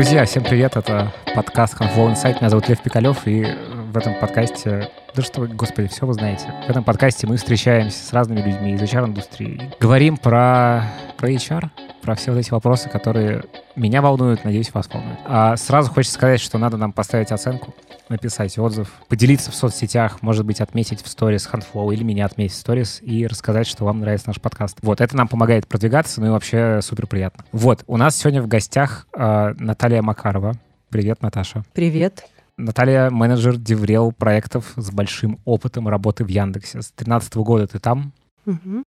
Друзья, 0.00 0.24
всем 0.24 0.42
привет, 0.42 0.78
это 0.78 1.12
подкаст 1.34 1.78
Handflow 1.78 2.14
Insight, 2.14 2.38
меня 2.40 2.48
зовут 2.48 2.70
Лев 2.70 2.80
Пикалев, 2.80 3.26
и 3.26 3.46
в 3.92 3.98
этом 3.98 4.14
подкасте, 4.18 4.90
да 5.14 5.20
что 5.20 5.42
вы, 5.42 5.48
господи, 5.48 5.88
все 5.88 6.06
вы 6.06 6.14
знаете, 6.14 6.54
в 6.66 6.70
этом 6.70 6.84
подкасте 6.84 7.26
мы 7.26 7.36
встречаемся 7.36 8.02
с 8.02 8.10
разными 8.14 8.40
людьми 8.40 8.72
из 8.72 8.80
HR-индустрии, 8.80 9.70
говорим 9.78 10.16
про, 10.16 10.84
про 11.18 11.30
HR, 11.30 11.68
про 12.00 12.14
все 12.14 12.32
вот 12.32 12.38
эти 12.38 12.50
вопросы, 12.50 12.88
которые 12.88 13.44
меня 13.76 14.00
волнуют, 14.00 14.42
надеюсь, 14.42 14.72
вас 14.72 14.88
волнуют. 14.90 15.20
А 15.26 15.54
сразу 15.58 15.90
хочется 15.92 16.14
сказать, 16.14 16.40
что 16.40 16.56
надо 16.56 16.78
нам 16.78 16.94
поставить 16.94 17.30
оценку, 17.30 17.74
написать 18.10 18.58
отзыв, 18.58 18.92
поделиться 19.08 19.50
в 19.50 19.54
соцсетях, 19.54 20.20
может 20.22 20.44
быть, 20.44 20.60
отметить 20.60 21.02
в 21.02 21.08
сторис 21.08 21.48
Handflow 21.50 21.94
или 21.94 22.02
меня 22.02 22.26
отметить 22.26 22.54
в 22.54 22.58
сторис 22.58 22.98
и 23.00 23.26
рассказать, 23.26 23.66
что 23.66 23.84
вам 23.84 24.00
нравится 24.00 24.28
наш 24.28 24.40
подкаст. 24.40 24.76
Вот, 24.82 25.00
это 25.00 25.16
нам 25.16 25.28
помогает 25.28 25.66
продвигаться, 25.66 26.20
ну 26.20 26.26
и 26.26 26.30
вообще 26.30 26.80
супер 26.82 27.06
приятно. 27.06 27.44
Вот, 27.52 27.84
у 27.86 27.96
нас 27.96 28.16
сегодня 28.16 28.42
в 28.42 28.48
гостях 28.48 29.06
э, 29.16 29.54
Наталья 29.58 30.02
Макарова. 30.02 30.54
Привет, 30.90 31.22
Наташа. 31.22 31.64
Привет. 31.72 32.26
Наталья— 32.56 33.10
менеджер 33.10 33.56
DevRel 33.56 34.12
проектов 34.12 34.72
с 34.76 34.90
большим 34.90 35.38
опытом 35.44 35.88
работы 35.88 36.24
в 36.24 36.28
Яндексе. 36.28 36.82
С 36.82 36.90
2013 36.90 37.36
года 37.36 37.66
ты 37.66 37.78
там, 37.78 38.12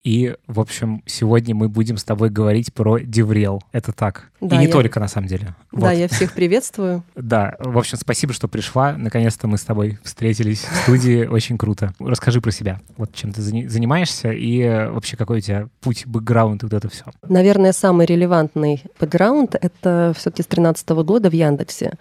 И, 0.03 0.35
в 0.47 0.59
общем, 0.59 1.03
сегодня 1.05 1.53
мы 1.55 1.69
будем 1.69 1.97
с 1.97 2.03
тобой 2.03 2.29
говорить 2.29 2.73
про 2.73 2.99
DevRel. 2.99 3.61
Это 3.71 3.91
так. 3.91 4.29
Да, 4.41 4.55
и 4.55 4.59
не 4.59 4.65
я- 4.65 4.71
только, 4.71 4.99
на 4.99 5.07
самом 5.07 5.27
деле. 5.27 5.55
Да, 5.71 5.87
Вот. 5.87 5.91
я 5.91 6.07
всех 6.07 6.33
приветствую. 6.33 7.03
Да, 7.15 7.55
в 7.59 7.77
общем, 7.77 7.97
спасибо, 7.97 8.33
что 8.33 8.47
пришла. 8.47 8.93
Наконец-то 8.93 9.47
мы 9.47 9.57
с 9.57 9.63
тобой 9.63 9.99
встретились 10.03 10.61
в 10.63 10.75
студии. 10.83 11.25
Очень 11.29 11.57
круто. 11.57 11.93
Расскажи 11.99 12.41
про 12.41 12.51
себя. 12.51 12.79
Вот 12.97 13.13
чем 13.13 13.31
ты 13.33 13.41
зани- 13.41 13.67
занимаешься 13.67 14.31
и 14.31 14.59
э, 14.61 14.89
вообще 14.89 15.17
какой 15.17 15.39
у 15.39 15.41
тебя 15.41 15.67
путь, 15.81 16.05
бэкграунд 16.07 16.63
и 16.63 16.65
вот 16.65 16.73
это 16.73 16.89
все. 16.89 17.05
Наверное, 17.27 17.73
самый 17.73 18.05
релевантный 18.05 18.83
бэкграунд— 18.99 19.55
это 19.61 20.13
все 20.17 20.29
таки 20.31 20.43
с 20.43 20.47
2013 20.47 20.89
года 20.89 21.29
в 21.29 21.33
Яндексе. 21.33 21.93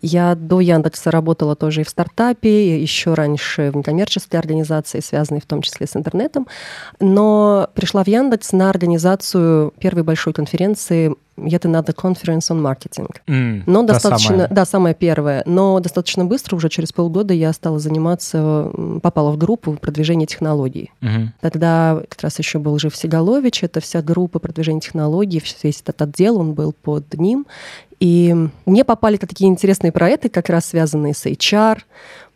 Я 0.00 0.34
до 0.34 0.60
Яндекса 0.60 1.10
работала 1.10 1.56
тоже 1.56 1.82
и 1.82 1.84
в 1.84 1.88
стартапе, 1.88 2.80
еще 2.80 3.14
раньше 3.14 3.70
в 3.70 3.76
некоммерческой 3.76 4.38
организации, 4.38 5.00
связанной 5.00 5.40
в 5.40 5.46
том 5.46 5.62
числе 5.62 5.86
с 5.86 5.96
интернетом. 5.96 6.46
Но 7.00 7.68
пришла 7.74 8.04
в 8.04 8.08
Яндекс 8.08 8.52
на 8.52 8.70
организацию 8.70 9.72
первой 9.78 10.02
большой 10.02 10.32
конференции 10.32 11.14
Yet 11.36 11.62
Another 11.62 11.94
Conference 11.94 12.50
on 12.50 12.60
Marketing. 12.60 13.62
Но 13.66 13.82
достаточно, 13.82 14.48
да, 14.50 14.64
самое 14.64 14.94
первое. 14.94 15.42
Но 15.46 15.78
достаточно 15.80 16.24
быстро, 16.24 16.56
уже 16.56 16.68
через 16.68 16.92
полгода, 16.92 17.32
я 17.32 17.52
стала 17.52 17.78
заниматься, 17.78 18.70
попала 19.02 19.30
в 19.30 19.38
группу 19.38 19.72
продвижения 19.74 20.26
технологий. 20.26 20.90
Тогда 21.40 22.00
как 22.08 22.22
раз 22.22 22.38
еще 22.38 22.58
был 22.58 22.78
жив 22.78 22.96
Сигалович, 22.96 23.64
это 23.64 23.80
вся 23.80 24.02
группа 24.02 24.38
продвижения 24.38 24.80
технологий, 24.80 25.42
весь 25.62 25.80
этот 25.80 26.02
отдел, 26.02 26.38
он 26.38 26.54
был 26.54 26.72
под 26.72 27.14
ним. 27.14 27.46
И 28.00 28.34
мне 28.66 28.84
попали 28.84 29.16
такие 29.16 29.48
интересные 29.48 29.92
проекты, 29.92 30.28
как 30.28 30.48
раз 30.48 30.66
связанные 30.66 31.14
с 31.14 31.26
HR, 31.26 31.78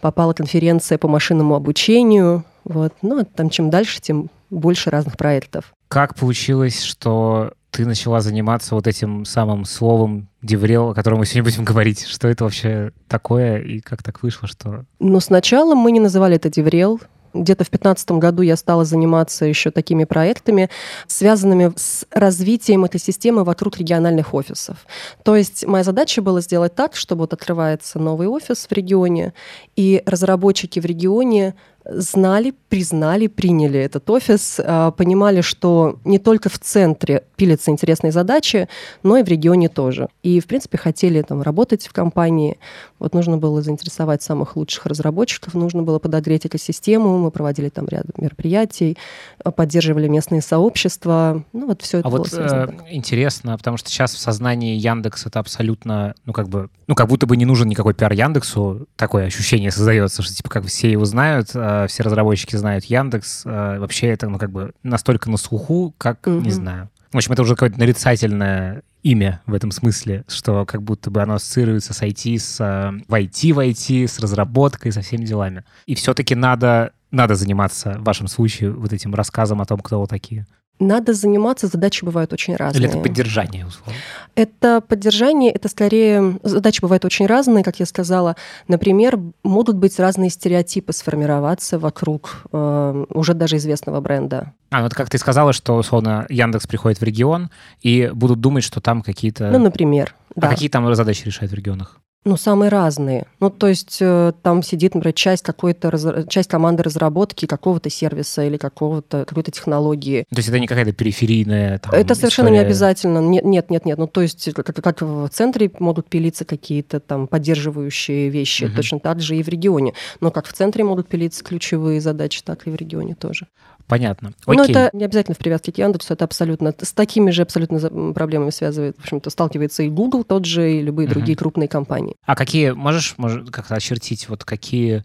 попала 0.01 0.33
конференция 0.33 0.99
по 0.99 1.09
машинному 1.09 1.55
обучению. 1.55 2.45
Вот. 2.65 2.93
Ну, 3.03 3.21
а 3.21 3.25
там 3.25 3.51
чем 3.51 3.71
дальше, 3.71 4.01
тем 4.01 4.29
больше 4.51 4.91
разных 4.91 5.17
проектов. 5.17 5.73
Как 5.89 6.15
получилось, 6.15 6.83
что 6.83 7.53
ты 7.71 7.87
начала 7.87 8.21
заниматься 8.21 8.75
вот 8.75 8.87
этим 8.87 9.25
самым 9.25 9.65
словом 9.65 10.29
Деврел, 10.43 10.91
о 10.91 10.95
котором 10.95 11.19
мы 11.19 11.27
сегодня 11.27 11.45
будем 11.51 11.65
говорить? 11.65 12.05
Что 12.07 12.29
это 12.29 12.45
вообще 12.45 12.93
такое 13.09 13.59
и 13.63 13.81
как 13.81 14.03
так 14.03 14.23
вышло, 14.23 14.47
что... 14.47 14.85
Но 14.99 15.21
сначала 15.21 15.75
мы 15.75 15.91
не 15.91 16.01
называли 16.01 16.37
это 16.37 16.51
Деврел. 16.51 17.01
Где-то 17.35 17.65
в 17.65 17.71
2015 17.71 18.13
году 18.13 18.43
я 18.43 18.57
стала 18.57 18.85
заниматься 18.85 19.45
еще 19.45 19.71
такими 19.71 20.05
проектами, 20.05 20.69
связанными 21.07 21.73
с 21.77 22.05
развитием 22.11 22.85
этой 22.85 23.01
системы 23.01 23.45
вокруг 23.45 23.79
региональных 23.79 24.35
офисов. 24.35 24.87
То 25.23 25.37
есть 25.37 25.67
моя 25.67 25.85
задача 25.85 26.23
была 26.23 26.41
сделать 26.41 26.75
так, 26.75 26.95
чтобы 26.97 27.23
вот 27.23 27.33
открывается 27.33 27.99
новый 27.99 28.29
офис 28.29 28.67
в 28.69 28.73
регионе, 28.73 29.33
и 29.77 30.03
разработчики 30.07 30.81
в 30.81 30.85
регионе 30.85 31.55
знали, 31.85 32.55
признали, 32.69 33.27
приняли 33.27 33.81
этот 33.81 34.09
офис, 34.09 34.61
а, 34.63 34.91
понимали, 34.93 35.41
что 35.41 35.99
не 36.05 36.19
только 36.19 36.49
в 36.49 36.59
центре 36.59 37.25
пилятся 37.37 37.71
интересные 37.71 38.13
задачи, 38.13 38.69
но 39.03 39.17
и 39.17 39.23
в 39.23 39.29
регионе 39.29 39.69
тоже. 39.69 40.09
И, 40.23 40.41
в 40.41 40.47
принципе, 40.47 40.79
хотели 40.79 41.23
там 41.23 41.43
работать 41.43 41.87
в 41.87 41.93
компании. 41.93 42.59
Вот 42.99 43.15
нужно 43.15 43.37
было 43.37 43.63
заинтересовать 43.63 44.23
самых 44.23 44.57
лучших 44.57 44.87
разработчиков, 44.87 45.55
нужно 45.55 45.83
было 45.83 45.99
подогреть 45.99 46.47
экосистему, 46.47 47.19
мы 47.19 47.31
проводили 47.31 47.69
там 47.69 47.87
ряд 47.89 48.07
мероприятий, 48.17 48.97
а, 49.43 49.51
поддерживали 49.51 50.09
местные 50.09 50.41
сообщества. 50.41 51.45
Ну, 51.53 51.67
вот 51.67 51.83
все 51.83 51.99
это 51.99 52.09
А 52.09 52.11
было 52.11 52.19
вот 52.19 52.33
э, 52.33 52.69
интересно, 52.91 53.57
потому 53.57 53.77
что 53.77 53.91
сейчас 53.91 54.15
в 54.15 54.19
сознании 54.19 54.77
Яндекс 54.77 55.27
это 55.27 55.41
абсолютно, 55.41 56.15
ну 56.25 56.33
как 56.33 56.49
бы, 56.49 56.71
ну 56.87 56.95
как 56.95 57.09
будто 57.09 57.27
бы 57.27 57.37
не 57.37 57.45
нужен 57.45 57.69
никакой 57.69 57.95
пиар 57.95 58.13
Яндексу, 58.13 58.87
такое 58.97 59.27
ощущение 59.27 59.71
создается, 59.71 60.23
что 60.23 60.35
типа 60.35 60.49
как 60.49 60.67
все 60.67 60.91
его 60.91 61.05
знают, 61.05 61.51
э, 61.73 61.87
все 61.89 62.03
разработчики 62.03 62.57
знают 62.57 62.85
Яндекс, 62.85 63.43
э, 63.45 63.79
вообще 63.79 64.09
это 64.09 64.29
ну 64.29 64.39
как 64.39 64.51
бы 64.51 64.73
настолько 64.83 65.31
на 65.31 65.37
слуху, 65.37 65.95
как 65.99 66.27
не 66.27 66.51
знаю. 66.51 66.89
В 67.13 67.17
общем, 67.17 67.33
это 67.33 67.43
уже 67.43 67.55
какое-то 67.55 67.79
нарицательное 67.79 68.83
имя 69.03 69.43
в 69.47 69.53
этом 69.53 69.71
смысле, 69.71 70.25
что 70.29 70.65
как 70.65 70.83
будто 70.83 71.11
бы 71.11 71.21
оно 71.21 71.35
ассоциируется 71.35 71.93
с 71.93 72.03
IT, 72.03 72.39
с 72.39 72.61
э, 72.61 73.03
в 73.07 73.15
IT, 73.15 73.53
в 73.53 73.59
IT, 73.59 74.09
с 74.09 74.19
разработкой, 74.19 74.93
со 74.93 75.03
всеми 75.03 75.25
делами. 75.25 75.65
И 75.87 75.95
все-таки 75.95 76.35
надо 76.35 76.93
надо 77.11 77.35
заниматься 77.35 77.99
в 77.99 78.05
вашем 78.05 78.27
случае 78.27 78.73
вот 78.73 78.93
этим 78.93 79.15
рассказом 79.15 79.61
о 79.61 79.67
том, 79.67 79.81
кто 79.81 80.01
вы 80.01 80.07
такие. 80.07 80.47
Надо 80.83 81.15
заниматься, 81.15 81.69
задачи 81.69 82.05
бывают 82.05 82.33
очень 82.33 82.57
разные. 82.57 82.83
Или 82.83 82.91
это 82.91 82.99
поддержание, 82.99 83.65
условно. 83.67 83.95
Это 84.35 84.81
поддержание, 84.81 85.53
это 85.53 85.69
скорее... 85.69 86.41
Задачи 86.43 86.81
бывают 86.81 87.05
очень 87.05 87.27
разные, 87.27 87.63
как 87.63 87.79
я 87.79 87.87
сказала. 87.87 88.35
Например, 88.67 89.19
могут 89.45 89.77
быть 89.77 89.99
разные 90.01 90.29
стереотипы 90.29 90.93
сформироваться 90.93 91.79
вокруг 91.79 92.43
э, 92.51 93.05
уже 93.11 93.35
даже 93.35 93.59
известного 93.59 94.01
бренда. 94.01 94.55
А, 94.71 94.81
ну 94.81 94.87
это 94.87 94.97
как 94.97 95.09
ты 95.09 95.19
сказала, 95.19 95.53
что, 95.53 95.77
условно, 95.77 96.27
Яндекс 96.29 96.67
приходит 96.67 97.01
в 97.01 97.05
регион 97.05 97.51
и 97.81 98.11
будут 98.13 98.41
думать, 98.41 98.65
что 98.65 98.81
там 98.81 99.03
какие-то... 99.03 99.51
Ну, 99.51 99.59
например, 99.59 100.17
а 100.35 100.41
да. 100.41 100.49
какие 100.49 100.69
там 100.69 100.93
задачи 100.97 101.25
решают 101.27 101.53
в 101.53 101.55
регионах? 101.55 102.01
Ну, 102.25 102.37
самые 102.37 102.69
разные. 102.69 103.27
Ну, 103.41 103.51
то 103.51 103.67
есть 103.67 103.99
э, 104.01 104.33
там 104.43 104.63
сидит, 104.63 104.95
например, 104.95 105.13
часть 105.13 105.43
какой-то, 105.43 106.25
часть 106.29 106.49
команды 106.49 106.85
разработки 106.85 107.47
какого-то 107.47 107.91
сервиса 107.91 108.45
или 108.45 108.57
какого-то, 108.57 109.25
какой-то 109.25 109.51
технологии. 109.51 110.25
То 110.31 110.37
есть 110.37 110.49
это 110.49 110.61
не 110.61 110.69
какая-то 110.69 110.93
периферийная 110.93 111.79
там, 111.81 111.93
Это 111.93 112.15
совершенно 112.15 112.49
не 112.49 112.59
обязательно. 112.59 113.19
Нет, 113.19 113.45
нет, 113.45 113.71
нет, 113.71 113.85
нет. 113.85 113.99
Ну, 113.99 114.07
то 114.07 114.23
есть, 114.23 114.53
как, 114.55 114.67
как 114.67 115.03
в 115.03 115.29
центре 115.31 115.69
могут 115.81 116.09
пилиться 116.09 116.45
какие-то 116.45 117.01
там 117.01 117.27
поддерживающие 117.27 118.29
вещи, 118.29 118.65
Мгм. 118.65 118.75
точно 118.77 119.01
так 119.01 119.21
же 119.21 119.37
и 119.37 119.43
в 119.43 119.49
регионе. 119.49 119.93
Но 120.21 120.31
как 120.31 120.47
в 120.47 120.53
центре 120.53 120.85
могут 120.85 121.09
пилиться 121.09 121.43
ключевые 121.43 122.01
задачи, 122.01 122.43
так 122.45 122.69
и 122.69 122.71
в 122.71 122.77
регионе 122.77 123.17
тоже. 123.17 123.49
Понятно. 123.93 124.33
Но 124.47 124.63
Окей. 124.63 124.75
это 124.75 124.89
не 124.95 125.05
обязательно 125.05 125.35
в 125.35 125.39
привязке 125.39 125.71
к 125.71 125.77
Яндексу, 125.77 126.15
это 126.15 126.25
абсолютно 126.25 126.73
с 126.81 126.95
такими 126.95 127.31
же 127.31 127.43
абсолютно 127.43 127.79
проблемами 128.15 128.49
связывает, 128.49 128.97
в 128.97 129.01
общем-то, 129.01 129.29
сталкивается 129.29 129.83
и 129.83 129.91
Google 129.91 130.25
тот 130.25 130.47
же, 130.47 130.77
и 130.77 130.81
любые 130.81 131.09
Мгм. 131.09 131.15
другие 131.15 131.37
крупные 131.37 131.69
компании. 131.69 132.15
А 132.25 132.35
какие, 132.35 132.71
можешь, 132.71 133.13
может, 133.19 133.51
как-то 133.51 133.75
очертить, 133.75 134.31
вот 134.31 134.45
какие 134.45 135.05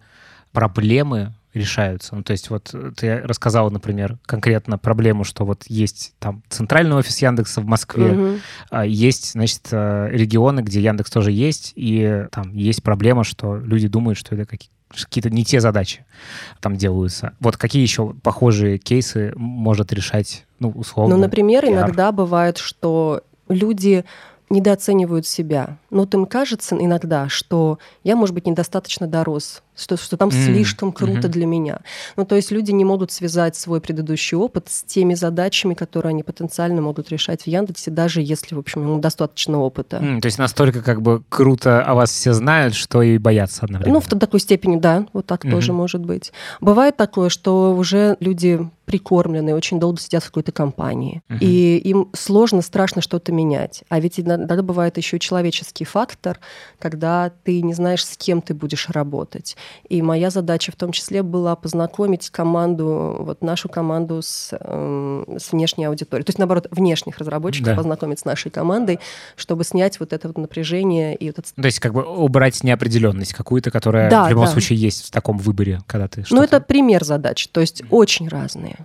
проблемы 0.53 1.33
решаются? 1.57 2.15
Ну, 2.15 2.23
то 2.23 2.31
есть 2.31 2.49
вот 2.49 2.73
ты 2.95 3.17
рассказала, 3.17 3.69
например, 3.69 4.17
конкретно 4.25 4.77
проблему, 4.77 5.23
что 5.23 5.45
вот 5.45 5.63
есть 5.67 6.13
там 6.19 6.43
центральный 6.49 6.95
офис 6.95 7.17
Яндекса 7.21 7.61
в 7.61 7.65
Москве, 7.65 8.39
а 8.69 8.85
есть, 8.85 9.31
значит, 9.33 9.67
э, 9.71 10.09
регионы, 10.11 10.61
где 10.61 10.81
Яндекс 10.81 11.11
тоже 11.11 11.31
есть, 11.31 11.73
и 11.75 12.25
там 12.31 12.53
есть 12.53 12.83
проблема, 12.83 13.23
что 13.23 13.57
люди 13.57 13.87
думают, 13.87 14.17
что 14.17 14.35
это 14.35 14.45
какие- 14.45 14.71
какие-то 14.89 15.29
не 15.29 15.43
те 15.43 15.59
задачи 15.59 16.05
там 16.61 16.75
делаются. 16.77 17.33
Вот 17.41 17.57
какие 17.57 17.81
еще 17.81 18.13
похожие 18.23 18.77
кейсы 18.77 19.33
может 19.35 19.91
решать, 19.91 20.45
ну, 20.59 20.69
условно, 20.69 21.15
Ну, 21.15 21.21
например, 21.21 21.63
пиар? 21.63 21.73
иногда 21.73 22.11
бывает, 22.13 22.57
что 22.57 23.21
люди 23.49 24.05
недооценивают 24.49 25.27
себя. 25.27 25.77
Но 25.89 26.01
вот 26.01 26.13
им 26.13 26.25
кажется 26.25 26.75
иногда, 26.79 27.27
что 27.29 27.79
я, 28.03 28.15
может 28.15 28.33
быть, 28.33 28.47
недостаточно 28.47 29.07
дорос, 29.07 29.61
что, 29.77 29.95
что 29.95 30.17
там 30.17 30.29
М, 30.29 30.33
слишком 30.35 30.91
круто 30.91 31.27
мгм. 31.27 31.31
для 31.31 31.45
меня. 31.45 31.79
Ну, 32.15 32.25
то 32.25 32.35
есть 32.35 32.51
люди 32.51 32.71
не 32.71 32.83
могут 32.83 33.11
связать 33.11 33.55
свой 33.55 33.79
предыдущий 33.79 34.35
опыт 34.35 34.67
с 34.69 34.83
теми 34.83 35.13
задачами, 35.13 35.73
которые 35.73 36.09
они 36.09 36.23
потенциально 36.23 36.81
могут 36.81 37.09
решать 37.09 37.43
в 37.43 37.47
Яндексе, 37.47 37.91
даже 37.91 38.21
если, 38.21 38.55
в 38.55 38.59
общем, 38.59 38.81
ему 38.83 38.99
достаточно 38.99 39.59
опыта. 39.59 39.97
М, 39.97 40.19
то 40.21 40.25
есть 40.25 40.37
настолько 40.39 40.81
как 40.81 41.01
бы 41.01 41.23
круто 41.29 41.83
о 41.83 41.93
вас 41.93 42.11
все 42.11 42.33
знают, 42.33 42.73
что 42.73 43.01
и 43.01 43.17
боятся 43.17 43.65
одновременно. 43.65 43.99
Ну, 43.99 44.01
в 44.01 44.19
такой 44.19 44.39
степени, 44.39 44.77
да, 44.77 45.05
вот 45.13 45.25
так 45.27 45.43
Мгм. 45.43 45.51
тоже 45.51 45.73
может 45.73 46.01
быть. 46.01 46.31
Бывает 46.59 46.97
такое, 46.97 47.29
что 47.29 47.75
уже 47.75 48.17
люди 48.19 48.59
прикормленные, 48.85 49.53
очень 49.53 49.81
долго 49.81 49.99
сидят 49.99 50.23
в 50.23 50.27
какой-то 50.27 50.53
компании, 50.53 51.21
Мгм. 51.27 51.39
и 51.41 51.77
им 51.77 52.09
сложно, 52.15 52.61
страшно 52.61 53.01
что-то 53.01 53.33
менять. 53.33 53.83
А 53.89 53.99
ведь 53.99 54.17
иногда 54.17 54.61
бывает 54.63 54.95
еще 54.95 55.17
и 55.17 55.19
человеческий 55.19 55.83
фактор, 55.83 56.39
когда 56.79 57.31
ты 57.43 57.61
не 57.61 57.73
знаешь, 57.73 58.05
с 58.05 58.15
кем 58.15 58.41
ты 58.41 58.53
будешь 58.53 58.87
работать. 58.89 59.57
И 59.89 60.01
моя 60.01 60.29
задача 60.29 60.71
в 60.71 60.75
том 60.75 60.91
числе 60.91 61.23
была 61.23 61.55
познакомить 61.55 62.29
команду, 62.29 63.17
вот 63.19 63.41
нашу 63.41 63.69
команду 63.69 64.21
с, 64.21 64.49
э, 64.51 65.37
с 65.37 65.51
внешней 65.51 65.85
аудиторией. 65.85 66.25
То 66.25 66.29
есть, 66.31 66.39
наоборот, 66.39 66.67
внешних 66.71 67.17
разработчиков 67.17 67.67
да. 67.67 67.75
познакомить 67.75 68.19
с 68.19 68.25
нашей 68.25 68.51
командой, 68.51 68.99
чтобы 69.35 69.63
снять 69.63 69.99
вот 69.99 70.13
это 70.13 70.27
вот 70.27 70.37
напряжение. 70.37 71.15
И 71.15 71.27
вот 71.27 71.39
это... 71.39 71.53
То 71.53 71.65
есть 71.65 71.79
как 71.79 71.93
бы 71.93 72.03
убрать 72.03 72.63
неопределенность 72.63 73.33
какую-то, 73.33 73.71
которая 73.71 74.09
да, 74.09 74.25
в 74.25 74.29
любом 74.29 74.45
да. 74.45 74.51
случае 74.51 74.79
есть 74.79 75.05
в 75.05 75.11
таком 75.11 75.37
выборе, 75.37 75.81
когда 75.87 76.07
ты 76.07 76.25
Ну, 76.29 76.41
это 76.41 76.59
пример 76.59 77.03
задач, 77.03 77.47
то 77.47 77.61
есть 77.61 77.83
очень 77.89 78.27
разные. 78.27 78.77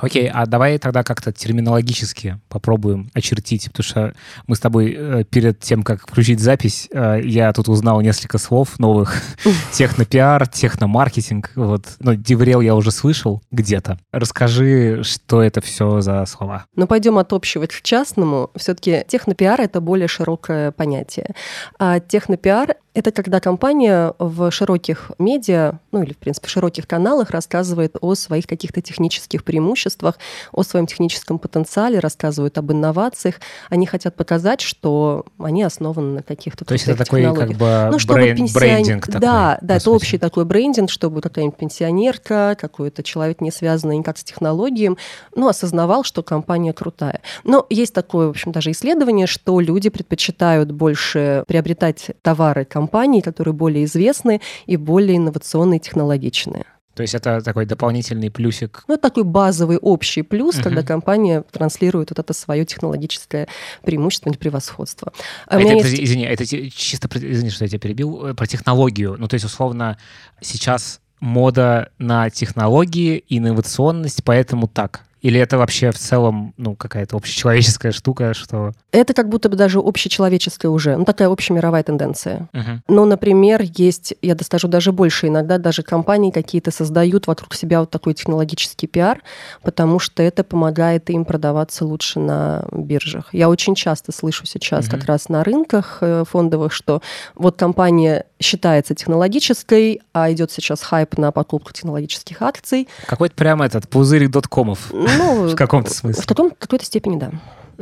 Окей, 0.00 0.28
а 0.28 0.46
давай 0.46 0.78
тогда 0.78 1.02
как-то 1.02 1.32
терминологически 1.32 2.40
попробуем 2.48 3.10
очертить, 3.14 3.66
потому 3.70 3.84
что 3.84 4.14
мы 4.46 4.56
с 4.56 4.60
тобой 4.60 4.94
э, 4.96 5.24
перед 5.24 5.60
тем, 5.60 5.82
как 5.82 6.02
включить 6.02 6.40
запись, 6.40 6.88
э, 6.92 7.20
я 7.22 7.52
тут 7.52 7.68
узнал 7.68 8.00
несколько 8.00 8.38
слов 8.38 8.78
новых. 8.78 9.14
Технопиар, 9.72 10.46
техномаркетинг, 10.48 11.52
вот. 11.54 11.86
Ну, 12.00 12.14
DevRel 12.14 12.60
я 12.60 12.74
уже 12.74 12.90
слышал 12.90 13.42
где-то. 13.50 13.98
Расскажи, 14.12 15.02
что 15.04 15.42
это 15.42 15.60
все 15.60 16.00
за 16.00 16.24
слова. 16.26 16.64
Ну, 16.74 16.86
пойдем 16.86 17.18
от 17.18 17.32
общего 17.32 17.66
к 17.66 17.82
частному. 17.82 18.50
Все-таки 18.56 19.04
технопиар— 19.06 19.60
это 19.62 19.80
более 19.80 20.08
широкое 20.08 20.72
понятие. 20.72 21.34
А 21.78 22.00
технопиар 22.00 22.76
это 22.92 23.12
когда 23.12 23.38
компания 23.40 24.14
в 24.18 24.50
широких 24.50 25.12
медиа, 25.18 25.78
ну 25.92 26.02
или, 26.02 26.12
в 26.12 26.18
принципе, 26.18 26.48
в 26.48 26.50
широких 26.50 26.88
каналах 26.88 27.30
рассказывает 27.30 27.96
о 28.00 28.14
своих 28.14 28.46
каких-то 28.46 28.82
технических 28.82 29.44
преимуществах, 29.44 30.18
о 30.52 30.64
своем 30.64 30.86
техническом 30.86 31.38
потенциале, 31.38 32.00
рассказывают 32.00 32.58
об 32.58 32.72
инновациях. 32.72 33.36
Они 33.68 33.86
хотят 33.86 34.16
показать, 34.16 34.60
что 34.60 35.24
они 35.38 35.62
основаны 35.62 36.14
на 36.16 36.22
каких-то 36.22 36.64
То 36.64 36.72
есть 36.72 36.88
это 36.88 37.04
такой 37.04 37.22
как 37.22 37.52
бы 37.52 37.88
ну, 37.92 37.98
чтобы 38.00 38.20
бренд, 38.20 38.36
пенсион... 38.36 38.60
брендинг 38.60 39.06
такой, 39.06 39.20
Да, 39.20 39.58
да, 39.60 39.76
это 39.76 39.90
общий 39.90 40.18
такой 40.18 40.44
брендинг, 40.44 40.90
чтобы 40.90 41.20
какая-нибудь 41.20 41.58
пенсионерка, 41.58 42.56
какой-то 42.58 43.04
человек, 43.04 43.40
не 43.40 43.52
связанный 43.52 43.98
никак 43.98 44.18
с 44.18 44.24
технологией, 44.24 44.96
ну, 45.36 45.48
осознавал, 45.48 46.02
что 46.02 46.24
компания 46.24 46.72
крутая. 46.72 47.20
Но 47.44 47.66
есть 47.70 47.94
такое, 47.94 48.26
в 48.26 48.30
общем, 48.30 48.50
даже 48.50 48.72
исследование, 48.72 49.28
что 49.28 49.60
люди 49.60 49.90
предпочитают 49.90 50.72
больше 50.72 51.44
приобретать 51.46 52.10
товары 52.22 52.64
компаний, 52.80 53.20
которые 53.20 53.52
более 53.52 53.84
известны 53.84 54.40
и 54.66 54.76
более 54.76 55.16
инновационные 55.16 55.78
и 55.78 55.80
технологичные. 55.80 56.64
То 56.94 57.02
есть 57.02 57.14
это 57.14 57.40
такой 57.40 57.66
дополнительный 57.66 58.30
плюсик. 58.30 58.84
Ну, 58.88 58.94
это 58.94 59.02
такой 59.02 59.24
базовый 59.24 59.76
общий 59.76 60.22
плюс, 60.22 60.56
uh-huh. 60.56 60.62
когда 60.62 60.82
компания 60.82 61.44
транслирует 61.52 62.10
вот 62.10 62.18
это 62.18 62.32
свое 62.32 62.64
технологическое 62.64 63.48
преимущество 63.82 64.30
или 64.30 64.36
превосходство. 64.36 65.12
А 65.46 65.60
это, 65.60 65.72
есть... 65.72 65.86
это, 65.86 66.04
извини, 66.04 66.24
это 66.24 66.46
чисто, 66.46 67.08
извини, 67.14 67.50
что 67.50 67.64
я 67.64 67.68
тебя 67.68 67.78
перебил, 67.78 68.26
э, 68.26 68.34
про 68.34 68.46
технологию. 68.46 69.16
Ну, 69.18 69.28
то 69.28 69.34
есть, 69.34 69.46
условно, 69.46 69.96
сейчас 70.40 71.00
мода 71.20 71.90
на 71.98 72.30
технологии 72.30 73.24
и 73.28 73.38
инновационность, 73.38 74.24
поэтому 74.24 74.68
так. 74.68 75.04
Или 75.22 75.38
это 75.38 75.58
вообще 75.58 75.90
в 75.90 75.98
целом, 75.98 76.54
ну, 76.56 76.74
какая-то 76.74 77.16
общечеловеческая 77.16 77.92
штука, 77.92 78.34
что... 78.34 78.72
Это 78.92 79.12
как 79.12 79.28
будто 79.28 79.48
бы 79.48 79.56
даже 79.56 79.78
общечеловеческая 79.78 80.70
уже, 80.70 80.96
ну, 80.96 81.04
такая 81.04 81.28
общемировая 81.28 81.82
тенденция. 81.82 82.48
Uh-huh. 82.52 82.78
Но, 82.88 83.04
например, 83.04 83.62
есть, 83.62 84.14
я 84.22 84.34
достажу 84.34 84.68
даже 84.68 84.92
больше, 84.92 85.28
иногда 85.28 85.58
даже 85.58 85.82
компании 85.82 86.30
какие-то 86.30 86.70
создают 86.70 87.26
вокруг 87.26 87.54
себя 87.54 87.80
вот 87.80 87.90
такой 87.90 88.14
технологический 88.14 88.86
пиар, 88.86 89.22
потому 89.62 89.98
что 89.98 90.22
это 90.22 90.42
помогает 90.42 91.10
им 91.10 91.24
продаваться 91.24 91.84
лучше 91.84 92.18
на 92.18 92.64
биржах. 92.72 93.32
Я 93.32 93.48
очень 93.48 93.74
часто 93.74 94.12
слышу 94.12 94.46
сейчас 94.46 94.86
uh-huh. 94.86 94.90
как 94.90 95.04
раз 95.04 95.28
на 95.28 95.44
рынках 95.44 95.98
э, 96.00 96.24
фондовых, 96.26 96.72
что 96.72 97.02
вот 97.34 97.56
компания 97.56 98.24
считается 98.40 98.94
технологической, 98.94 100.00
а 100.12 100.32
идет 100.32 100.50
сейчас 100.50 100.82
хайп 100.82 101.18
на 101.18 101.32
покупку 101.32 101.72
технологических 101.72 102.42
акций. 102.42 102.88
Какой-то 103.06 103.34
прямо 103.34 103.66
этот 103.66 103.88
пузырь 103.88 104.28
доткомов. 104.28 104.90
Ну, 104.92 105.48
в 105.48 105.54
каком-то 105.54 105.92
смысле. 105.92 106.22
В 106.22 106.26
таком, 106.26 106.50
какой-то 106.50 106.84
степени, 106.84 107.18
да. 107.18 107.30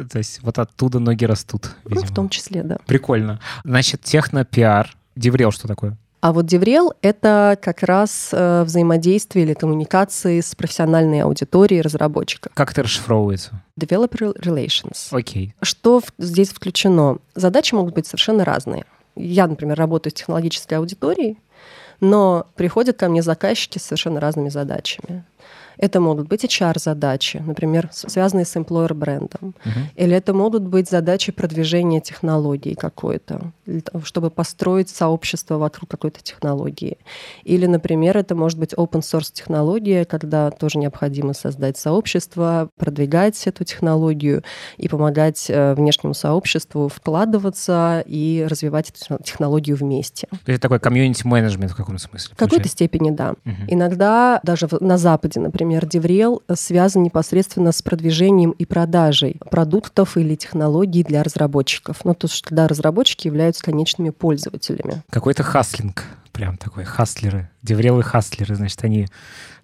То 0.07 0.19
есть 0.19 0.41
вот 0.43 0.59
оттуда 0.59 0.99
ноги 0.99 1.25
растут, 1.25 1.71
видимо. 1.85 2.03
Ну, 2.03 2.07
в 2.07 2.15
том 2.15 2.29
числе, 2.29 2.63
да. 2.63 2.79
Прикольно. 2.87 3.41
Значит, 3.65 4.03
техно-пиар. 4.03 4.95
DevRel 5.17 5.51
что 5.51 5.67
такое? 5.67 5.97
А 6.21 6.33
вот 6.33 6.47
DevRel— 6.47 6.95
это 7.03 7.57
как 7.63 7.83
раз 7.85 8.31
э, 8.33 8.65
взаимодействие 8.65 9.45
или 9.45 9.55
коммуникации 9.55 10.41
с 10.41 10.55
профессиональной 10.57 11.23
аудиторией 11.23 11.81
разработчика. 11.81 12.51
Как 12.55 12.73
это 12.73 12.83
расшифровывается? 12.83 13.63
Developer 13.81 14.37
Relations. 14.37 15.09
Окей. 15.13 15.49
Окей. 15.49 15.65
Что 15.65 16.01
в, 16.01 16.07
здесь 16.19 16.49
включено? 16.49 17.19
Задачи 17.37 17.75
могут 17.75 17.95
быть 17.95 18.07
совершенно 18.07 18.45
разные. 18.45 18.85
Я, 19.19 19.47
например, 19.47 19.77
работаю 19.77 20.13
с 20.13 20.15
технологической 20.15 20.79
аудиторией, 20.79 21.39
но 22.01 22.47
приходят 22.55 22.97
ко 22.97 23.09
мне 23.09 23.23
заказчики 23.23 23.79
с 23.79 23.83
совершенно 23.83 24.21
разными 24.21 24.49
задачами. 24.49 25.25
Это 25.79 26.01
могут 26.01 26.29
быть 26.29 26.45
HR-задачи, 26.45 27.43
например, 27.45 27.89
связанные 27.93 28.45
с 28.45 28.57
employer 28.57 28.95
брендом. 28.95 29.55
Uh-huh. 29.65 29.71
Или 29.95 30.17
это 30.17 30.35
могут 30.35 30.63
быть 30.63 30.91
задачи 30.91 31.31
продвижения 31.33 32.01
технологий 32.01 32.75
какой-то, 32.75 33.53
чтобы 34.03 34.31
построить 34.31 34.91
сообщество 34.91 35.57
вокруг 35.57 35.89
какой-то 35.89 36.21
технологии. 36.23 36.99
Или, 37.45 37.67
например, 37.67 38.17
это 38.17 38.35
может 38.35 38.59
быть 38.59 38.75
open 38.75 39.01
source 39.01 39.31
технология, 39.33 40.05
когда 40.05 40.51
тоже 40.51 40.79
необходимо 40.79 41.33
создать 41.33 41.79
сообщество, 41.79 42.69
продвигать 42.77 43.47
эту 43.47 43.65
технологию 43.65 44.43
и 44.79 44.89
помогать 44.89 45.47
э, 45.49 45.75
внешнему 45.75 46.15
сообществу 46.15 46.89
вкладываться 46.89 48.03
и 48.07 48.45
развивать 48.49 48.91
эту 48.91 49.23
технологию 49.23 49.77
вместе. 49.77 50.29
Это 50.45 50.61
такой 50.61 50.81
комьюнити-менеджмент 50.81 51.71
в 51.71 51.77
каком 51.77 51.99
смысле? 51.99 52.35
В 52.35 52.39
какой-то 52.39 52.69
степени, 52.69 53.11
да. 53.11 53.35
Uh-huh. 53.45 53.53
Иногда 53.69 54.41
даже 54.43 54.69
на 54.81 54.99
Западе, 54.99 55.39
например, 55.39 55.68
например, 55.69 55.87
DevRel 55.87 56.43
связан 56.55 57.03
непосредственно 57.03 57.73
с 57.73 57.83
продвижением 57.83 58.53
и 58.53 58.65
продажей 58.65 59.41
продуктов 59.51 60.17
или 60.17 60.35
технологий 60.35 61.05
для 61.05 61.23
разработчиков. 61.23 62.05
Ну, 62.05 62.15
то 62.15 62.27
есть, 62.27 62.43
когда 62.43 62.67
разработчики 62.67 63.27
являются 63.27 63.63
конечными 63.63 64.11
пользователями. 64.11 65.03
Какой-то 65.11 65.43
хаслинг, 65.43 66.05
прям 66.33 66.57
такой, 66.57 66.85
хастлеры, 66.85 67.51
DevRel 67.63 68.03
ы 68.03 68.07
хастлеры, 68.07 68.55
значит, 68.55 68.83
они 68.83 69.09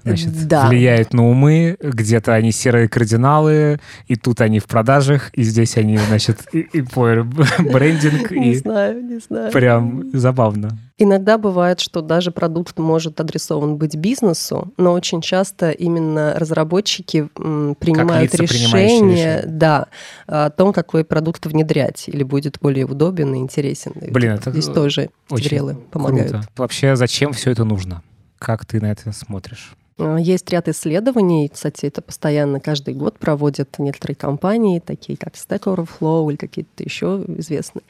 значит, 0.03 0.47
да. 0.47 0.69
влияют 0.69 1.15
на 1.15 1.27
умы, 1.27 1.79
где-то 1.81 2.35
они 2.35 2.53
серые 2.53 2.89
кардиналы, 2.89 3.81
и 4.07 4.17
тут 4.17 4.43
они 4.43 4.59
в 4.59 4.67
продажах, 4.67 5.31
и 5.33 5.43
здесь 5.43 5.79
они, 5.79 5.97
значит, 5.97 6.43
и, 6.53 6.61
и 6.61 6.81
брендинг. 6.83 8.31
Не 8.31 8.53
и 8.53 8.57
знаю, 8.57 9.03
не 9.03 9.19
знаю. 9.21 9.51
Прям 9.53 10.11
забавно. 10.13 10.79
Иногда 10.97 11.39
бывает, 11.39 11.81
что 11.81 12.03
даже 12.03 12.31
продукт 12.31 12.79
может 12.79 13.21
адресован 13.21 13.77
быть 13.77 13.97
бизнесу, 13.97 14.73
но 14.77 14.93
очень 14.93 15.21
часто 15.21 15.71
именно 15.71 16.35
разработчики 16.37 17.29
принимают 17.35 18.33
решение 18.37 19.43
да, 19.45 19.89
о 20.27 20.51
том, 20.51 20.73
какой 20.73 21.05
продукт 21.05 21.47
внедрять, 21.47 22.09
или 22.09 22.23
будет 22.23 22.59
более 22.61 22.87
удобен 22.87 23.35
и 23.35 23.39
интересен. 23.39 23.93
Блин, 24.11 24.33
это 24.35 24.53
Здесь 24.53 24.67
тоже 24.67 25.11
очень 25.31 25.75
помогают. 25.91 26.31
Круто. 26.31 26.49
Вообще, 26.57 26.95
зачем 26.95 27.33
все 27.33 27.51
это 27.51 27.65
нужно? 27.65 28.03
Как 28.39 28.65
ты 28.65 28.81
на 28.81 28.93
это 28.93 29.11
смотришь? 29.11 29.75
Э, 29.99 30.17
есть 30.21 30.51
ряд 30.51 30.69
исследований, 30.69 31.49
кстати, 31.53 31.87
это 31.87 32.03
постоянно 32.03 32.61
каждый 32.61 32.95
год 32.95 33.19
проводят 33.19 33.79
некоторые 33.79 34.17
компании, 34.17 34.81
такие 34.81 35.17
как 35.17 35.35
Stack 35.35 35.65
Overflow 35.65 36.31
или 36.31 36.37
какие-то 36.37 36.83
еще 36.83 37.25
известные 37.39 37.83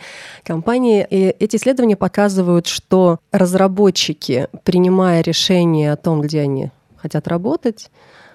компании. 0.43 1.07
И 1.09 1.35
эти 1.39 1.57
исследования 1.57 1.97
показывают, 1.97 2.67
что 2.67 3.19
разработчики, 3.33 4.49
принимая 4.65 5.23
решение 5.23 5.93
о 5.93 5.97
том, 5.97 6.21
где 6.21 6.41
они 6.41 6.71
хотят 6.97 7.29
работать, 7.29 7.91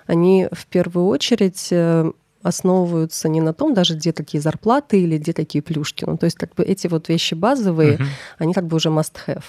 они 0.07 0.47
в 0.51 0.65
первую 0.65 1.07
очередь 1.07 1.67
э, 1.71 2.11
основываются 2.41 3.29
не 3.29 3.41
на 3.41 3.53
том 3.53 3.73
даже, 3.73 3.95
где 3.95 4.13
какие 4.13 4.41
зарплаты 4.41 5.01
или 5.01 5.17
где 5.17 5.33
какие 5.33 5.61
плюшки. 5.61 6.05
Ну, 6.05 6.17
то 6.17 6.25
есть 6.25 6.37
как 6.37 6.55
бы 6.55 6.63
эти 6.63 6.87
вот 6.87 7.09
вещи 7.09 7.33
базовые, 7.33 7.97
uh-huh. 7.97 8.05
они 8.37 8.53
как 8.53 8.65
бы 8.65 8.77
уже 8.77 8.89
must-have. 8.89 9.43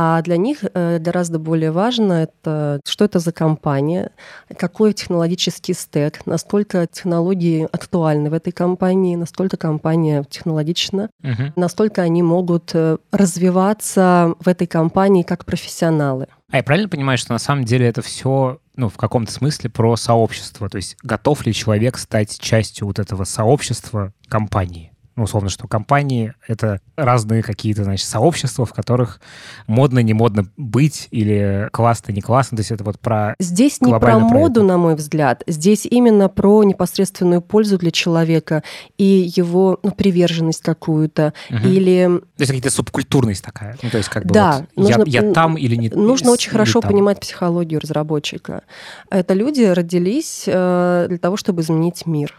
А 0.00 0.22
для 0.22 0.36
них 0.36 0.58
э, 0.62 1.00
гораздо 1.00 1.40
более 1.40 1.72
важно 1.72 2.12
это, 2.12 2.80
что 2.84 3.04
это 3.04 3.18
за 3.18 3.32
компания, 3.32 4.12
какой 4.56 4.92
технологический 4.92 5.74
стек, 5.74 6.24
насколько 6.24 6.86
технологии 6.86 7.66
актуальны 7.72 8.30
в 8.30 8.32
этой 8.32 8.52
компании, 8.52 9.16
насколько 9.16 9.56
компания 9.56 10.24
технологична, 10.30 11.10
угу. 11.24 11.52
насколько 11.56 12.00
они 12.02 12.22
могут 12.22 12.70
э, 12.74 12.98
развиваться 13.10 14.34
в 14.38 14.46
этой 14.46 14.68
компании 14.68 15.24
как 15.24 15.44
профессионалы. 15.44 16.28
А 16.52 16.58
я 16.58 16.62
правильно 16.62 16.88
понимаю, 16.88 17.18
что 17.18 17.32
на 17.32 17.40
самом 17.40 17.64
деле 17.64 17.88
это 17.88 18.00
все 18.00 18.60
ну, 18.76 18.88
в 18.88 18.96
каком-то 18.96 19.32
смысле 19.32 19.68
про 19.68 19.96
сообщество? 19.96 20.68
То 20.68 20.76
есть 20.76 20.96
готов 21.02 21.44
ли 21.44 21.52
человек 21.52 21.98
стать 21.98 22.38
частью 22.38 22.86
вот 22.86 23.00
этого 23.00 23.24
сообщества 23.24 24.12
компании? 24.28 24.87
Ну, 25.18 25.24
условно, 25.24 25.48
что 25.48 25.66
компании— 25.66 26.32
это 26.46 26.80
разные 26.94 27.42
какие-то, 27.42 27.82
значит, 27.82 28.06
сообщества, 28.06 28.64
в 28.64 28.72
которых 28.72 29.20
модно, 29.66 29.98
не 29.98 30.14
модно 30.14 30.46
быть 30.56 31.08
или 31.10 31.68
классно, 31.72 32.12
не 32.12 32.20
классно. 32.20 32.56
То 32.56 32.60
есть 32.60 32.70
это 32.70 32.84
вот 32.84 33.00
про 33.00 33.34
Здесь 33.40 33.80
не 33.80 33.98
про 33.98 34.20
моду, 34.20 34.62
на 34.62 34.78
мой 34.78 34.94
взгляд. 34.94 35.42
Здесь 35.48 35.86
именно 35.86 36.28
про 36.28 36.62
непосредственную 36.62 37.42
пользу 37.42 37.78
для 37.78 37.90
человека 37.90 38.62
и 38.96 39.28
его 39.34 39.80
ну, 39.82 39.90
приверженность 39.90 40.62
какую-то. 40.62 41.34
Угу. 41.50 41.66
Или... 41.66 42.06
То 42.36 42.42
есть 42.42 42.52
какие-то 42.52 42.70
субкультурность 42.70 43.42
такая. 43.42 43.76
Ну, 43.82 43.90
то 43.90 43.98
есть 43.98 44.10
как 44.10 44.24
бы 44.24 44.32
да, 44.32 44.66
вот 44.76 44.84
нужно, 44.84 45.02
я, 45.04 45.22
я 45.22 45.32
там 45.32 45.56
или 45.58 45.74
не 45.74 45.88
Нужно 45.88 46.30
очень 46.30 46.52
хорошо 46.52 46.80
там. 46.80 46.92
понимать 46.92 47.18
психологию 47.18 47.80
разработчика. 47.80 48.62
Это 49.10 49.34
люди 49.34 49.64
родились 49.64 50.44
э, 50.46 51.06
для 51.08 51.18
того, 51.18 51.36
чтобы 51.36 51.62
изменить 51.62 52.06
мир. 52.06 52.36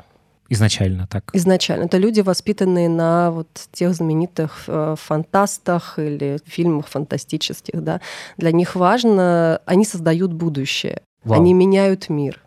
Изначально 0.49 1.07
так. 1.07 1.29
Изначально. 1.33 1.83
Это 1.85 1.97
люди, 1.97 2.21
воспитанные 2.21 2.89
на 2.89 3.31
вот 3.31 3.47
тех 3.71 3.93
знаменитых 3.93 4.63
э, 4.67 4.95
фантастах 4.97 5.99
или 5.99 6.39
фильмах 6.45 6.87
фантастических. 6.87 7.83
Да? 7.83 8.01
Для 8.37 8.51
них 8.51 8.75
важно, 8.75 9.61
они 9.65 9.85
создают 9.85 10.33
будущее, 10.33 11.03
Вау. 11.23 11.39
они 11.39 11.53
меняют 11.53 12.09
мир. 12.09 12.41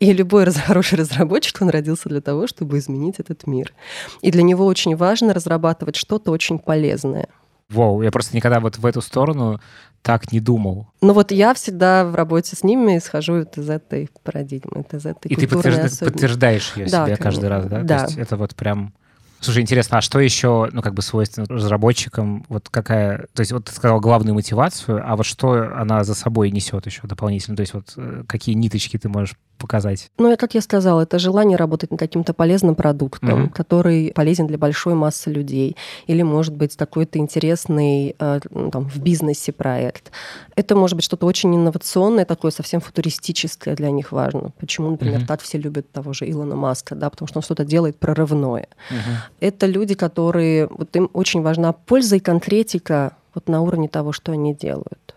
И 0.00 0.12
любой 0.12 0.50
хороший 0.66 0.98
разработчик, 0.98 1.62
он 1.62 1.70
родился 1.70 2.08
для 2.08 2.20
того, 2.20 2.46
чтобы 2.46 2.78
изменить 2.78 3.16
этот 3.18 3.46
мир. 3.46 3.72
И 4.20 4.30
для 4.30 4.42
него 4.42 4.66
очень 4.66 4.96
важно 4.96 5.32
разрабатывать 5.32 5.96
что-то 5.96 6.32
очень 6.32 6.58
полезное. 6.58 7.28
Вау, 7.70 8.00
я 8.00 8.10
просто 8.10 8.34
никогда 8.34 8.60
вот 8.60 8.78
в 8.78 8.86
эту 8.86 9.02
сторону 9.02 9.60
так 10.00 10.32
не 10.32 10.40
думал. 10.40 10.86
Ну 11.02 11.12
вот 11.12 11.32
я 11.32 11.52
всегда 11.52 12.04
в 12.06 12.14
работе 12.14 12.56
с 12.56 12.64
ними 12.64 12.96
исхожу 12.96 13.42
из 13.42 13.68
этой 13.68 14.08
парадигмы, 14.22 14.86
из 14.90 15.04
этой 15.04 15.30
И 15.30 15.36
ты 15.36 15.46
подтвержда- 15.46 16.04
подтверждаешь 16.04 16.72
ее 16.76 16.86
да, 16.86 17.04
себе 17.04 17.16
конечно. 17.16 17.24
каждый 17.24 17.48
раз, 17.48 17.66
да? 17.66 17.82
Да. 17.82 17.98
То 17.98 18.04
есть 18.06 18.18
это 18.18 18.36
вот 18.36 18.54
прям... 18.54 18.94
Слушай, 19.40 19.62
интересно, 19.62 19.98
а 19.98 20.00
что 20.00 20.18
еще, 20.18 20.68
ну, 20.72 20.82
как 20.82 20.94
бы 20.94 21.02
свойственно 21.02 21.46
разработчикам? 21.48 22.44
Вот 22.48 22.68
какая... 22.68 23.26
То 23.34 23.40
есть 23.40 23.52
вот 23.52 23.66
ты 23.66 23.72
сказал 23.72 24.00
главную 24.00 24.34
мотивацию, 24.34 25.02
а 25.04 25.16
вот 25.16 25.26
что 25.26 25.70
она 25.76 26.02
за 26.04 26.14
собой 26.14 26.50
несет 26.50 26.86
еще 26.86 27.02
дополнительно? 27.04 27.56
То 27.56 27.60
есть 27.60 27.74
вот 27.74 27.92
э, 27.96 28.24
какие 28.26 28.54
ниточки 28.54 28.98
ты 28.98 29.08
можешь 29.08 29.36
показать? 29.58 30.10
Ну, 30.18 30.36
как 30.36 30.54
я 30.54 30.60
сказала, 30.60 31.02
это 31.02 31.18
желание 31.18 31.56
работать 31.56 31.90
над 31.90 32.00
каким-то 32.00 32.32
полезным 32.32 32.74
продуктом, 32.74 33.46
mm-hmm. 33.46 33.50
который 33.50 34.12
полезен 34.14 34.46
для 34.46 34.58
большой 34.58 34.94
массы 34.94 35.30
людей. 35.30 35.76
Или, 36.06 36.22
может 36.22 36.54
быть, 36.54 36.76
какой-то 36.76 37.18
интересный 37.18 38.16
э, 38.18 38.40
ну, 38.50 38.70
там, 38.70 38.88
в 38.88 38.98
бизнесе 38.98 39.52
проект. 39.52 40.10
Это 40.56 40.74
может 40.74 40.96
быть 40.96 41.04
что-то 41.04 41.26
очень 41.26 41.54
инновационное, 41.54 42.24
такое 42.24 42.50
совсем 42.50 42.80
футуристическое 42.80 43.76
для 43.76 43.90
них 43.90 44.12
важно. 44.12 44.52
Почему, 44.58 44.90
например, 44.90 45.20
mm-hmm. 45.20 45.26
так 45.26 45.42
все 45.42 45.58
любят 45.58 45.90
того 45.92 46.12
же 46.12 46.28
Илона 46.28 46.56
Маска, 46.56 46.94
да, 46.94 47.10
потому 47.10 47.28
что 47.28 47.38
он 47.38 47.42
что-то 47.42 47.64
делает 47.64 47.98
прорывное. 47.98 48.68
Mm-hmm. 48.90 49.27
Это 49.40 49.66
люди, 49.66 49.94
которые... 49.94 50.68
Вот 50.68 50.94
им 50.96 51.10
очень 51.12 51.42
важна 51.42 51.72
польза 51.72 52.16
и 52.16 52.20
конкретика 52.20 53.16
вот 53.34 53.48
на 53.48 53.60
уровне 53.60 53.88
того, 53.88 54.12
что 54.12 54.32
они 54.32 54.54
делают. 54.54 55.08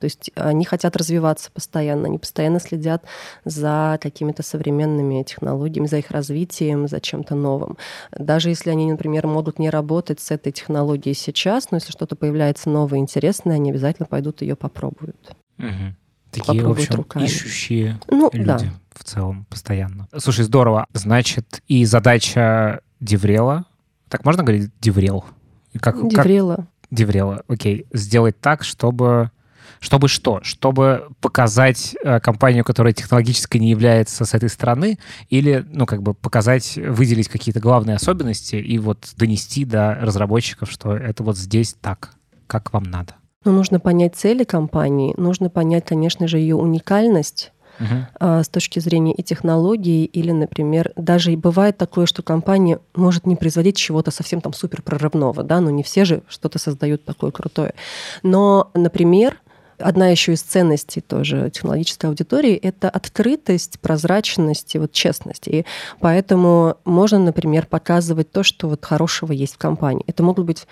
То 0.00 0.06
есть 0.06 0.30
они 0.34 0.64
хотят 0.64 0.96
развиваться 0.96 1.50
постоянно, 1.52 2.06
они 2.06 2.18
постоянно 2.18 2.58
следят 2.58 3.04
за 3.44 3.98
какими-то 4.00 4.42
современными 4.42 5.22
технологиями, 5.22 5.86
за 5.86 5.98
их 5.98 6.10
развитием, 6.10 6.88
за 6.88 7.00
чем-то 7.00 7.34
новым. 7.34 7.76
Даже 8.16 8.48
если 8.48 8.70
они, 8.70 8.90
например, 8.90 9.26
могут 9.26 9.58
не 9.58 9.68
работать 9.68 10.18
с 10.20 10.30
этой 10.30 10.52
технологией 10.52 11.14
сейчас, 11.14 11.70
но 11.70 11.76
если 11.76 11.92
что-то 11.92 12.16
появляется 12.16 12.70
новое, 12.70 12.98
интересное, 12.98 13.56
они 13.56 13.70
обязательно 13.70 14.06
пойдут 14.06 14.40
ее 14.40 14.56
попробуют. 14.56 15.36
Угу. 15.58 15.94
Такие, 16.30 16.66
в 16.66 16.70
общем, 16.70 16.94
руками. 16.94 17.24
ищущие 17.24 18.00
ну, 18.08 18.30
люди 18.32 18.46
да. 18.46 18.60
в 18.94 19.04
целом 19.04 19.44
постоянно. 19.50 20.08
Слушай, 20.16 20.44
здорово. 20.46 20.86
Значит, 20.94 21.60
и 21.68 21.84
задача 21.84 22.80
DevRel 23.00 23.48
а, 23.48 23.64
так 24.08 24.24
можно 24.24 24.42
говорить 24.42 24.70
DevRel? 24.80 25.24
Как, 25.80 25.96
DevRel 26.08 26.44
а. 26.44 26.56
Как? 26.56 26.66
DevRel 26.90 27.29
а, 27.29 27.42
окей. 27.48 27.86
Сделать 27.92 28.38
так, 28.40 28.64
чтобы 28.64 29.30
чтобы 29.78 30.08
что? 30.08 30.40
Чтобы 30.42 31.08
показать 31.20 31.96
э, 32.02 32.20
компанию, 32.20 32.64
которая 32.64 32.92
технологически 32.92 33.56
не 33.56 33.70
является 33.70 34.26
с 34.26 34.34
этой 34.34 34.50
стороны, 34.50 34.98
или, 35.30 35.64
ну, 35.70 35.86
как 35.86 36.02
бы 36.02 36.12
показать, 36.12 36.76
выделить 36.76 37.28
какие-то 37.28 37.60
главные 37.60 37.96
особенности 37.96 38.56
и 38.56 38.78
вот 38.78 39.12
донести 39.16 39.64
до 39.64 39.94
разработчиков, 39.94 40.70
что 40.70 40.94
это 40.94 41.22
вот 41.22 41.38
здесь 41.38 41.74
так, 41.80 42.10
как 42.46 42.72
вам 42.74 42.84
надо. 42.84 43.14
Ну, 43.44 43.52
нужно 43.52 43.80
понять 43.80 44.16
цели 44.16 44.44
компании, 44.44 45.14
нужно 45.16 45.48
понять, 45.48 45.86
конечно 45.86 46.28
же, 46.28 46.38
ее 46.38 46.56
уникальность, 46.56 47.52
Uh-huh. 47.80 48.44
с 48.44 48.48
точки 48.48 48.78
зрения 48.78 49.14
и 49.14 49.22
технологий, 49.22 50.04
или, 50.04 50.32
например, 50.32 50.92
даже 50.96 51.32
и 51.32 51.36
бывает 51.36 51.78
такое, 51.78 52.04
что 52.04 52.22
компания 52.22 52.78
может 52.94 53.26
не 53.26 53.36
производить 53.36 53.76
чего-то 53.76 54.10
совсем 54.10 54.40
там 54.42 54.52
супер 54.52 54.82
прорывного, 54.82 55.42
да, 55.42 55.60
но 55.60 55.70
не 55.70 55.82
все 55.82 56.04
же 56.04 56.22
что-то 56.28 56.58
создают 56.58 57.04
такое 57.04 57.30
крутое. 57.30 57.74
Но, 58.22 58.70
например, 58.74 59.38
Одна 59.80 60.08
еще 60.08 60.34
из 60.34 60.42
ценностей 60.42 61.00
тоже 61.00 61.50
технологической 61.50 62.10
аудитории— 62.10 62.54
это 62.62 62.90
открытость, 62.90 63.80
прозрачность 63.80 64.74
и 64.74 64.78
вот 64.78 64.92
честность. 64.92 65.48
И 65.48 65.64
поэтому 66.00 66.76
можно, 66.84 67.18
например, 67.18 67.66
показывать 67.66 68.30
то, 68.30 68.42
что 68.42 68.68
вот 68.68 68.84
хорошего 68.84 69.32
есть 69.32 69.54
в 69.54 69.58
компании. 69.58 70.04
Это 70.06 70.22
могут 70.22 70.44
быть 70.44 70.66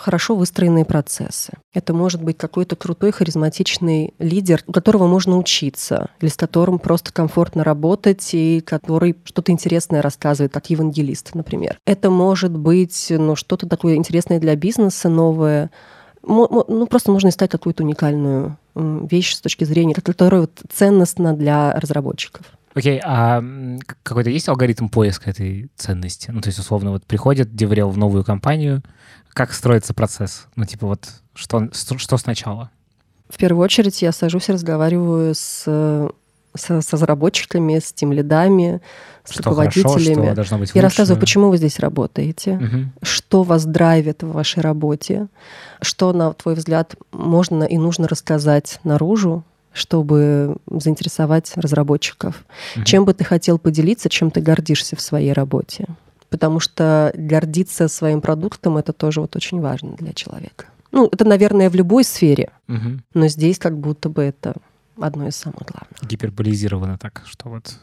хорошо 0.00 0.34
выстроенные 0.34 0.84
процессы. 0.84 1.52
Это 1.72 1.94
может 1.94 2.22
быть 2.22 2.36
какой-то 2.38 2.76
крутой, 2.76 3.12
харизматичный 3.12 4.14
лидер, 4.18 4.62
у 4.66 4.72
которого 4.72 5.06
можно 5.06 5.38
учиться, 5.38 6.10
или 6.20 6.28
с 6.28 6.36
которым 6.36 6.78
просто 6.78 7.12
комфортно 7.12 7.62
работать, 7.62 8.30
и 8.32 8.60
который 8.60 9.16
что-то 9.24 9.52
интересное 9.52 10.02
рассказывает, 10.02 10.52
как 10.52 10.70
евангелист, 10.70 11.34
например. 11.34 11.78
Это 11.86 12.10
может 12.10 12.56
быть 12.56 13.06
ну, 13.10 13.36
что-то 13.36 13.68
такое 13.68 13.94
интересное 13.94 14.40
для 14.40 14.56
бизнеса, 14.56 15.08
новое, 15.08 15.70
ну, 16.22 16.86
просто 16.86 17.12
нужно 17.12 17.28
искать 17.28 17.50
какую-то 17.50 17.82
уникальную 17.82 18.56
вещь 18.74 19.34
с 19.34 19.40
точки 19.40 19.64
зрения, 19.64 19.94
которая 19.94 20.42
вот 20.42 20.60
ценностна 20.72 21.34
для 21.34 21.72
разработчиков. 21.74 22.46
Окей, 22.72 22.98
okay, 22.98 23.02
а 23.04 23.42
какой-то 24.04 24.30
есть 24.30 24.48
алгоритм 24.48 24.88
поиска 24.88 25.30
этой 25.30 25.70
ценности? 25.74 26.30
Ну, 26.30 26.40
то 26.40 26.48
есть, 26.48 26.58
условно, 26.60 26.92
вот 26.92 27.04
приходит 27.04 27.54
Деврел 27.54 27.90
в 27.90 27.98
новую 27.98 28.22
компанию, 28.22 28.82
как 29.32 29.52
строится 29.52 29.94
процесс? 29.94 30.46
Ну, 30.56 30.64
типа 30.64 30.86
вот 30.86 31.08
что, 31.34 31.68
что 31.72 32.16
сначала? 32.16 32.70
В 33.28 33.36
первую 33.36 33.64
очередь 33.64 34.02
я 34.02 34.12
сажусь 34.12 34.48
и 34.48 34.52
разговариваю 34.52 35.34
с 35.34 36.10
с, 36.56 36.80
с 36.80 36.92
разработчиками, 36.92 37.78
с 37.78 37.92
тем 37.92 38.12
лидами, 38.12 38.80
с 39.24 39.32
что 39.32 39.42
руководителями. 39.44 40.14
Хорошо, 40.14 40.22
что 40.24 40.34
должно 40.34 40.58
быть 40.58 40.70
Я 40.74 40.82
рассказываю, 40.82 41.20
почему 41.20 41.50
вы 41.50 41.56
здесь 41.56 41.78
работаете, 41.78 42.52
угу. 42.52 42.90
что 43.02 43.42
вас 43.42 43.64
драйвит 43.64 44.22
в 44.22 44.32
вашей 44.32 44.62
работе, 44.62 45.28
что, 45.80 46.12
на 46.12 46.32
твой 46.32 46.54
взгляд, 46.54 46.94
можно 47.12 47.64
и 47.64 47.78
нужно 47.78 48.08
рассказать 48.08 48.80
наружу, 48.84 49.44
чтобы 49.72 50.56
заинтересовать 50.68 51.52
разработчиков. 51.54 52.44
Угу. 52.76 52.84
Чем 52.84 53.04
бы 53.04 53.14
ты 53.14 53.24
хотел 53.24 53.58
поделиться, 53.58 54.08
чем 54.08 54.30
ты 54.30 54.40
гордишься 54.40 54.96
в 54.96 55.00
своей 55.00 55.32
работе? 55.32 55.86
Потому 56.30 56.60
что 56.60 57.12
гордиться 57.14 57.88
своим 57.88 58.20
продуктом 58.20 58.76
это 58.76 58.92
тоже 58.92 59.20
вот 59.20 59.36
очень 59.36 59.60
важно 59.60 59.96
для 59.96 60.12
человека. 60.12 60.66
Ну, 60.92 61.08
это, 61.10 61.24
наверное, 61.24 61.70
в 61.70 61.74
любой 61.74 62.04
сфере, 62.04 62.50
угу. 62.68 63.00
но 63.14 63.28
здесь 63.28 63.58
как 63.58 63.78
будто 63.78 64.08
бы 64.08 64.22
это 64.22 64.54
одно 64.98 65.28
из 65.28 65.36
самых 65.36 65.62
главных. 65.62 66.02
Гиперболизировано 66.02 66.98
так, 66.98 67.22
что 67.26 67.48
вот... 67.48 67.74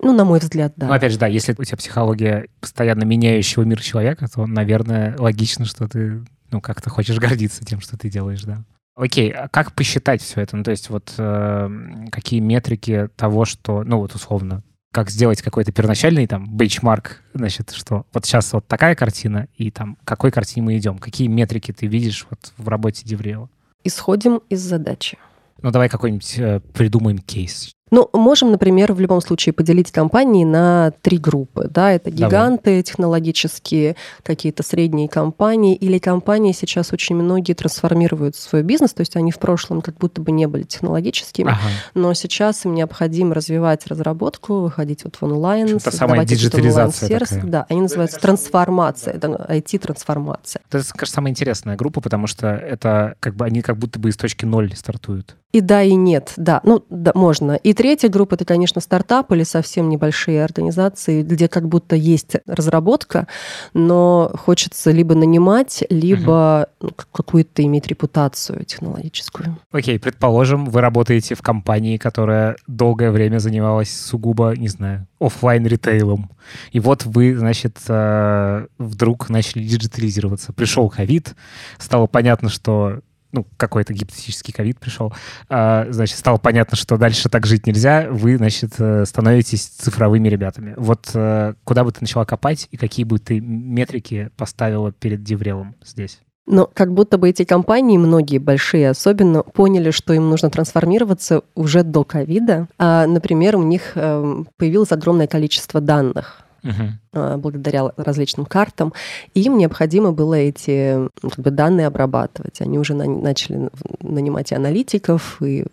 Ну, 0.00 0.12
на 0.12 0.24
мой 0.24 0.38
взгляд, 0.38 0.72
да. 0.76 0.88
Ну, 0.88 0.92
опять 0.92 1.12
же, 1.12 1.18
да, 1.18 1.26
если 1.26 1.54
у 1.56 1.64
тебя 1.64 1.76
психология 1.76 2.48
постоянно 2.60 3.04
меняющего 3.04 3.62
мир 3.62 3.80
человека, 3.80 4.26
то, 4.32 4.46
наверное, 4.46 5.16
логично, 5.18 5.64
что 5.64 5.88
ты, 5.88 6.22
ну, 6.50 6.60
как-то 6.60 6.90
хочешь 6.90 7.18
гордиться 7.18 7.64
тем, 7.64 7.80
что 7.80 7.96
ты 7.96 8.10
делаешь, 8.10 8.42
да. 8.42 8.64
Окей, 8.96 9.30
а 9.30 9.48
как 9.48 9.72
посчитать 9.72 10.22
все 10.22 10.40
это? 10.40 10.56
Ну, 10.56 10.62
то 10.62 10.70
есть 10.70 10.88
вот 10.88 11.14
э, 11.18 11.68
какие 12.12 12.40
метрики 12.40 13.08
того, 13.16 13.44
что, 13.44 13.82
ну, 13.82 13.98
вот 13.98 14.14
условно, 14.14 14.62
как 14.94 15.10
сделать 15.10 15.42
какой-то 15.42 15.72
первоначальный 15.72 16.28
там 16.28 16.48
бейчмарк, 16.48 17.20
значит, 17.34 17.72
что 17.72 18.06
вот 18.12 18.24
сейчас 18.24 18.52
вот 18.52 18.64
такая 18.68 18.94
картина, 18.94 19.48
и 19.56 19.72
там 19.72 19.96
к 19.96 20.06
какой 20.06 20.30
картине 20.30 20.64
мы 20.64 20.78
идем? 20.78 20.98
Какие 20.98 21.26
метрики 21.26 21.72
ты 21.72 21.88
видишь 21.88 22.26
вот 22.30 22.52
в 22.56 22.68
работе 22.68 23.02
Деврела? 23.04 23.50
Исходим 23.82 24.40
из 24.48 24.60
задачи. 24.60 25.18
Ну, 25.62 25.72
давай 25.72 25.88
какой-нибудь 25.88 26.38
э, 26.38 26.60
придумаем 26.72 27.18
кейс. 27.18 27.73
Ну, 27.90 28.08
можем, 28.12 28.50
например, 28.50 28.92
в 28.92 29.00
любом 29.00 29.20
случае 29.20 29.52
поделить 29.52 29.92
компании 29.92 30.44
на 30.44 30.92
три 31.02 31.18
группы. 31.18 31.68
Да? 31.70 31.92
Это 31.92 32.10
гиганты 32.10 32.70
Давай. 32.70 32.82
технологические, 32.82 33.96
какие-то 34.22 34.62
средние 34.62 35.08
компании, 35.08 35.76
или 35.76 35.98
компании 35.98 36.52
сейчас 36.52 36.92
очень 36.92 37.14
многие 37.14 37.52
трансформируют 37.52 38.36
свой 38.36 38.62
бизнес, 38.62 38.94
то 38.94 39.00
есть 39.00 39.16
они 39.16 39.30
в 39.30 39.38
прошлом 39.38 39.82
как 39.82 39.96
будто 39.98 40.20
бы 40.20 40.32
не 40.32 40.46
были 40.46 40.62
технологическими, 40.62 41.50
ага. 41.50 41.60
но 41.94 42.14
сейчас 42.14 42.64
им 42.64 42.74
необходимо 42.74 43.34
развивать 43.34 43.86
разработку, 43.86 44.60
выходить 44.60 45.04
вот 45.04 45.16
в 45.16 45.22
онлайн, 45.22 45.78
создавать 45.78 46.30
онлайн-сервис. 46.54 47.38
Да, 47.44 47.66
они 47.68 47.82
называются 47.82 48.18
трансформация, 48.18 49.14
это 49.14 49.28
IT-трансформация. 49.48 50.62
Это, 50.68 50.82
кажется, 50.94 51.14
самая 51.14 51.30
интересная 51.30 51.76
группа, 51.76 52.00
потому 52.00 52.26
что 52.26 52.48
это 52.48 53.14
как 53.20 53.36
бы 53.36 53.44
они 53.44 53.60
как 53.60 53.76
будто 53.76 53.98
бы 53.98 54.08
из 54.08 54.16
точки 54.16 54.44
ноль 54.44 54.74
стартуют. 54.74 55.36
И 55.54 55.60
да, 55.60 55.84
и 55.84 55.94
нет, 55.94 56.32
да, 56.36 56.60
ну, 56.64 56.84
да, 56.90 57.12
можно. 57.14 57.52
И 57.52 57.74
третья 57.74 58.08
группа— 58.08 58.34
это, 58.34 58.44
конечно, 58.44 58.80
стартап 58.80 59.30
или 59.30 59.44
совсем 59.44 59.88
небольшие 59.88 60.42
организации, 60.42 61.22
где 61.22 61.46
как 61.46 61.68
будто 61.68 61.94
есть 61.94 62.34
разработка, 62.44 63.28
но 63.72 64.32
хочется 64.34 64.90
либо 64.90 65.14
нанимать, 65.14 65.84
либо 65.90 66.66
угу. 66.80 66.90
какую-то 67.12 67.62
иметь 67.62 67.86
репутацию 67.86 68.64
технологическую. 68.64 69.56
Окей, 69.70 70.00
предположим, 70.00 70.64
вы 70.64 70.80
работаете 70.80 71.36
в 71.36 71.42
компании, 71.42 71.98
которая 71.98 72.56
долгое 72.66 73.12
время 73.12 73.38
занималась 73.38 73.96
сугубо, 73.96 74.54
не 74.56 74.66
знаю, 74.66 75.06
офлайн 75.20 75.64
ритейлом 75.68 76.30
И 76.72 76.80
вот 76.80 77.04
вы, 77.04 77.36
значит, 77.36 77.78
э, 77.86 78.66
вдруг 78.78 79.30
начали 79.30 79.62
диджитализироваться. 79.62 80.52
Пришел 80.52 80.90
ковид, 80.90 81.36
стало 81.78 82.08
понятно, 82.08 82.48
что 82.48 83.02
ну, 83.34 83.46
какой-то 83.56 83.92
гипотетический 83.92 84.52
ковид 84.52 84.78
пришел, 84.78 85.12
а, 85.48 85.86
значит, 85.90 86.16
стало 86.16 86.38
понятно, 86.38 86.76
что 86.76 86.96
дальше 86.96 87.28
так 87.28 87.46
жить 87.46 87.66
нельзя, 87.66 88.06
вы, 88.08 88.36
значит, 88.36 88.74
э, 88.78 89.04
становитесь 89.04 89.66
цифровыми 89.66 90.28
ребятами. 90.28 90.74
Вот 90.76 91.10
э, 91.14 91.54
куда 91.64 91.84
бы 91.84 91.92
ты 91.92 91.98
начала 92.00 92.24
копать 92.24 92.68
и 92.70 92.76
какие 92.76 93.04
бы 93.04 93.18
ты 93.18 93.40
метрики 93.40 94.30
поставила 94.36 94.92
перед 94.92 95.22
Деврелом 95.22 95.74
здесь? 95.84 96.20
Но 96.46 96.70
как 96.72 96.92
будто 96.92 97.16
бы 97.16 97.30
эти 97.30 97.44
компании, 97.44 97.96
многие 97.96 98.38
большие 98.38 98.90
особенно, 98.90 99.42
поняли, 99.42 99.90
что 99.90 100.12
им 100.12 100.28
нужно 100.28 100.50
трансформироваться 100.50 101.42
уже 101.54 101.82
до 101.82 102.04
ковида. 102.04 102.68
А, 102.78 103.06
например, 103.06 103.56
у 103.56 103.62
них 103.62 103.92
эм, 103.94 104.46
появилось 104.58 104.92
огромное 104.92 105.26
количество 105.26 105.80
данных 105.80 106.43
uh-huh. 106.64 107.36
благодаря 107.36 107.90
различным 107.96 108.46
картам. 108.46 108.92
Им 109.34 109.58
необходимо 109.58 110.12
было 110.12 110.34
эти 110.34 111.08
как 111.20 111.38
бы, 111.38 111.50
данные 111.50 111.86
обрабатывать. 111.86 112.60
Они 112.60 112.78
уже 112.78 112.94
на, 112.94 113.06
начали 113.06 113.68
нанимать 114.00 114.52
и 114.52 114.54
аналитиков, 114.54 115.40
и 115.42 115.64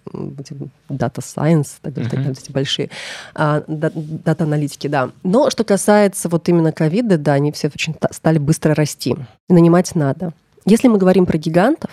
дата 0.90 1.22
science, 1.22 1.68
так 1.82 1.94
далее, 1.94 2.10
uh-huh. 2.10 2.32
эти 2.32 2.52
большие 2.52 2.90
а, 3.34 3.64
дата-аналитики, 3.68 4.88
да. 4.88 5.12
Но 5.24 5.50
что 5.50 5.64
касается 5.64 6.30
вот 6.30 6.48
именно 6.50 6.72
ковида, 6.72 7.18
да, 7.18 7.34
они 7.34 7.52
все 7.52 7.72
очень 7.74 7.96
стали 8.12 8.38
быстро 8.38 8.76
расти. 8.76 9.16
И 9.50 9.54
нанимать 9.54 9.96
надо. 9.96 10.34
Если 10.66 10.88
мы 10.88 10.98
говорим 10.98 11.26
про 11.26 11.38
гигантов, 11.38 11.90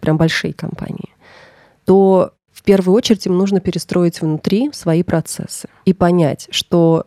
прям 0.00 0.16
большие 0.16 0.52
компании, 0.52 1.10
то 1.84 2.32
в 2.52 2.62
первую 2.62 2.94
очередь 2.94 3.26
им 3.26 3.36
нужно 3.36 3.60
перестроить 3.60 4.20
внутри 4.20 4.70
свои 4.72 5.02
процессы 5.02 5.68
и 5.84 5.92
понять, 5.92 6.48
что 6.50 7.06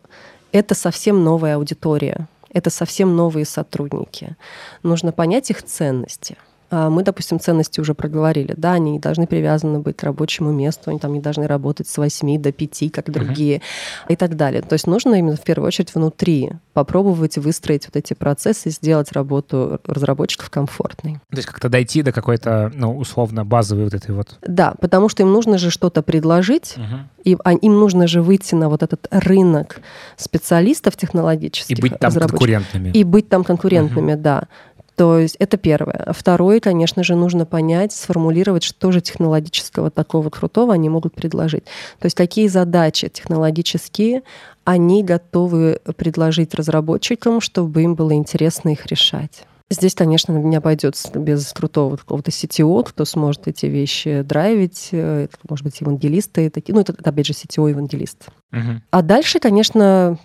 это 0.55 0.73
совсем 0.73 1.23
новая 1.23 1.57
аудитория, 1.57 2.27
это 2.49 2.69
совсем 2.69 3.15
новые 3.15 3.45
сотрудники. 3.45 4.37
Нужно 4.83 5.11
понять 5.11 5.49
их 5.49 5.63
ценности– 5.63 6.37
мы, 6.71 7.03
допустим, 7.03 7.39
ценности 7.39 7.79
уже 7.79 7.93
проговорили, 7.93 8.53
да, 8.57 8.73
они 8.73 8.91
не 8.91 8.99
должны 8.99 9.27
привязаны 9.27 9.79
быть 9.79 9.97
к 9.97 10.03
рабочему 10.03 10.51
месту, 10.51 10.89
они 10.89 10.99
там 10.99 11.13
не 11.13 11.19
должны 11.19 11.47
работать 11.47 11.87
с 11.87 11.97
8 11.97 12.41
до 12.41 12.51
5, 12.51 12.91
как 12.91 13.11
другие, 13.11 13.57
uh-huh. 13.57 14.13
и 14.13 14.15
так 14.15 14.35
далее. 14.35 14.61
То 14.61 14.73
есть 14.73 14.87
нужно 14.87 15.15
именно 15.15 15.35
в 15.35 15.43
первую 15.43 15.67
очередь 15.67 15.93
внутри 15.93 16.51
попробовать 16.73 17.37
выстроить 17.37 17.85
вот 17.85 17.95
эти 17.95 18.13
процессы, 18.13 18.69
сделать 18.69 19.11
работу 19.11 19.79
разработчиков 19.85 20.49
комфортной. 20.49 21.19
То 21.29 21.37
есть 21.37 21.47
как-то 21.47 21.69
дойти 21.69 22.01
до 22.01 22.11
какой-то, 22.11 22.71
ну, 22.73 22.97
условно, 22.97 23.45
базовой 23.45 23.85
вот 23.85 23.93
этой 23.93 24.13
вот... 24.13 24.37
Да, 24.41 24.73
потому 24.81 25.07
что 25.07 25.23
им 25.23 25.31
нужно 25.31 25.57
же 25.57 25.69
что-то 25.69 26.01
предложить, 26.01 26.75
uh-huh. 26.77 26.99
и 27.23 27.37
а, 27.43 27.53
им 27.53 27.79
нужно 27.79 28.07
же 28.07 28.21
выйти 28.21 28.55
на 28.55 28.69
вот 28.69 28.83
этот 28.83 29.07
рынок 29.11 29.81
специалистов 30.17 30.97
технологических. 30.97 31.77
И 31.77 31.81
быть 31.81 31.99
там 31.99 32.11
конкурентными. 32.11 32.89
И 32.89 33.03
быть 33.03 33.29
там 33.29 33.43
конкурентными, 33.43 34.13
uh-huh. 34.13 34.21
да. 34.21 34.47
То 34.95 35.19
есть 35.19 35.35
это 35.39 35.57
первое. 35.57 36.13
Второе, 36.15 36.59
конечно 36.59 37.03
же, 37.03 37.15
нужно 37.15 37.45
понять, 37.45 37.91
сформулировать, 37.91 38.63
что 38.63 38.91
же 38.91 39.01
технологического 39.01 39.91
такого 39.91 40.29
крутого 40.29 40.73
они 40.73 40.89
могут 40.89 41.13
предложить. 41.13 41.65
То 41.99 42.05
есть 42.05 42.15
какие 42.15 42.47
задачи 42.47 43.09
технологические 43.09 44.23
они 44.63 45.03
готовы 45.03 45.79
предложить 45.95 46.55
разработчикам, 46.55 47.39
чтобы 47.39 47.83
им 47.83 47.95
было 47.95 48.13
интересно 48.13 48.69
их 48.69 48.85
решать. 48.87 49.45
Здесь, 49.69 49.95
конечно, 49.95 50.31
не 50.31 50.55
обойдется 50.55 51.17
без 51.17 51.51
крутого 51.51 51.97
какого-то 51.97 52.29
CTO, 52.29 52.83
кто 52.87 53.03
сможет 53.03 53.47
эти 53.47 53.65
вещи 53.65 54.21
драйвить. 54.21 54.89
Это, 54.91 55.35
может 55.49 55.65
быть, 55.65 55.81
евангелисты. 55.81 56.51
Такие. 56.51 56.75
Ну, 56.75 56.81
это, 56.81 56.93
опять 57.03 57.25
же, 57.25 57.33
CTO-евангелист. 57.33 58.27
Угу. 58.51 58.81
А 58.91 59.01
дальше, 59.01 59.39
конечно, 59.39 60.19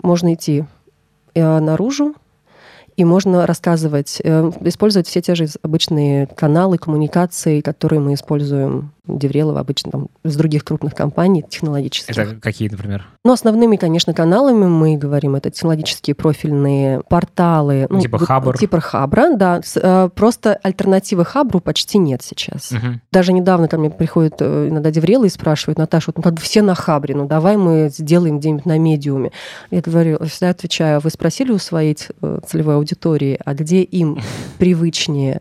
можно 0.00 0.34
идти 0.34 0.64
э, 1.34 1.58
наружу, 1.58 2.14
и 3.00 3.04
можно 3.04 3.46
рассказывать, 3.46 4.20
э, 4.22 4.52
использовать 4.60 5.08
все 5.08 5.22
те 5.22 5.34
же 5.34 5.46
обычные 5.62 6.26
каналы 6.26 6.76
коммуникации, 6.76 7.62
которые 7.62 7.98
мы 7.98 8.12
используем 8.12 8.92
Деврелова 9.06 9.60
обычно 9.60 9.90
там, 9.90 10.08
с 10.24 10.36
других 10.36 10.64
крупных 10.64 10.94
компаний 10.94 11.44
технологических. 11.48 12.16
Это 12.16 12.36
какие, 12.36 12.68
например? 12.68 13.06
Ну, 13.24 13.32
основными, 13.32 13.76
конечно, 13.76 14.14
каналами 14.14 14.66
мы 14.66 14.96
говорим, 14.96 15.34
это 15.34 15.50
технологические 15.50 16.14
профильные 16.14 17.02
порталы. 17.08 17.86
Ну, 17.90 18.00
типа 18.00 18.18
Хабр? 18.18 18.58
Типа 18.58 18.80
Хабра, 18.80 19.36
да. 19.36 19.60
Э, 19.76 20.08
просто 20.14 20.54
альтернативы 20.62 21.24
Хабру 21.24 21.60
почти 21.60 21.98
нет 21.98 22.22
сейчас. 22.22 22.72
Угу. 22.72 23.00
Даже 23.12 23.32
недавно 23.32 23.68
ко 23.68 23.78
мне 23.78 23.90
приходят 23.90 24.36
э, 24.40 24.68
иногда 24.68 24.90
Деврелы 24.90 25.26
и 25.26 25.30
спрашивают, 25.30 25.78
Наташа, 25.78 26.08
вот, 26.08 26.16
ну, 26.16 26.22
как 26.22 26.34
бы 26.34 26.40
все 26.40 26.62
на 26.62 26.74
Хабре, 26.74 27.14
ну 27.14 27.26
давай 27.26 27.56
мы 27.56 27.90
сделаем 27.90 28.38
где-нибудь 28.38 28.66
на 28.66 28.78
медиуме. 28.78 29.32
Я 29.70 29.80
говорю, 29.80 30.18
всегда 30.24 30.50
отвечаю, 30.50 31.00
вы 31.00 31.10
спросили 31.10 31.52
у 31.52 31.58
своей 31.58 31.96
э, 32.22 32.40
целевой 32.46 32.76
аудитории, 32.76 33.38
а 33.44 33.54
где 33.54 33.82
им 33.82 34.20
привычнее? 34.58 35.40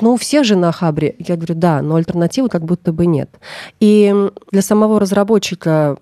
Ну 0.00 0.12
у 0.12 0.16
всех 0.16 0.44
же 0.44 0.56
на 0.56 0.72
Хабре. 0.72 1.14
Я 1.18 1.36
говорю, 1.36 1.54
да, 1.54 1.82
но 1.82 1.96
альтернативы 1.96 2.48
как 2.48 2.64
будто 2.64 2.92
бы 2.98 3.06
нет. 3.06 3.30
И 3.80 4.14
для 4.50 4.62
самого 4.62 4.98
разработчика, 5.00 5.96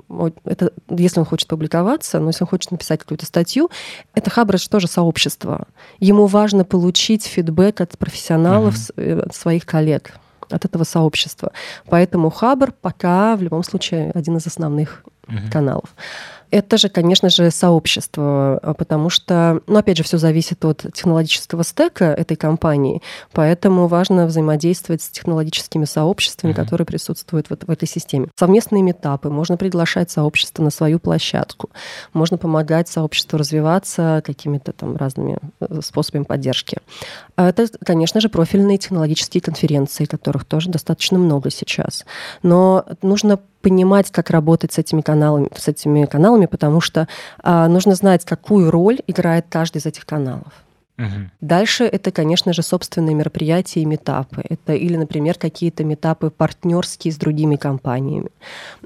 это, 0.45 0.73
если 0.89 1.21
он 1.21 1.27
хочет 1.27 1.47
публиковаться, 1.47 2.19
но 2.19 2.29
если 2.29 2.45
он 2.45 2.49
хочет 2.49 2.71
написать 2.71 3.01
какую-то 3.01 3.27
статью, 3.27 3.71
это 4.15 4.31
Хабридж 4.31 4.67
тоже 4.69 4.89
сообщество. 4.89 5.69
Ему 6.01 6.27
важно 6.27 6.65
получить 6.65 7.25
фидбэк 7.25 7.83
от 7.83 7.99
профессионалов, 7.99 8.75
uh-huh. 8.75 9.27
от 9.27 9.35
своих 9.35 9.67
коллег 9.67 10.15
от 10.49 10.65
этого 10.65 10.85
сообщества. 10.85 11.53
Поэтому 11.89 12.31
Хабр 12.31 12.73
пока 12.73 13.37
в 13.37 13.43
любом 13.43 13.63
случае 13.65 14.13
один 14.15 14.37
из 14.37 14.47
основных 14.47 15.05
uh-huh. 15.27 15.51
каналов. 15.53 15.95
Это 16.57 16.79
же, 16.79 16.89
конечно 16.89 17.29
же, 17.29 17.51
сообщество, 17.51 18.59
а, 18.63 18.73
потому 18.73 19.11
что, 19.11 19.61
ну, 19.67 19.77
опять 19.77 19.99
же, 19.99 20.05
все 20.05 20.17
зависит 20.17 20.65
от 20.65 20.87
технологического 20.95 21.65
стека 21.65 22.07
этой 22.07 22.35
компании, 22.39 23.03
поэтому 23.33 23.89
важно 23.89 24.25
взаимодействовать 24.25 25.03
с 25.03 25.11
технологическими 25.11 25.85
сообществами, 25.85 26.53
mm-hmm. 26.53 26.55
которые 26.55 26.87
присутствуют 26.87 27.51
вот 27.51 27.65
в 27.65 27.71
этой 27.71 27.87
системе. 27.87 28.29
Совместные 28.39 28.83
метапы, 28.83 29.29
можно 29.29 29.59
приглашать 29.59 30.11
сообщество 30.11 30.63
на 30.63 30.71
свою 30.71 30.99
площадку, 30.99 31.69
можно 32.15 32.39
помогать 32.39 32.89
сообществу 32.89 33.39
развиваться 33.39 34.23
какими-то 34.25 34.73
там 34.73 34.97
разными 34.97 35.39
э, 35.61 35.81
способами 35.83 36.23
поддержки. 36.23 36.79
А 37.37 37.51
это, 37.51 37.69
конечно 37.85 38.23
же, 38.23 38.31
профильные 38.31 38.79
технологические 38.79 39.43
конференции, 39.43 40.07
которых 40.07 40.47
тоже 40.47 40.71
достаточно 40.71 41.19
много 41.19 41.51
сейчас. 41.51 42.07
Но 42.43 42.87
нужно 43.03 43.41
понимать, 43.67 44.13
как 44.13 44.31
работать 44.31 44.73
с 44.73 44.79
этими 44.79 45.01
каналами, 45.01 45.49
с 45.57 45.67
этими 45.67 46.05
каналами, 46.05 46.46
потому 46.47 46.81
что 46.81 47.09
а, 47.43 47.69
нужно 47.69 47.95
знать, 47.95 48.25
какую 48.25 48.71
роль 48.71 49.01
играет 49.07 49.47
каждый 49.49 49.79
из 49.79 49.87
этих 49.87 50.07
каналов. 50.07 50.53
Угу. 50.99 51.31
Дальше 51.43 51.85
это, 51.85 52.11
конечно 52.11 52.53
же, 52.53 52.63
собственные 52.63 53.15
мероприятия 53.15 53.81
и 53.81 53.85
метапы. 53.85 54.43
Это 54.49 54.73
или, 54.73 54.97
например, 54.97 55.37
какие-то 55.37 55.85
метапы 55.85 56.31
партнерские 56.31 57.13
с 57.13 57.17
другими 57.17 57.57
компаниями. 57.57 58.31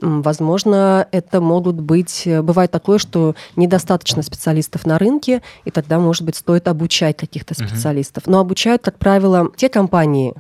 Возможно, 0.00 1.06
это 1.12 1.40
могут 1.40 1.76
быть... 1.76 2.24
Бывает 2.26 2.70
такое, 2.70 2.98
что 2.98 3.36
недостаточно 3.54 4.22
специалистов 4.22 4.86
на 4.86 4.98
рынке, 4.98 5.42
и 5.64 5.70
тогда, 5.70 6.00
может 6.00 6.24
быть, 6.24 6.36
стоит 6.36 6.66
обучать 6.66 7.16
каких-то 7.16 7.54
специалистов. 7.54 8.24
Угу. 8.24 8.32
Но 8.32 8.40
обучают, 8.40 8.82
как 8.82 8.98
правило, 8.98 9.50
те 9.56 9.68
компании, 9.68 10.34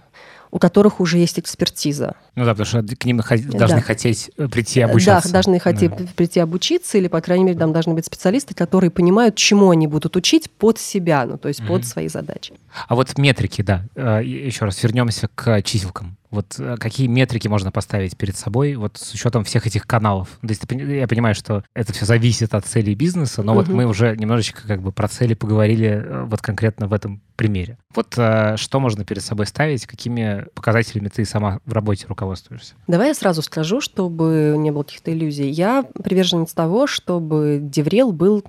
у 0.50 0.58
которых 0.58 1.00
уже 1.00 1.18
есть 1.18 1.38
экспертиза. 1.38 2.14
Ну 2.34 2.44
да, 2.44 2.54
потому 2.54 2.66
что 2.66 2.96
к 2.96 3.04
ним 3.04 3.18
должны 3.18 3.76
да. 3.76 3.80
хотеть 3.80 4.30
э, 4.36 4.48
прийти 4.48 4.80
обучаться. 4.80 5.28
Да, 5.28 5.34
должны 5.34 5.58
хотеть 5.58 5.90
да. 5.90 6.04
прийти 6.16 6.40
обучиться, 6.40 6.98
или, 6.98 7.08
по 7.08 7.20
крайней 7.20 7.44
мере, 7.44 7.58
там 7.58 7.72
должны 7.72 7.94
быть 7.94 8.06
специалисты, 8.06 8.54
которые 8.54 8.90
понимают, 8.90 9.36
чему 9.36 9.70
они 9.70 9.86
будут 9.86 10.16
учить 10.16 10.50
под 10.50 10.78
себя, 10.78 11.24
ну, 11.26 11.38
то 11.38 11.48
есть 11.48 11.60
угу. 11.60 11.68
под 11.68 11.86
свои 11.86 12.08
задачи. 12.08 12.54
А 12.88 12.94
вот 12.94 13.16
метрики, 13.18 13.62
да, 13.62 13.84
э, 13.94 14.22
еще 14.24 14.64
раз 14.64 14.82
вернемся 14.82 15.28
к 15.34 15.62
числкам. 15.62 16.16
Вот 16.30 16.56
э, 16.58 16.76
какие 16.78 17.08
метрики 17.08 17.48
можно 17.48 17.72
поставить 17.72 18.16
перед 18.16 18.36
собой 18.36 18.76
вот 18.76 18.96
с 18.96 19.12
учетом 19.14 19.44
всех 19.44 19.66
этих 19.66 19.86
каналов? 19.86 20.28
То 20.40 20.48
есть 20.48 20.62
я 20.70 21.08
понимаю, 21.08 21.34
что 21.34 21.64
это 21.74 21.92
все 21.92 22.04
зависит 22.06 22.54
от 22.54 22.64
целей 22.66 22.94
бизнеса, 22.94 23.42
но 23.42 23.52
угу. 23.52 23.60
вот 23.60 23.68
мы 23.68 23.86
уже 23.86 24.16
немножечко 24.16 24.66
как 24.66 24.80
бы 24.80 24.92
про 24.92 25.08
цели 25.08 25.34
поговорили 25.34 26.24
вот 26.26 26.40
конкретно 26.40 26.86
в 26.86 26.92
этом 26.92 27.20
примере. 27.40 27.78
Вот 27.94 28.18
э, 28.18 28.58
что 28.58 28.80
можно 28.80 29.02
перед 29.02 29.22
собой 29.22 29.46
ставить, 29.46 29.86
какими 29.86 30.44
показателями 30.52 31.08
ты 31.08 31.24
сама 31.24 31.60
в 31.64 31.72
работе 31.72 32.04
руководствуешься? 32.06 32.74
Давай 32.86 33.08
я 33.08 33.14
сразу 33.14 33.40
скажу, 33.40 33.80
чтобы 33.80 34.56
не 34.58 34.70
было 34.70 34.82
каких-то 34.82 35.10
иллюзий. 35.10 35.48
Я 35.48 35.84
приверженец 36.04 36.52
того, 36.52 36.86
чтобы 36.86 37.58
DevRel 37.62 38.12
был, 38.12 38.44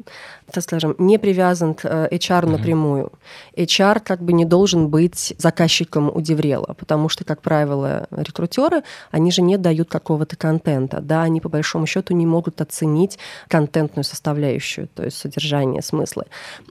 так 0.51 0.65
скажем, 0.65 0.95
не 0.97 1.17
привязан 1.17 1.73
к 1.73 1.85
HR 1.85 2.09
mm-hmm. 2.11 2.49
напрямую. 2.49 3.13
HR 3.55 4.01
как 4.01 4.21
бы 4.21 4.33
не 4.33 4.43
должен 4.43 4.89
быть 4.89 5.35
заказчиком 5.37 6.11
у 6.13 6.19
DevRel 6.19 6.61
а, 6.61 6.75
потому 6.77 7.07
что, 7.07 7.23
как 7.23 7.41
правило, 7.41 8.07
рекрутеры, 8.11 8.83
они 9.09 9.31
же 9.31 9.41
не 9.41 9.57
дают 9.57 9.89
какого-то 9.89 10.35
контента, 10.35 10.99
да, 10.99 11.21
они 11.21 11.39
по 11.39 11.47
большому 11.47 11.85
счету 11.85 12.13
не 12.13 12.25
могут 12.25 12.59
оценить 12.59 13.17
контентную 13.47 14.03
составляющую, 14.03 14.89
то 14.89 15.05
есть 15.05 15.17
содержание, 15.17 15.81
смыслы. 15.81 16.25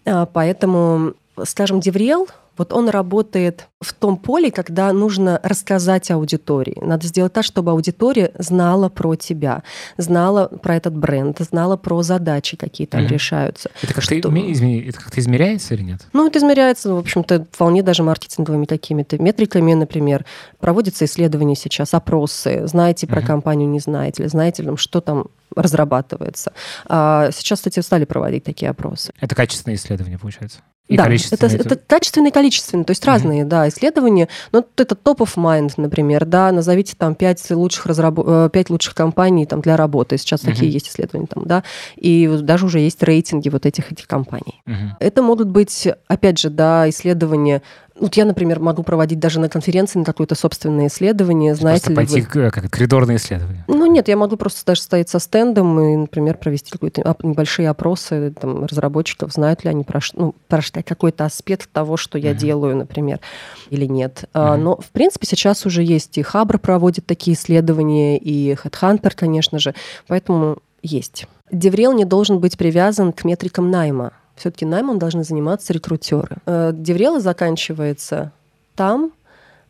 А, 0.04 0.26
поэтому 0.26 1.14
скажем, 1.44 1.80
DevRel, 1.80 2.28
вот 2.60 2.74
он 2.74 2.90
работает 2.90 3.68
в 3.80 3.94
том 3.94 4.18
поле, 4.18 4.50
когда 4.50 4.92
нужно 4.92 5.40
рассказать 5.42 6.10
аудитории. 6.10 6.76
Надо 6.82 7.06
сделать 7.06 7.32
так, 7.32 7.42
чтобы 7.42 7.70
аудитория 7.70 8.32
знала 8.38 8.90
про 8.90 9.16
тебя, 9.16 9.62
знала 9.96 10.48
про 10.48 10.76
этот 10.76 10.94
бренд, 10.94 11.38
знала 11.38 11.78
про 11.78 12.02
задачи, 12.02 12.58
какие 12.58 12.86
там 12.86 13.04
угу. 13.04 13.14
решаются. 13.14 13.70
Это 13.80 13.94
как-то, 13.94 14.02
что... 14.02 14.28
измер... 14.28 14.86
это 14.88 14.98
как-то 14.98 15.20
измеряется 15.20 15.72
или 15.72 15.82
нет? 15.82 16.00
Ну, 16.12 16.26
это 16.26 16.38
измеряется, 16.38 16.92
в 16.92 16.98
общем-то, 16.98 17.46
вполне 17.50 17.82
даже 17.82 18.02
маркетинговыми 18.02 18.66
какими-то 18.66 19.18
метриками, 19.18 19.72
например. 19.72 20.26
Проводятся 20.58 21.06
исследования 21.06 21.56
сейчас, 21.56 21.94
опросы. 21.94 22.66
Знаете 22.66 23.06
про 23.06 23.20
угу. 23.20 23.26
компанию, 23.26 23.70
не 23.70 23.80
знаете 23.80 24.24
ли, 24.24 24.28
знаете 24.28 24.64
ли, 24.64 24.76
что 24.76 25.00
там 25.00 25.28
разрабатывается. 25.56 26.52
А 26.86 27.30
сейчас, 27.32 27.60
кстати, 27.60 27.80
стали 27.80 28.04
проводить 28.04 28.44
такие 28.44 28.70
опросы. 28.70 29.12
Это 29.18 29.34
качественные 29.34 29.76
исследования, 29.76 30.18
получается? 30.18 30.58
И 30.90 30.96
да, 30.96 31.06
это, 31.06 31.46
это 31.46 31.76
качественные 31.76 32.30
и 32.30 32.32
количественные, 32.32 32.84
то 32.84 32.90
есть 32.90 33.04
mm-hmm. 33.04 33.06
разные, 33.06 33.44
да, 33.44 33.68
исследования. 33.68 34.28
Но 34.50 34.64
это 34.76 34.96
top 34.96 35.18
of 35.18 35.36
mind, 35.36 35.74
например, 35.76 36.24
да, 36.24 36.50
назовите 36.50 36.94
там 36.98 37.14
пять 37.14 37.48
лучших, 37.48 37.86
разраб... 37.86 38.16
5 38.16 38.24
э, 38.52 38.72
лучших 38.72 38.96
компаний 38.96 39.46
там, 39.46 39.60
для 39.60 39.76
работы. 39.76 40.18
Сейчас 40.18 40.42
mm-hmm. 40.42 40.46
такие 40.46 40.72
есть 40.72 40.88
исследования 40.88 41.28
там, 41.28 41.44
да, 41.46 41.62
и 41.94 42.26
даже 42.42 42.66
уже 42.66 42.80
есть 42.80 43.00
рейтинги 43.04 43.48
вот 43.48 43.66
этих, 43.66 43.92
этих 43.92 44.08
компаний. 44.08 44.62
Mm-hmm. 44.66 44.90
Это 44.98 45.22
могут 45.22 45.46
быть, 45.46 45.86
опять 46.08 46.38
же, 46.38 46.50
да, 46.50 46.88
исследования 46.90 47.62
вот 48.00 48.14
я, 48.14 48.24
например, 48.24 48.60
могу 48.60 48.82
проводить 48.82 49.18
даже 49.18 49.40
на 49.40 49.48
конференции 49.48 49.98
на 49.98 50.04
какое-то 50.04 50.34
собственное 50.34 50.88
исследование. 50.88 51.54
Знаете 51.54 51.92
просто 51.92 52.14
ли 52.14 52.22
пойти 52.24 52.38
вы... 52.38 52.50
как 52.50 52.70
коридорное 52.70 53.16
исследование. 53.16 53.64
Ну 53.68 53.86
нет, 53.86 54.08
я 54.08 54.16
могу 54.16 54.36
просто 54.36 54.64
даже 54.64 54.80
стоять 54.80 55.08
со 55.10 55.18
стендом 55.18 55.78
и, 55.78 55.96
например, 55.96 56.38
провести 56.38 56.70
какие-то 56.70 57.16
небольшие 57.22 57.68
опросы 57.68 58.32
там, 58.40 58.64
разработчиков, 58.64 59.32
знают 59.32 59.64
ли 59.64 59.70
они 59.70 59.84
про, 59.84 60.00
ну, 60.14 60.34
про 60.48 60.60
какой-то 60.82 61.26
аспект 61.26 61.70
того, 61.70 61.96
что 61.96 62.16
я 62.16 62.32
uh-huh. 62.32 62.36
делаю, 62.36 62.76
например, 62.76 63.20
или 63.68 63.84
нет. 63.84 64.24
Uh-huh. 64.32 64.56
Но, 64.56 64.76
в 64.76 64.90
принципе, 64.90 65.26
сейчас 65.26 65.66
уже 65.66 65.82
есть 65.82 66.16
и 66.16 66.22
Хабр 66.22 66.58
проводит 66.58 67.06
такие 67.06 67.36
исследования, 67.36 68.16
и 68.18 68.54
Headhunter, 68.54 69.12
конечно 69.14 69.58
же, 69.58 69.74
поэтому 70.06 70.58
есть. 70.82 71.26
DevRel 71.52 71.92
не 71.92 72.04
должен 72.04 72.38
быть 72.38 72.56
привязан 72.56 73.12
к 73.12 73.24
метрикам 73.24 73.70
найма 73.70 74.12
все-таки 74.40 74.64
наймом 74.64 74.98
должны 74.98 75.22
заниматься 75.22 75.72
рекрутеры. 75.72 76.38
Э, 76.46 76.72
DevRel 76.72 77.13
а 77.13 77.20
заканчивается 77.20 78.32
там, 78.74 79.12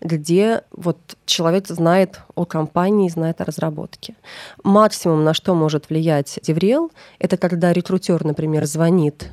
где 0.00 0.62
вот 0.72 0.96
человек 1.26 1.66
знает 1.66 2.20
о 2.34 2.44
компании, 2.44 3.08
знает 3.10 3.40
о 3.40 3.44
разработке. 3.44 4.14
Максимум, 4.62 5.24
на 5.24 5.34
что 5.34 5.54
может 5.54 5.90
влиять 5.90 6.38
DevRel, 6.42 6.90
это 7.18 7.36
когда 7.36 7.72
рекрутер, 7.72 8.24
например, 8.24 8.64
звонит 8.64 9.28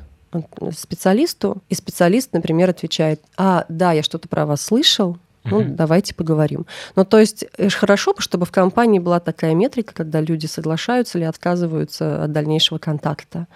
специалисту, 0.76 1.62
и 1.70 1.74
специалист, 1.74 2.32
например, 2.32 2.68
отвечает, 2.68 3.22
а, 3.38 3.64
да, 3.68 3.92
я 3.92 4.02
что-то 4.02 4.28
про 4.28 4.44
вас 4.44 4.60
слышал, 4.60 5.16
ну, 5.50 5.62
uh-huh. 5.62 5.74
давайте 5.74 6.14
поговорим. 6.14 6.66
Ну, 6.96 7.04
то 7.04 7.18
есть 7.18 7.44
хорошо, 7.74 8.14
чтобы 8.18 8.46
в 8.46 8.50
компании 8.50 8.98
была 8.98 9.20
такая 9.20 9.54
метрика, 9.54 9.94
когда 9.94 10.20
люди 10.20 10.46
соглашаются 10.46 11.18
или 11.18 11.24
отказываются 11.24 12.24
от 12.24 12.32
дальнейшего 12.32 12.78
контакта 12.78 13.46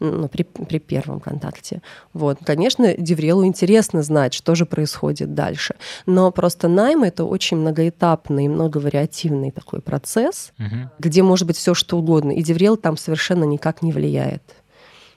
ну, 0.00 0.28
при, 0.28 0.42
при 0.42 0.78
первом 0.78 1.20
контакте. 1.20 1.80
Вот. 2.12 2.38
Конечно, 2.44 2.94
Деврелу 2.96 3.44
интересно 3.44 4.02
знать, 4.02 4.34
что 4.34 4.54
же 4.54 4.66
происходит 4.66 5.34
дальше. 5.34 5.74
Но 6.06 6.30
просто 6.30 6.68
найм— 6.68 7.02
это 7.04 7.24
очень 7.24 7.56
многоэтапный, 7.56 8.48
многовариативный 8.48 9.50
такой 9.50 9.80
процесс, 9.80 10.52
uh-huh. 10.58 10.88
где 10.98 11.22
может 11.22 11.46
быть 11.46 11.56
все 11.56 11.74
что 11.74 11.98
угодно. 11.98 12.32
И 12.32 12.42
Деврел 12.42 12.76
там 12.76 12.96
совершенно 12.96 13.44
никак 13.44 13.82
не 13.82 13.92
влияет. 13.92 14.42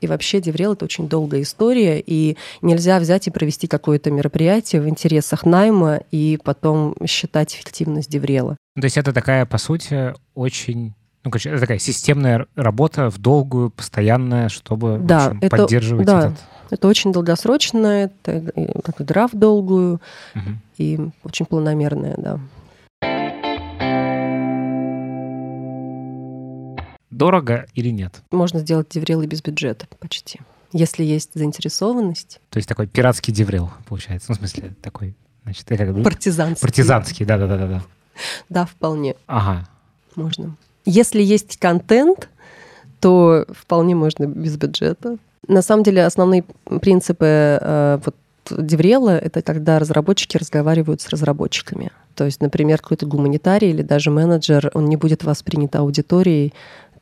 И 0.05 0.07
вообще 0.07 0.39
DevRel — 0.39 0.73
это 0.73 0.85
очень 0.85 1.09
долгая 1.09 1.41
история, 1.41 1.99
и 1.99 2.37
нельзя 2.61 2.99
взять 2.99 3.25
и 3.25 3.31
провести 3.31 3.65
какое-то 3.65 4.11
мероприятие 4.11 4.83
в 4.83 4.87
интересах 4.87 5.45
найма 5.45 6.01
и 6.11 6.37
потом 6.43 6.95
считать 7.07 7.55
эффективность 7.55 8.07
DevRel 8.07 8.43
а. 8.43 8.55
То 8.79 8.83
есть 8.83 8.97
это 8.97 9.13
такая, 9.13 9.47
по 9.47 9.57
сути, 9.57 10.13
очень 10.35 10.93
ну, 11.23 11.31
короче, 11.31 11.49
это 11.49 11.61
такая 11.61 11.79
системная 11.79 12.45
работа 12.55 13.09
в 13.09 13.17
долгую, 13.17 13.71
постоянная, 13.71 14.47
чтобы 14.47 14.99
да, 15.01 15.25
общем, 15.25 15.39
это, 15.41 15.57
поддерживать 15.57 16.05
да, 16.05 16.19
этот... 16.19 16.37
это 16.69 16.87
очень 16.87 17.11
долгосрочная, 17.11 18.11
это 18.23 18.51
как 18.83 19.01
игра 19.01 19.27
в 19.27 19.33
долгую 19.33 20.01
угу. 20.35 20.49
и 20.77 20.99
очень 21.23 21.47
планомерная, 21.47 22.13
да. 22.15 22.39
Дорого 27.17 27.65
или 27.73 27.89
нет? 27.89 28.21
Можно 28.31 28.59
сделать 28.59 28.89
деврел 28.89 29.21
и 29.21 29.27
без 29.27 29.41
бюджета 29.41 29.87
почти, 29.99 30.41
если 30.73 31.03
есть 31.03 31.31
заинтересованность. 31.33 32.39
То 32.49 32.57
есть 32.57 32.67
такой 32.67 32.87
пиратский 32.87 33.33
деврел, 33.33 33.71
получается. 33.87 34.27
Ну, 34.29 34.35
в 34.35 34.37
смысле, 34.39 34.73
такой, 34.81 35.15
значит. 35.43 35.65
Партизанский. 35.65 36.61
Партизанский, 36.61 37.25
да-да-да. 37.25 37.83
Да, 38.49 38.65
вполне. 38.65 39.15
Ага. 39.27 39.67
Можно. 40.15 40.55
Если 40.85 41.21
есть 41.21 41.57
контент, 41.57 42.29
то 42.99 43.45
вполне 43.49 43.95
можно 43.95 44.25
без 44.25 44.57
бюджета. 44.57 45.17
На 45.47 45.61
самом 45.61 45.83
деле 45.83 46.05
основные 46.05 46.43
принципы 46.81 47.25
э, 47.61 47.99
вот, 48.03 48.15
Деврела— 48.49 49.17
это 49.19 49.41
когда 49.41 49.79
разработчики 49.79 50.37
разговаривают 50.37 51.01
с 51.01 51.09
разработчиками. 51.09 51.91
То 52.15 52.25
есть, 52.25 52.41
например, 52.41 52.79
какой-то 52.79 53.05
гуманитарий 53.05 53.71
или 53.71 53.81
даже 53.81 54.11
менеджер, 54.11 54.71
он 54.73 54.85
не 54.85 54.95
будет 54.95 55.23
воспринят 55.23 55.75
аудиторией 55.75 56.53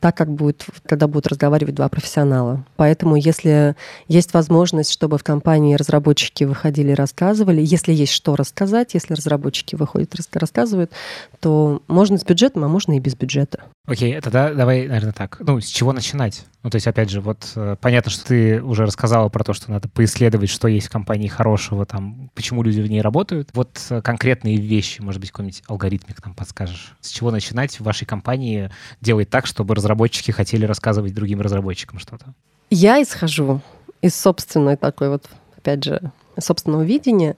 так, 0.04 0.18
как 0.18 0.30
будет, 0.30 0.66
когда 0.86 1.08
будут 1.08 1.28
разговаривать 1.28 1.76
два 1.76 1.88
профессионала. 1.88 2.66
Поэтому, 2.76 3.16
если 3.16 3.78
есть 4.10 4.34
возможность, 4.34 4.92
чтобы 4.92 5.18
в 5.18 5.24
компании 5.24 5.76
разработчики 5.76 6.44
выходили 6.44 6.92
и 6.92 6.94
рассказывали, 6.94 7.62
если 7.64 7.94
есть 7.94 8.12
что 8.12 8.36
рассказать, 8.36 8.96
если 8.96 9.14
разработчики 9.14 9.76
выходят 9.76 10.14
и 10.14 10.38
рассказывают, 10.38 10.92
то 11.40 11.82
можно 11.88 12.18
с 12.18 12.26
бюджетом, 12.26 12.66
а 12.66 12.68
можно 12.68 12.98
и 12.98 13.00
без 13.00 13.16
бюджета. 13.16 13.64
Окей, 13.88 14.14
okay, 14.14 14.22
тогда 14.22 14.54
давай, 14.54 14.88
наверное, 14.88 15.14
так. 15.14 15.38
Ну, 15.40 15.62
с 15.62 15.68
чего 15.68 15.94
начинать? 15.94 16.44
Ну, 16.64 16.70
то 16.70 16.78
есть, 16.78 16.88
опять 16.88 17.10
же, 17.10 17.20
вот 17.20 17.52
э, 17.56 17.76
понятно, 17.82 18.10
что 18.10 18.26
ты 18.26 18.64
уже 18.64 18.86
рассказала 18.86 19.28
про 19.28 19.44
то, 19.44 19.52
что 19.52 19.70
надо 19.70 19.90
поисследовать, 19.90 20.50
что 20.50 20.70
есть 20.70 20.88
в 20.88 20.90
компании 20.90 21.28
хорошего, 21.28 21.86
там, 21.86 22.30
почему 22.34 22.64
люди 22.64 22.80
в 22.80 22.90
ней 22.90 23.02
работают. 23.02 23.50
Вот 23.54 23.86
э, 23.90 24.02
конкретные 24.02 24.56
вещи, 24.56 25.02
может 25.02 25.20
быть, 25.20 25.32
какой-нибудь 25.32 25.62
алгоритмик 25.68 26.22
там 26.22 26.34
подскажешь. 26.34 26.96
С 27.02 27.10
чего 27.10 27.32
начинать 27.32 27.78
в 27.78 27.84
вашей 27.84 28.06
компании 28.06 28.72
делать 29.02 29.30
так, 29.30 29.46
чтобы 29.46 29.76
разработчики 29.76 30.32
хотели 30.32 30.66
рассказывать 30.66 31.14
другим 31.14 31.42
разработчикам 31.42 32.00
что-то? 32.00 32.34
Я 32.70 33.02
исхожу 33.04 33.60
из 34.02 34.16
собственной 34.16 34.78
такой 34.78 35.10
вот, 35.10 35.26
опять 35.58 35.84
же, 35.84 36.14
собственного 36.40 36.84
видения, 36.84 37.36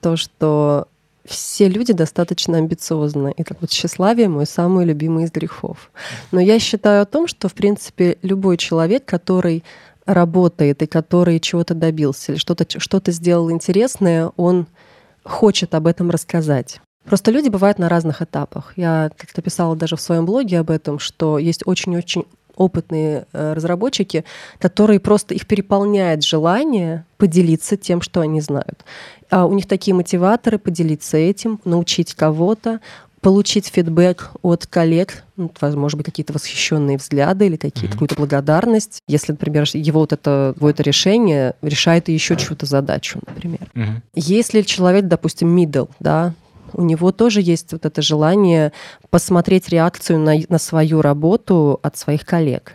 то, 0.00 0.16
что 0.16 0.88
все 1.24 1.68
люди 1.68 1.92
достаточно 1.92 2.58
амбициозны. 2.58 3.32
И 3.36 3.44
так 3.44 3.60
вот 3.60 3.70
тщеславие 3.70 4.28
мой 4.28 4.46
самый 4.46 4.84
любимый 4.84 5.24
из 5.24 5.30
грехов. 5.30 5.90
Но 6.32 6.40
я 6.40 6.58
считаю 6.58 7.02
о 7.02 7.06
том, 7.06 7.26
что, 7.26 7.48
в 7.48 7.54
принципе, 7.54 8.18
любой 8.22 8.56
человек, 8.56 9.04
который 9.04 9.64
работает 10.06 10.82
и 10.82 10.86
который 10.86 11.40
чего-то 11.40 11.74
добился 11.74 12.32
или 12.32 12.38
что-то 12.38 12.66
что 12.78 13.00
сделал 13.06 13.50
интересное, 13.50 14.30
он 14.36 14.66
хочет 15.22 15.74
об 15.74 15.86
этом 15.86 16.10
рассказать. 16.10 16.80
Просто 17.04 17.30
люди 17.30 17.48
бывают 17.48 17.78
на 17.78 17.88
разных 17.88 18.22
этапах. 18.22 18.72
Я 18.76 19.10
как-то 19.16 19.42
писала 19.42 19.76
даже 19.76 19.96
в 19.96 20.00
своем 20.00 20.26
блоге 20.26 20.58
об 20.58 20.70
этом, 20.70 20.98
что 20.98 21.38
есть 21.38 21.62
очень-очень 21.66 22.24
опытные 22.56 23.26
э, 23.32 23.52
разработчики, 23.52 24.24
которые 24.58 25.00
просто 25.00 25.34
их 25.34 25.46
переполняет 25.46 26.22
желание 26.22 27.04
поделиться 27.16 27.76
тем, 27.76 28.00
что 28.00 28.20
они 28.20 28.40
знают. 28.40 28.84
А 29.30 29.46
у 29.46 29.52
них 29.52 29.66
такие 29.66 29.94
мотиваторы 29.94 30.58
поделиться 30.58 31.16
этим, 31.16 31.60
научить 31.64 32.14
кого-то, 32.14 32.80
получить 33.24 33.68
фидбэк 33.68 34.32
от 34.42 34.66
коллег, 34.66 35.24
ну, 35.36 35.50
может 35.62 35.96
быть, 35.96 36.04
какие-то 36.04 36.34
восхищенные 36.34 36.98
взгляды 36.98 37.46
или 37.46 37.56
какие-то, 37.56 37.86
mm-hmm. 37.86 37.92
какую-то 37.92 38.14
благодарность. 38.16 39.00
Если, 39.08 39.32
например, 39.32 39.64
его 39.72 40.00
вот 40.00 40.12
это, 40.12 40.52
его 40.54 40.68
это 40.68 40.82
решение 40.82 41.54
решает 41.62 42.10
еще 42.10 42.36
чью-то 42.36 42.66
задачу, 42.66 43.20
например. 43.26 43.70
Mm-hmm. 43.74 44.02
Если 44.14 44.60
человек, 44.60 45.06
допустим, 45.06 45.56
middle, 45.56 45.88
да, 46.00 46.34
у 46.74 46.82
него 46.82 47.12
тоже 47.12 47.40
есть 47.40 47.72
вот 47.72 47.86
это 47.86 48.02
желание 48.02 48.72
посмотреть 49.10 49.68
реакцию 49.68 50.18
на, 50.18 50.34
на 50.48 50.58
свою 50.58 51.02
работу 51.02 51.78
от 51.82 51.96
своих 51.96 52.24
коллег. 52.24 52.74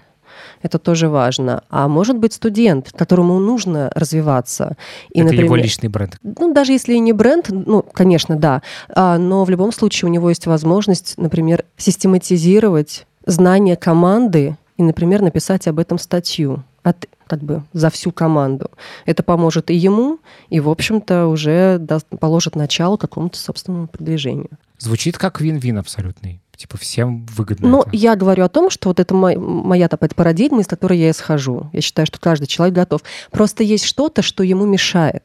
Это 0.61 0.77
тоже 0.79 1.09
важно. 1.09 1.63
А 1.69 1.87
может 1.87 2.17
быть 2.17 2.33
студент, 2.33 2.91
которому 2.91 3.39
нужно 3.39 3.91
развиваться. 3.95 4.75
И, 5.11 5.19
это 5.19 5.25
например, 5.25 5.45
его 5.45 5.55
личный 5.55 5.89
бренд. 5.89 6.17
Ну, 6.23 6.53
даже 6.53 6.71
если 6.73 6.93
и 6.93 6.99
не 6.99 7.13
бренд, 7.13 7.47
ну, 7.49 7.81
конечно, 7.81 8.35
да. 8.35 8.61
А, 8.89 9.17
но 9.17 9.43
в 9.43 9.49
любом 9.49 9.71
случае 9.71 10.09
у 10.09 10.11
него 10.11 10.29
есть 10.29 10.47
возможность, 10.47 11.15
например, 11.17 11.65
систематизировать 11.77 13.05
знания 13.25 13.75
команды 13.75 14.57
и, 14.77 14.83
например, 14.83 15.21
написать 15.21 15.67
об 15.67 15.79
этом 15.79 15.97
статью 15.97 16.63
от, 16.83 17.07
как 17.29 17.39
бы 17.41 17.63
за 17.71 17.89
всю 17.89 18.11
команду. 18.11 18.71
Это 19.05 19.21
поможет 19.23 19.69
и 19.69 19.75
ему, 19.75 20.19
и, 20.49 20.59
в 20.59 20.67
общем-то, 20.67 21.27
уже 21.27 21.77
даст, 21.79 22.07
положит 22.19 22.55
начало 22.55 22.97
какому-то 22.97 23.37
собственному 23.37 23.87
продвижению. 23.87 24.49
Звучит 24.79 25.17
как 25.17 25.39
вин-вин 25.39 25.77
абсолютный. 25.77 26.41
Типа 26.57 26.77
всем 26.77 27.25
выгодно. 27.27 27.69
Но 27.69 27.81
это. 27.83 27.95
я 27.95 28.15
говорю 28.17 28.43
о 28.43 28.49
том, 28.49 28.69
что 28.69 28.89
вот 28.89 28.99
это 28.99 29.13
моя, 29.13 29.39
моя 29.39 29.87
такая 29.87 30.09
парадигма, 30.09 30.59
из 30.61 30.67
которой 30.67 30.97
я 30.97 31.11
исхожу. 31.11 31.69
Я 31.71 31.79
считаю, 31.79 32.05
что 32.05 32.19
каждый 32.19 32.47
человек 32.47 32.75
готов. 32.75 33.01
Просто 33.31 33.63
есть 33.63 33.85
что-то, 33.85 34.21
что 34.21 34.43
ему 34.43 34.65
мешает. 34.65 35.23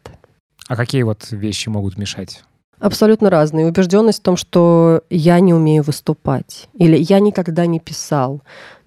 А 0.69 0.77
какие 0.77 1.03
вот 1.03 1.27
вещи 1.31 1.69
могут 1.69 1.97
мешать? 1.97 2.45
Абсолютно 2.79 3.31
разные. 3.31 3.67
Убежденность 3.67 4.19
в 4.21 4.23
том, 4.23 4.37
что 4.37 5.03
я 5.09 5.41
не 5.41 5.55
умею 5.55 5.83
выступать. 5.83 6.69
Или 6.75 6.99
я 6.99 7.19
никогда 7.19 7.67
не 7.67 7.81
писал. 7.81 8.43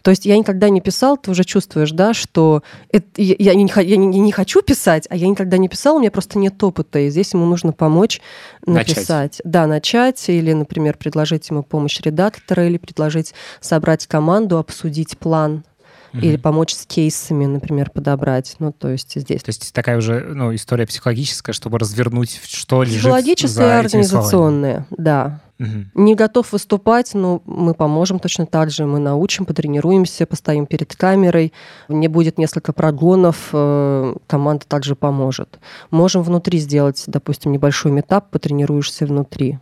То 0.07 0.11
есть 0.11 0.25
я 0.25 0.37
никогда 0.37 0.69
не 0.69 0.79
писал, 0.79 1.17
ты 1.17 1.31
уже 1.31 1.43
чувствуешь, 1.43 1.91
да, 1.91 2.13
что 2.13 2.63
это, 2.93 3.07
я, 3.17 3.35
я, 3.39 3.55
не, 3.55 3.69
я 3.83 3.97
не, 3.97 4.07
не 4.07 4.31
хочу 4.31 4.61
писать, 4.61 5.05
а 5.09 5.17
я 5.17 5.27
никогда 5.27 5.57
не 5.57 5.67
писал, 5.67 5.97
у 5.97 5.99
меня 5.99 6.11
просто 6.11 6.39
нет 6.39 6.63
опыта, 6.63 6.99
и 6.99 7.09
здесь 7.09 7.33
ему 7.33 7.45
нужно 7.45 7.73
помочь 7.73 8.21
написать. 8.65 9.09
Начать. 9.09 9.41
Да, 9.43 9.67
начать, 9.67 10.29
или, 10.29 10.53
например, 10.53 10.95
предложить 10.95 11.49
ему 11.49 11.61
помощь 11.61 11.99
редактора, 11.99 12.65
или 12.67 12.77
предложить 12.77 13.33
собрать 13.59 14.07
команду, 14.07 14.59
обсудить 14.59 15.17
план 15.17 15.65
угу. 16.13 16.25
или 16.25 16.37
помочь 16.37 16.73
с 16.73 16.85
кейсами, 16.85 17.45
например, 17.45 17.89
подобрать. 17.89 18.55
Ну, 18.59 18.71
то 18.71 18.87
есть 18.87 19.19
здесь. 19.19 19.43
То 19.43 19.49
есть 19.49 19.73
такая 19.73 19.97
уже 19.97 20.21
ну, 20.21 20.55
история 20.55 20.87
психологическая, 20.87 21.51
чтобы 21.51 21.79
развернуть, 21.79 22.39
что 22.45 22.83
лежит 22.83 23.01
Психологическая 23.01 23.75
и 23.75 23.79
организационная, 23.85 24.85
да. 24.89 25.41
Угу. 25.59 26.03
Не 26.03 26.15
готов 26.15 26.51
выступать, 26.51 27.13
но 27.13 27.41
мы 27.45 27.73
поможем 27.73 28.19
точно 28.19 28.45
так 28.45 28.69
же. 28.69 28.85
Мы 28.85 28.99
научим, 28.99 29.45
потренируемся, 29.45 30.25
постоим 30.25 30.65
перед 30.65 30.95
камерой. 30.95 31.51
Не 31.87 32.07
будет 32.07 32.37
несколько 32.37 32.73
прогонов, 32.73 33.49
э, 33.53 34.15
команда 34.27 34.65
также 34.67 34.95
поможет. 34.95 35.59
Можем 35.89 36.21
внутри 36.21 36.59
сделать, 36.59 37.03
допустим, 37.07 37.51
небольшой 37.51 37.91
метап, 37.91 38.29
потренируешься 38.29 39.05
внутри. 39.05 39.57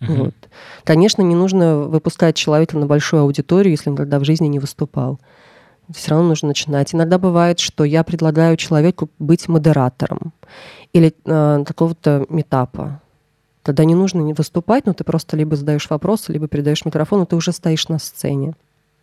Угу. 0.00 0.12
Вот. 0.12 0.34
Конечно, 0.84 1.22
не 1.22 1.34
нужно 1.34 1.76
выпускать 1.76 2.36
человека 2.36 2.78
на 2.78 2.86
большую 2.86 3.22
аудиторию, 3.22 3.72
если 3.72 3.90
он 3.90 3.96
когда 3.96 4.18
в 4.18 4.24
жизни 4.24 4.46
не 4.46 4.58
выступал 4.58 5.18
все 5.94 6.10
равно 6.10 6.28
нужно 6.28 6.48
начинать. 6.48 6.94
Иногда 6.94 7.18
бывает, 7.18 7.60
что 7.60 7.84
я 7.84 8.04
предлагаю 8.04 8.56
человеку 8.56 9.08
быть 9.18 9.48
модератором 9.48 10.32
или 10.92 11.14
э, 11.24 11.64
какого-то 11.64 12.26
метапа. 12.28 13.00
Тогда 13.68 13.84
не 13.84 13.94
нужно 13.94 14.20
не 14.20 14.32
выступать, 14.32 14.86
но 14.86 14.94
ты 14.94 15.04
просто 15.04 15.36
либо 15.36 15.54
задаешь 15.54 15.90
вопросы, 15.90 16.32
либо 16.32 16.48
передаешь 16.48 16.86
микрофон, 16.86 17.24
и 17.24 17.26
ты 17.26 17.36
уже 17.36 17.52
стоишь 17.52 17.88
на 17.88 17.98
сцене. 17.98 18.54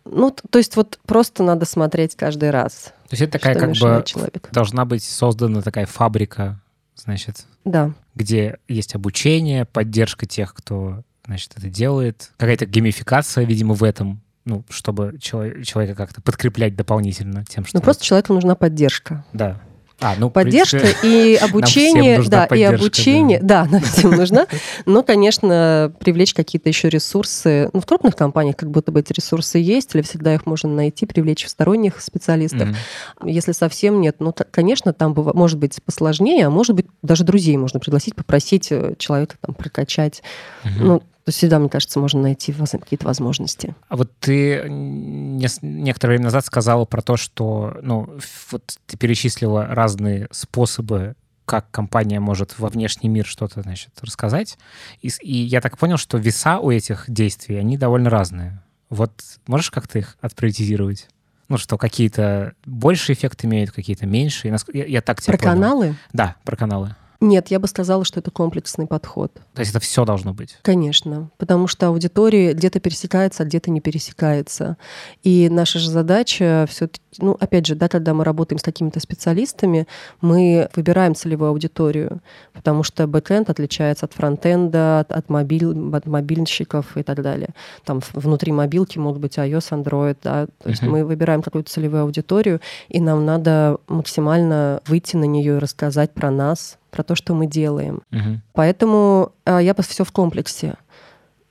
Ну, 0.04 0.34
то 0.50 0.58
есть 0.58 0.74
вот 0.74 0.98
просто 1.06 1.44
надо 1.44 1.66
смотреть 1.66 2.16
каждый 2.16 2.50
раз. 2.50 2.92
То 3.08 3.12
есть 3.12 3.22
это 3.22 3.38
такая 3.38 3.54
как 3.54 3.68
бы 3.68 4.02
человеку. 4.04 4.48
должна 4.50 4.84
быть 4.84 5.04
создана 5.04 5.62
такая 5.62 5.86
фабрика, 5.86 6.60
значит, 6.96 7.46
да. 7.64 7.92
где 8.16 8.58
есть 8.66 8.96
обучение, 8.96 9.66
поддержка 9.66 10.26
тех, 10.26 10.52
кто, 10.52 11.04
значит, 11.26 11.52
это 11.56 11.68
делает, 11.68 12.32
какая-то 12.36 12.66
геймификация, 12.66 13.44
видимо, 13.44 13.74
в 13.74 13.84
этом 13.84 14.20
ну, 14.44 14.64
чтобы 14.68 15.16
человек, 15.20 15.64
человека 15.64 15.94
как-то 15.94 16.20
подкреплять 16.22 16.74
дополнительно 16.74 17.44
тем, 17.44 17.66
что... 17.66 17.76
Ну, 17.76 17.82
просто 17.82 18.04
человеку 18.04 18.32
нужна 18.32 18.56
поддержка. 18.56 19.24
Да. 19.32 19.60
А, 20.00 20.14
ну, 20.18 20.28
поддержка 20.28 20.78
принципе, 20.78 21.08
и 21.08 21.36
обучение, 21.42 22.22
да, 22.26 22.44
и 22.44 22.62
обучение, 22.62 23.40
да, 23.40 23.64
да 23.64 23.70
нам 23.70 23.80
всем 23.80 24.10
нужна. 24.10 24.46
Но, 24.84 25.02
конечно, 25.02 25.92
привлечь 26.00 26.34
какие-то 26.34 26.68
еще 26.68 26.90
ресурсы. 26.90 27.70
Ну, 27.72 27.80
в 27.80 27.86
крупных 27.86 28.14
компаниях 28.14 28.56
как 28.56 28.70
будто 28.70 28.92
бы 28.92 29.00
эти 29.00 29.14
ресурсы 29.14 29.58
есть, 29.58 29.94
или 29.94 30.02
всегда 30.02 30.34
их 30.34 30.44
можно 30.44 30.68
найти, 30.68 31.06
привлечь 31.06 31.46
сторонних 31.46 32.00
специалистов. 32.02 32.68
Mm-hmm. 32.68 33.30
Если 33.30 33.52
совсем 33.52 34.00
нет, 34.02 34.16
ну, 34.18 34.34
конечно, 34.50 34.92
там 34.92 35.14
может 35.16 35.58
быть 35.58 35.78
посложнее, 35.82 36.46
а 36.46 36.50
может 36.50 36.76
быть 36.76 36.86
даже 37.02 37.24
друзей 37.24 37.56
можно 37.56 37.80
пригласить, 37.80 38.14
попросить 38.14 38.70
э, 38.70 38.94
человека 38.98 39.36
там 39.40 39.54
прокачать. 39.54 40.22
Mm-hmm. 40.64 40.70
Ну, 40.78 41.02
то 41.26 41.32
всегда, 41.32 41.58
мне 41.58 41.68
кажется, 41.68 41.98
можно 41.98 42.22
найти 42.22 42.52
какие-то 42.52 43.04
возможности. 43.04 43.74
А 43.88 43.96
вот 43.96 44.12
ты 44.20 44.64
некоторое 44.68 46.12
время 46.12 46.26
назад 46.26 46.46
сказала 46.46 46.84
про 46.84 47.02
то, 47.02 47.16
что 47.16 47.76
ну, 47.82 48.08
вот 48.52 48.78
ты 48.86 48.96
перечислила 48.96 49.66
разные 49.66 50.28
способы 50.30 51.16
как 51.44 51.68
компания 51.72 52.20
может 52.20 52.60
во 52.60 52.68
внешний 52.68 53.08
мир 53.08 53.26
что-то, 53.26 53.62
значит, 53.62 53.90
рассказать. 54.02 54.56
И, 55.02 55.10
и 55.20 55.36
я 55.36 55.60
так 55.60 55.78
понял, 55.78 55.96
что 55.96 56.16
веса 56.16 56.60
у 56.60 56.70
этих 56.70 57.06
действий, 57.08 57.56
они 57.56 57.76
довольно 57.76 58.08
разные. 58.08 58.62
Вот 58.88 59.10
можешь 59.48 59.72
как-то 59.72 59.98
их 59.98 60.16
отприоритизировать? 60.20 61.08
Ну, 61.48 61.58
что 61.58 61.76
какие-то 61.76 62.54
больше 62.64 63.14
эффект 63.14 63.44
имеют, 63.44 63.72
какие-то 63.72 64.06
меньше. 64.06 64.54
Я, 64.72 64.84
я 64.84 65.02
так 65.02 65.20
тебя 65.20 65.36
Про 65.36 65.42
понял. 65.42 65.54
каналы? 65.54 65.96
Да, 66.12 66.36
про 66.44 66.54
каналы. 66.54 66.94
Нет, 67.20 67.48
я 67.48 67.58
бы 67.58 67.68
сказала, 67.68 68.04
что 68.04 68.20
это 68.20 68.30
комплексный 68.30 68.86
подход. 68.86 69.32
То 69.54 69.60
есть 69.60 69.70
это 69.70 69.80
все 69.80 70.04
должно 70.04 70.34
быть? 70.34 70.58
Конечно, 70.62 71.30
потому 71.38 71.66
что 71.66 71.88
аудитория 71.88 72.52
где-то 72.52 72.80
пересекается, 72.80 73.42
а 73.42 73.46
где-то 73.46 73.70
не 73.70 73.80
пересекается. 73.80 74.76
И 75.22 75.48
наша 75.50 75.78
же 75.78 75.90
задача 75.90 76.66
все-таки, 76.68 77.00
ну, 77.18 77.36
опять 77.38 77.66
же, 77.66 77.74
да, 77.74 77.88
когда 77.88 78.12
мы 78.14 78.24
работаем 78.24 78.58
с 78.58 78.62
какими-то 78.62 79.00
специалистами, 79.00 79.86
мы 80.20 80.68
выбираем 80.76 81.14
целевую 81.14 81.50
аудиторию, 81.50 82.20
потому 82.52 82.82
что 82.82 83.06
бэкэнд 83.06 83.48
отличается 83.48 84.06
от 84.06 84.12
фронтенда, 84.12 85.00
от, 85.00 85.12
от, 85.12 85.28
мобиль, 85.28 85.66
от 85.94 86.06
мобильщиков 86.06 86.96
и 86.96 87.02
так 87.02 87.22
далее. 87.22 87.50
Там 87.84 88.00
внутри 88.12 88.52
мобилки 88.52 88.98
могут 88.98 89.20
быть 89.20 89.38
iOS, 89.38 89.70
Android, 89.70 90.16
да, 90.22 90.46
то 90.46 90.68
есть 90.68 90.82
uh-huh. 90.82 90.88
мы 90.88 91.04
выбираем 91.04 91.42
какую-то 91.42 91.70
целевую 91.70 92.02
аудиторию, 92.02 92.60
и 92.88 93.00
нам 93.00 93.24
надо 93.24 93.78
максимально 93.88 94.80
выйти 94.86 95.16
на 95.16 95.24
нее 95.24 95.56
и 95.56 95.58
рассказать 95.58 96.12
про 96.12 96.30
нас, 96.30 96.78
про 96.96 97.02
то, 97.02 97.14
что 97.14 97.34
мы 97.34 97.46
делаем. 97.46 98.00
Угу. 98.10 98.40
Поэтому 98.54 99.32
э, 99.44 99.58
я 99.62 99.74
все 99.74 100.04
в 100.04 100.12
комплексе. 100.12 100.76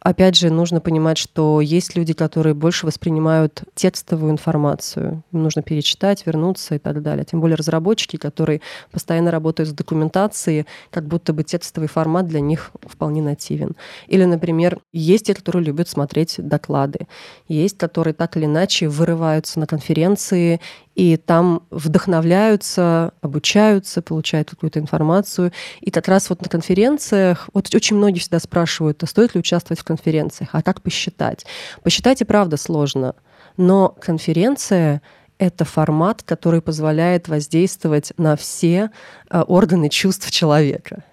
Опять 0.06 0.36
же, 0.36 0.52
нужно 0.52 0.82
понимать, 0.82 1.18
что 1.18 1.62
есть 1.62 1.96
люди, 1.96 2.14
которые 2.14 2.54
больше 2.54 2.86
воспринимают 2.86 3.64
текстовую 3.74 4.32
информацию. 4.32 5.24
Им 5.32 5.44
нужно 5.44 5.64
перечитать, 5.64 6.28
вернуться 6.28 6.76
и 6.76 6.78
так 6.78 7.02
далее. 7.02 7.26
Тем 7.26 7.42
более 7.42 7.56
разработчики, 7.56 8.18
которые 8.18 8.62
постоянно 8.92 9.32
работают 9.32 9.70
с 9.70 9.74
документацией, 9.74 10.68
как 10.92 11.08
будто 11.08 11.34
бы 11.34 11.44
текстовый 11.44 11.90
формат 11.90 12.28
для 12.28 12.40
них 12.40 12.70
вполне 12.84 13.24
нативен. 13.24 13.76
Или, 14.06 14.26
например, 14.26 14.80
есть 14.94 15.26
те, 15.26 15.34
которые 15.34 15.64
любят 15.66 15.90
смотреть 15.90 16.36
доклады. 16.38 17.08
Есть, 17.48 17.80
которые 17.80 18.14
так 18.14 18.38
или 18.38 18.46
иначе 18.46 18.88
вырываются 18.88 19.60
на 19.60 19.66
конференции 19.66 20.62
и 20.96 21.18
там 21.18 21.64
вдохновляются, 21.70 23.14
обучаются, 23.22 24.02
получают 24.02 24.50
какую-то 24.50 24.80
информацию. 24.80 25.52
И 25.82 25.92
как 25.92 26.08
раз 26.08 26.30
вот 26.30 26.42
на 26.42 26.50
конференциях, 26.50 27.50
вот 27.54 27.74
очень 27.76 27.98
многие 27.98 28.20
всегда 28.20 28.40
спрашивают, 28.40 29.04
а 29.04 29.06
стоит 29.06 29.36
ли 29.36 29.40
участвовать 29.40 29.80
в 29.80 29.84
конференциях, 29.84 30.50
а 30.54 30.62
как 30.62 30.82
посчитать? 30.82 31.46
Посчитать 31.84 32.22
и 32.22 32.26
правда 32.26 32.58
сложно, 32.58 33.14
но 33.58 33.90
конференция 33.90 35.02
это 35.38 35.66
формат, 35.66 36.24
который 36.24 36.62
позволяет 36.62 37.28
воздействовать 37.28 38.14
на 38.18 38.38
все 38.38 38.90
а, 39.30 39.44
органы 39.44 39.90
чувств 39.90 40.32
человека. 40.32 41.04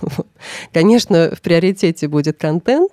Конечно, 0.72 1.30
в 1.34 1.42
приоритете 1.42 2.08
будет 2.08 2.38
контент, 2.38 2.92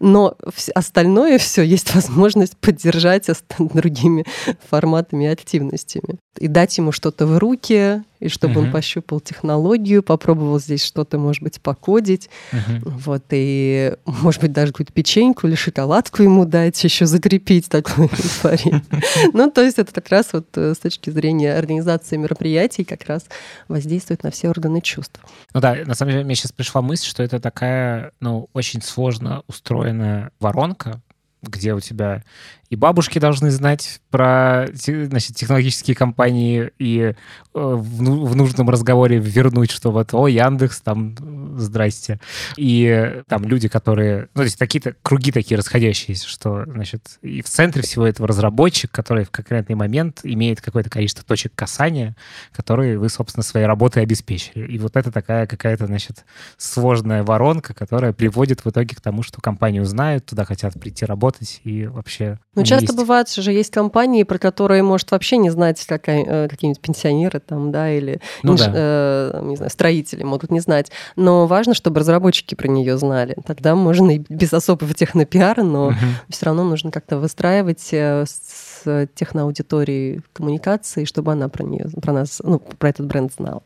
но 0.00 0.36
остальное 0.74 1.38
все 1.38 1.62
есть 1.62 1.94
возможность 1.94 2.56
поддержать 2.56 3.28
другими 3.58 4.24
форматами 4.70 5.24
и 5.24 5.28
активностями. 5.28 6.18
И 6.38 6.46
дать 6.46 6.78
ему 6.78 6.92
что-то 6.92 7.26
в 7.26 7.38
руки, 7.38 8.04
и 8.20 8.28
чтобы 8.28 8.54
uh-huh. 8.54 8.66
он 8.66 8.72
пощупал 8.72 9.18
технологию, 9.20 10.02
попробовал 10.02 10.60
здесь 10.60 10.84
что-то, 10.84 11.18
может 11.18 11.42
быть, 11.42 11.60
покодить, 11.60 12.30
uh-huh. 12.52 12.82
вот, 12.84 13.24
и, 13.30 13.94
может 14.04 14.40
быть, 14.40 14.52
даже 14.52 14.72
какую-то 14.72 14.92
печеньку 14.92 15.48
или 15.48 15.56
шоколадку 15.56 16.22
ему 16.22 16.44
дать, 16.44 16.82
еще 16.84 17.06
закрепить 17.06 17.68
такой 17.68 18.06
эйфорию. 18.06 18.82
Ну, 19.32 19.50
то 19.50 19.62
есть 19.62 19.78
это 19.78 19.92
как 19.92 20.08
раз 20.10 20.32
вот 20.32 20.46
э, 20.56 20.74
с 20.74 20.78
точки 20.78 21.10
зрения 21.10 21.54
организации 21.54 22.16
мероприятий 22.16 22.84
как 22.84 23.04
раз 23.06 23.26
воздействует 23.68 24.22
на 24.22 24.30
все 24.30 24.48
органы 24.48 24.80
чувств. 24.80 25.20
Ну 25.52 25.60
да, 25.60 25.76
на 25.84 25.94
самом 25.94 26.12
деле 26.12 26.24
мне 26.24 26.34
сейчас 26.34 26.52
пришла 26.52 26.82
мысль, 26.82 27.06
что 27.06 27.22
это 27.22 27.40
такая, 27.40 28.12
ну, 28.20 28.48
очень 28.52 28.82
сложно 28.82 29.42
устроенная 29.48 30.30
воронка, 30.40 31.00
где 31.42 31.74
у 31.74 31.80
тебя 31.80 32.22
и 32.70 32.76
бабушки 32.76 33.18
должны 33.18 33.50
знать 33.50 34.00
про 34.10 34.68
значит, 34.72 35.34
технологические 35.34 35.96
компании 35.96 36.70
и 36.78 37.00
э, 37.00 37.14
в, 37.52 37.98
в 38.28 38.36
нужном 38.36 38.70
разговоре 38.70 39.18
вернуть, 39.18 39.72
что 39.72 39.90
вот, 39.90 40.14
о, 40.14 40.28
Яндекс 40.28 40.80
там 40.80 41.16
здрасте. 41.58 42.20
И 42.56 43.22
там 43.26 43.42
люди, 43.42 43.68
которые... 43.68 44.28
Ну, 44.34 44.38
то 44.38 44.42
есть 44.44 44.56
какие-то 44.56 44.94
круги 45.02 45.32
такие 45.32 45.58
расходящиеся, 45.58 46.28
что, 46.28 46.64
значит, 46.64 47.18
и 47.22 47.42
в 47.42 47.48
центре 47.48 47.82
всего 47.82 48.06
этого 48.06 48.28
разработчик, 48.28 48.88
который 48.92 49.24
в 49.24 49.32
конкретный 49.32 49.74
момент 49.74 50.20
имеет 50.22 50.60
какое-то 50.60 50.90
количество 50.90 51.24
точек 51.24 51.52
касания, 51.56 52.14
которые 52.52 52.98
вы, 52.98 53.08
собственно, 53.08 53.42
своей 53.42 53.66
работой 53.66 54.04
обеспечили. 54.04 54.64
И 54.66 54.78
вот 54.78 54.94
это 54.94 55.10
такая 55.10 55.48
какая-то, 55.48 55.86
значит, 55.86 56.24
сложная 56.56 57.24
воронка, 57.24 57.74
которая 57.74 58.12
приводит 58.12 58.64
в 58.64 58.70
итоге 58.70 58.94
к 58.94 59.00
тому, 59.00 59.24
что 59.24 59.40
компанию 59.40 59.84
знают, 59.84 60.26
туда 60.26 60.44
хотят 60.44 60.78
прийти 60.78 61.04
работать 61.04 61.29
и 61.64 61.86
вообще... 61.86 62.38
Ну, 62.54 62.64
часто 62.64 62.86
есть... 62.86 62.96
бывает 62.96 63.28
же, 63.28 63.52
есть 63.52 63.70
компании, 63.70 64.22
про 64.24 64.38
которые, 64.38 64.82
может, 64.82 65.10
вообще 65.10 65.36
не 65.36 65.50
знать 65.50 65.84
какая, 65.86 66.24
э, 66.24 66.48
какие-нибудь 66.48 66.80
пенсионеры 66.80 67.40
там, 67.40 67.70
да, 67.70 67.90
или 67.90 68.20
ну, 68.42 68.54
инж... 68.54 68.60
да. 68.60 68.72
э, 68.74 69.40
не 69.44 69.56
знаю, 69.56 69.70
строители 69.70 70.22
могут 70.22 70.50
не 70.50 70.60
знать. 70.60 70.90
Но 71.16 71.46
важно, 71.46 71.74
чтобы 71.74 72.00
разработчики 72.00 72.54
про 72.54 72.68
нее 72.68 72.98
знали. 72.98 73.36
Тогда 73.46 73.74
можно 73.74 74.16
и 74.16 74.18
без 74.28 74.52
особого 74.52 74.92
технопиара, 74.94 75.62
но 75.62 75.88
угу. 75.88 75.96
все 76.28 76.46
равно 76.46 76.64
нужно 76.64 76.90
как-то 76.90 77.18
выстраивать 77.18 77.88
э, 77.92 78.24
с 78.26 79.08
техноаудиторией 79.14 80.22
коммуникации, 80.32 81.04
чтобы 81.04 81.32
она 81.32 81.48
про 81.48 81.64
нее, 81.64 81.86
про 82.02 82.12
нас, 82.12 82.40
ну, 82.42 82.58
про 82.58 82.88
этот 82.88 83.06
бренд 83.06 83.32
знала. 83.32 83.62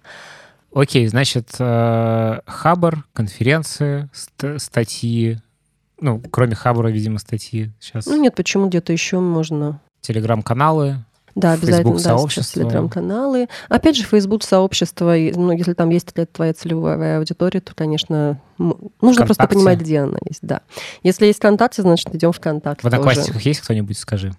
Окей, 0.74 1.06
значит, 1.06 1.50
э, 1.60 2.40
Хабар, 2.46 3.04
конференции, 3.12 4.10
статьи, 4.58 5.38
ну, 6.00 6.20
кроме 6.30 6.54
Хабара, 6.54 6.88
видимо, 6.88 7.18
статьи 7.18 7.70
сейчас. 7.80 8.06
Ну 8.06 8.16
нет, 8.16 8.34
почему 8.34 8.68
где-то 8.68 8.92
еще 8.92 9.20
можно? 9.20 9.80
Телеграм-каналы, 10.00 11.04
да, 11.34 11.52
обязательно, 11.52 11.98
да, 11.98 12.18
сейчас 12.28 12.52
телеграм-каналы. 12.52 13.48
Опять 13.68 13.96
же, 13.96 14.04
Facebook 14.04 14.44
сообщество, 14.44 15.14
ну, 15.34 15.50
если 15.50 15.74
там 15.74 15.90
есть 15.90 16.14
твоя 16.32 16.54
целевая 16.54 17.18
аудитория, 17.18 17.60
то, 17.60 17.74
конечно, 17.74 18.40
нужно 18.58 18.76
Вконтакте. 19.00 19.24
просто 19.24 19.46
понимать, 19.48 19.80
где 19.80 20.00
она 20.00 20.18
есть, 20.28 20.40
да. 20.42 20.60
Если 21.02 21.26
есть 21.26 21.40
ВКонтакте, 21.40 21.82
значит, 21.82 22.14
идем 22.14 22.32
ВКонтакте. 22.32 22.82
В 22.82 22.86
Одноклассниках 22.86 23.42
есть 23.42 23.60
кто-нибудь, 23.60 23.98
скажи? 23.98 24.32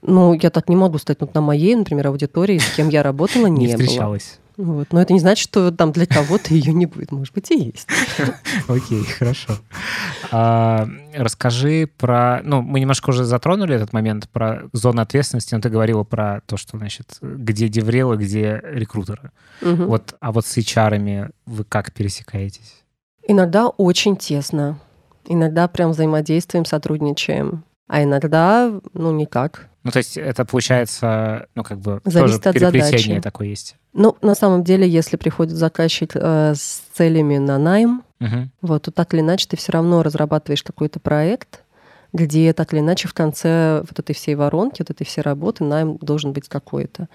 Ну, 0.00 0.32
я 0.32 0.50
так 0.50 0.68
не 0.68 0.76
могу 0.76 0.98
сказать, 0.98 1.20
ну, 1.20 1.30
на 1.34 1.42
моей, 1.42 1.74
например, 1.74 2.08
аудитории, 2.08 2.58
с 2.58 2.74
кем 2.74 2.88
я 2.88 3.02
работала, 3.02 3.46
не, 3.48 3.66
не 3.66 3.76
встречалась. 3.76 4.38
Вот. 4.62 4.92
Но 4.92 5.02
это 5.02 5.12
не 5.12 5.18
значит, 5.18 5.42
что 5.42 5.72
там 5.72 5.90
для 5.90 6.06
кого-то 6.06 6.54
ее 6.54 6.72
не 6.72 6.86
будет. 6.86 7.10
Может 7.10 7.34
быть, 7.34 7.50
и 7.50 7.58
есть. 7.58 7.88
Окей, 8.68 9.02
хорошо. 9.02 9.54
А, 10.30 10.88
расскажи 11.14 11.90
про... 11.98 12.40
Ну, 12.44 12.62
мы 12.62 12.78
немножко 12.78 13.10
уже 13.10 13.24
затронули 13.24 13.74
этот 13.74 13.92
момент 13.92 14.28
про 14.28 14.62
зону 14.72 15.02
ответственности, 15.02 15.52
но 15.52 15.60
ты 15.60 15.68
говорила 15.68 16.04
про 16.04 16.42
то, 16.46 16.56
что, 16.56 16.78
значит, 16.78 17.18
где 17.20 17.68
деврелы, 17.68 18.16
где 18.16 18.62
рекрутеры. 18.62 19.32
Вот, 19.60 20.14
а 20.20 20.30
вот 20.30 20.46
с 20.46 20.56
HR 20.56 21.32
вы 21.46 21.64
как 21.64 21.92
пересекаетесь? 21.92 22.84
Иногда 23.26 23.66
очень 23.66 24.16
тесно. 24.16 24.78
Иногда 25.26 25.66
прям 25.66 25.90
взаимодействуем, 25.90 26.64
сотрудничаем. 26.64 27.64
А 27.92 28.02
иногда, 28.04 28.72
ну, 28.94 29.12
никак. 29.12 29.68
Ну, 29.84 29.90
то 29.90 29.98
есть 29.98 30.16
это 30.16 30.46
получается, 30.46 31.46
ну, 31.54 31.62
как 31.62 31.78
бы 31.78 32.00
Зависит 32.04 32.42
тоже 32.42 32.48
от 32.48 32.72
переплетение 32.72 33.16
задачи. 33.16 33.20
такое 33.20 33.48
есть. 33.48 33.76
Ну, 33.92 34.16
на 34.22 34.34
самом 34.34 34.64
деле, 34.64 34.88
если 34.88 35.18
приходит 35.18 35.58
заказчик 35.58 36.12
э, 36.14 36.54
с 36.54 36.84
целями 36.94 37.36
на 37.36 37.58
найм, 37.58 38.02
угу. 38.18 38.48
вот, 38.62 38.84
то 38.84 38.92
так 38.92 39.12
или 39.12 39.20
иначе 39.20 39.46
ты 39.46 39.58
все 39.58 39.72
равно 39.72 40.02
разрабатываешь 40.02 40.62
какой-то 40.62 41.00
проект, 41.00 41.61
где 42.12 42.52
так 42.52 42.72
или 42.72 42.80
иначе 42.80 43.08
в 43.08 43.14
конце 43.14 43.80
вот 43.80 43.98
этой 43.98 44.14
всей 44.14 44.34
воронки, 44.34 44.82
вот 44.82 44.90
этой 44.90 45.04
всей 45.04 45.22
работы 45.22 45.64
найм 45.64 45.96
должен 45.98 46.32
быть 46.32 46.48
какой-то. 46.48 47.08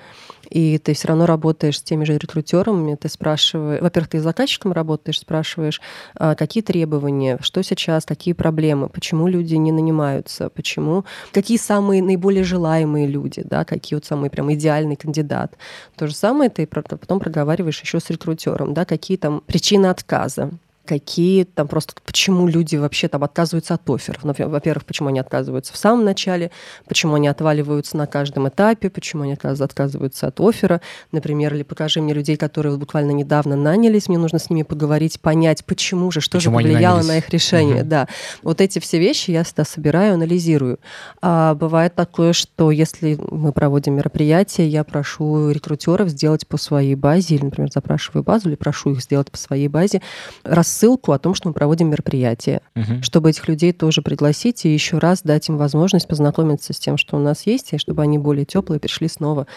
И 0.49 0.77
ты 0.79 0.93
все 0.93 1.09
равно 1.09 1.25
работаешь 1.25 1.79
с 1.79 1.83
теми 1.83 2.03
же 2.03 2.17
рекрутерами, 2.17 2.95
ты 2.95 3.09
спрашиваешь, 3.09 3.81
во-первых, 3.81 4.09
ты 4.09 4.19
с 4.19 4.23
заказчиком 4.23 4.71
работаешь, 4.71 5.19
спрашиваешь, 5.19 5.81
а, 6.15 6.35
какие 6.35 6.63
требования, 6.63 7.37
что 7.41 7.61
сейчас, 7.61 8.05
какие 8.05 8.33
проблемы, 8.33 8.89
почему 8.89 9.27
люди 9.27 9.55
не 9.55 9.71
нанимаются, 9.71 10.49
почему, 10.49 11.05
какие 11.31 11.57
самые 11.57 12.01
наиболее 12.01 12.43
желаемые 12.43 13.07
люди, 13.07 13.43
да, 13.43 13.65
какие 13.65 13.97
вот 13.97 14.05
самый 14.05 14.29
прям 14.29 14.51
идеальный 14.53 14.95
кандидат. 14.95 15.57
То 15.95 16.07
же 16.07 16.15
самое 16.15 16.49
ты 16.49 16.65
потом 16.65 17.19
проговариваешь 17.19 17.81
еще 17.81 17.99
с 17.99 18.09
рекрутером, 18.09 18.73
да, 18.73 18.85
какие 18.85 19.17
там 19.17 19.41
причины 19.45 19.87
отказа, 19.87 20.51
какие 20.87 21.43
там 21.43 21.67
просто, 21.67 21.93
почему 22.03 22.47
люди 22.47 22.75
вообще 22.75 23.07
там 23.07 23.23
отказываются 23.23 23.75
от 23.75 23.87
офферов. 23.89 24.23
Во-первых, 24.23 24.85
почему 24.85 25.09
они 25.09 25.19
отказываются 25.19 25.73
в 25.73 25.77
самом 25.77 26.05
начале, 26.05 26.51
почему 26.87 27.15
они 27.15 27.27
отваливаются 27.27 27.97
на 27.97 28.07
каждом 28.07 28.47
этапе, 28.47 28.89
почему 28.89 29.23
они 29.23 29.33
отказываются 29.33 30.27
от 30.27 30.39
оффера, 30.39 30.81
например, 31.11 31.53
или 31.53 31.63
покажи 31.63 32.01
мне 32.01 32.13
людей, 32.13 32.37
которые 32.37 32.77
буквально 32.77 33.11
недавно 33.11 33.55
нанялись, 33.55 34.07
мне 34.07 34.17
нужно 34.17 34.39
с 34.39 34.49
ними 34.49 34.63
поговорить, 34.63 35.19
понять, 35.19 35.65
почему 35.65 36.09
же, 36.09 36.21
что 36.21 36.37
почему 36.37 36.59
же 36.59 36.65
повлияло 36.65 37.03
на 37.03 37.17
их 37.17 37.29
решение. 37.29 37.81
Угу. 37.81 37.89
Да, 37.89 38.07
вот 38.41 38.61
эти 38.61 38.79
все 38.79 38.99
вещи 38.99 39.31
я 39.31 39.43
всегда 39.43 39.65
собираю, 39.65 40.13
анализирую. 40.13 40.79
А 41.21 41.53
бывает 41.53 41.95
такое, 41.95 42.33
что 42.33 42.71
если 42.71 43.17
мы 43.29 43.51
проводим 43.51 43.95
мероприятие, 43.95 44.69
я 44.69 44.83
прошу 44.83 45.51
рекрутеров 45.51 46.09
сделать 46.09 46.47
по 46.47 46.57
своей 46.57 46.95
базе, 46.95 47.35
или, 47.35 47.45
например, 47.45 47.71
запрашиваю 47.71 48.23
базу, 48.23 48.49
или 48.49 48.55
прошу 48.55 48.91
их 48.91 49.01
сделать 49.01 49.29
по 49.29 49.37
своей 49.37 49.67
базе, 49.67 50.01
раз 50.43 50.67
ссылку 50.77 51.11
о 51.11 51.19
том, 51.19 51.33
что 51.33 51.49
мы 51.49 51.53
проводим 51.53 51.89
мероприятие, 51.89 52.61
угу. 52.75 53.01
чтобы 53.01 53.29
этих 53.29 53.47
людей 53.47 53.73
тоже 53.73 54.01
пригласить 54.01 54.65
и 54.65 54.73
еще 54.73 54.97
раз 54.97 55.21
дать 55.23 55.49
им 55.49 55.57
возможность 55.57 56.07
познакомиться 56.07 56.73
с 56.73 56.79
тем, 56.79 56.97
что 56.97 57.17
у 57.17 57.19
нас 57.19 57.45
есть, 57.45 57.73
и 57.73 57.77
чтобы 57.77 58.03
они 58.03 58.17
более 58.17 58.45
теплые 58.45 58.79
пришли 58.79 59.07
снова 59.07 59.47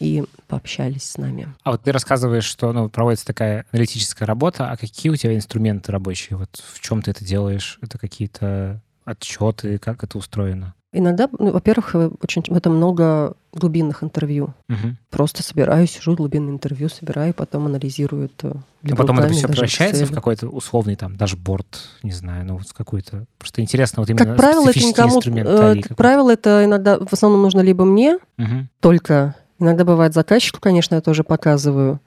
и 0.00 0.24
пообщались 0.48 1.04
с 1.04 1.18
нами. 1.18 1.48
А 1.62 1.72
вот 1.72 1.82
ты 1.82 1.92
рассказываешь, 1.92 2.44
что 2.44 2.72
ну, 2.72 2.88
проводится 2.88 3.26
такая 3.26 3.64
аналитическая 3.72 4.24
работа, 4.24 4.70
а 4.70 4.76
какие 4.76 5.10
у 5.10 5.16
тебя 5.16 5.34
инструменты 5.34 5.92
рабочие? 5.92 6.36
Вот 6.36 6.62
в 6.72 6.80
чем 6.80 7.02
ты 7.02 7.12
это 7.12 7.24
делаешь? 7.24 7.78
Это 7.80 7.98
какие-то 7.98 8.80
отчеты, 9.04 9.78
как 9.78 10.04
это 10.04 10.18
устроено? 10.18 10.74
Иногда, 10.96 11.28
ну, 11.40 11.50
во-первых, 11.50 11.96
э, 11.96 12.10
очень 12.22 12.42
в 12.46 12.56
этом 12.56 12.76
много 12.76 13.34
глубинных 13.52 14.04
интервью. 14.04 14.54
Угу. 14.68 14.94
Просто 15.10 15.42
собираю, 15.42 15.88
сижу, 15.88 16.14
глубинное 16.14 16.52
интервью 16.52 16.88
собираю, 16.88 17.34
потом 17.34 17.66
анализирую 17.66 18.26
это. 18.26 18.56
А 18.88 18.94
потом 18.94 19.18
это 19.18 19.28
все 19.30 19.48
превращается 19.48 20.06
в 20.06 20.12
какой-то 20.12 20.46
условный 20.46 20.94
там 20.94 21.16
дашборд, 21.16 21.66
не 22.04 22.12
знаю, 22.12 22.46
ну 22.46 22.58
вот 22.58 22.72
какой-то. 22.72 23.24
Просто 23.38 23.60
интересно 23.60 24.02
вот 24.02 24.10
именно 24.10 24.24
как 24.24 24.36
правило, 24.36 24.68
это 24.68 24.78
никому, 24.78 25.20
э, 25.20 25.82
Как 25.82 25.96
правило, 25.96 26.30
это 26.30 26.64
иногда 26.64 27.00
в 27.00 27.12
основном 27.12 27.42
нужно 27.42 27.60
либо 27.60 27.84
мне 27.84 28.18
угу. 28.38 28.68
только. 28.78 29.34
Иногда 29.58 29.84
бывает 29.84 30.14
заказчику, 30.14 30.60
конечно, 30.60 30.94
я 30.94 31.00
тоже 31.00 31.24
показываю. 31.24 32.00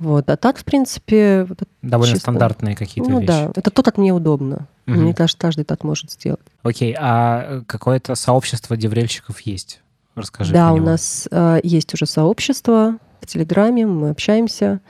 Вот. 0.00 0.30
А 0.30 0.36
так, 0.36 0.58
в 0.58 0.64
принципе... 0.64 1.44
Вот 1.44 1.60
Довольно 1.82 2.14
чисто... 2.14 2.32
стандартные 2.32 2.74
какие-то 2.74 3.10
ну, 3.10 3.20
вещи. 3.20 3.28
да, 3.28 3.50
это 3.54 3.70
то, 3.70 3.82
как 3.82 3.98
мне 3.98 4.12
удобно. 4.12 4.66
Угу. 4.86 4.96
Мне 4.96 5.14
кажется, 5.14 5.38
каждый 5.38 5.64
так 5.64 5.84
может 5.84 6.10
сделать. 6.10 6.40
Окей, 6.62 6.96
а 6.98 7.62
какое-то 7.66 8.14
сообщество 8.14 8.78
деврельщиков 8.78 9.40
есть? 9.40 9.82
Расскажи 10.14 10.52
Да, 10.54 10.72
у 10.72 10.78
нас 10.78 11.28
э, 11.30 11.60
есть 11.62 11.92
уже 11.92 12.06
сообщество 12.06 12.96
в 13.20 13.26
Телеграме, 13.26 13.86
мы 13.86 14.10
общаемся. 14.10 14.80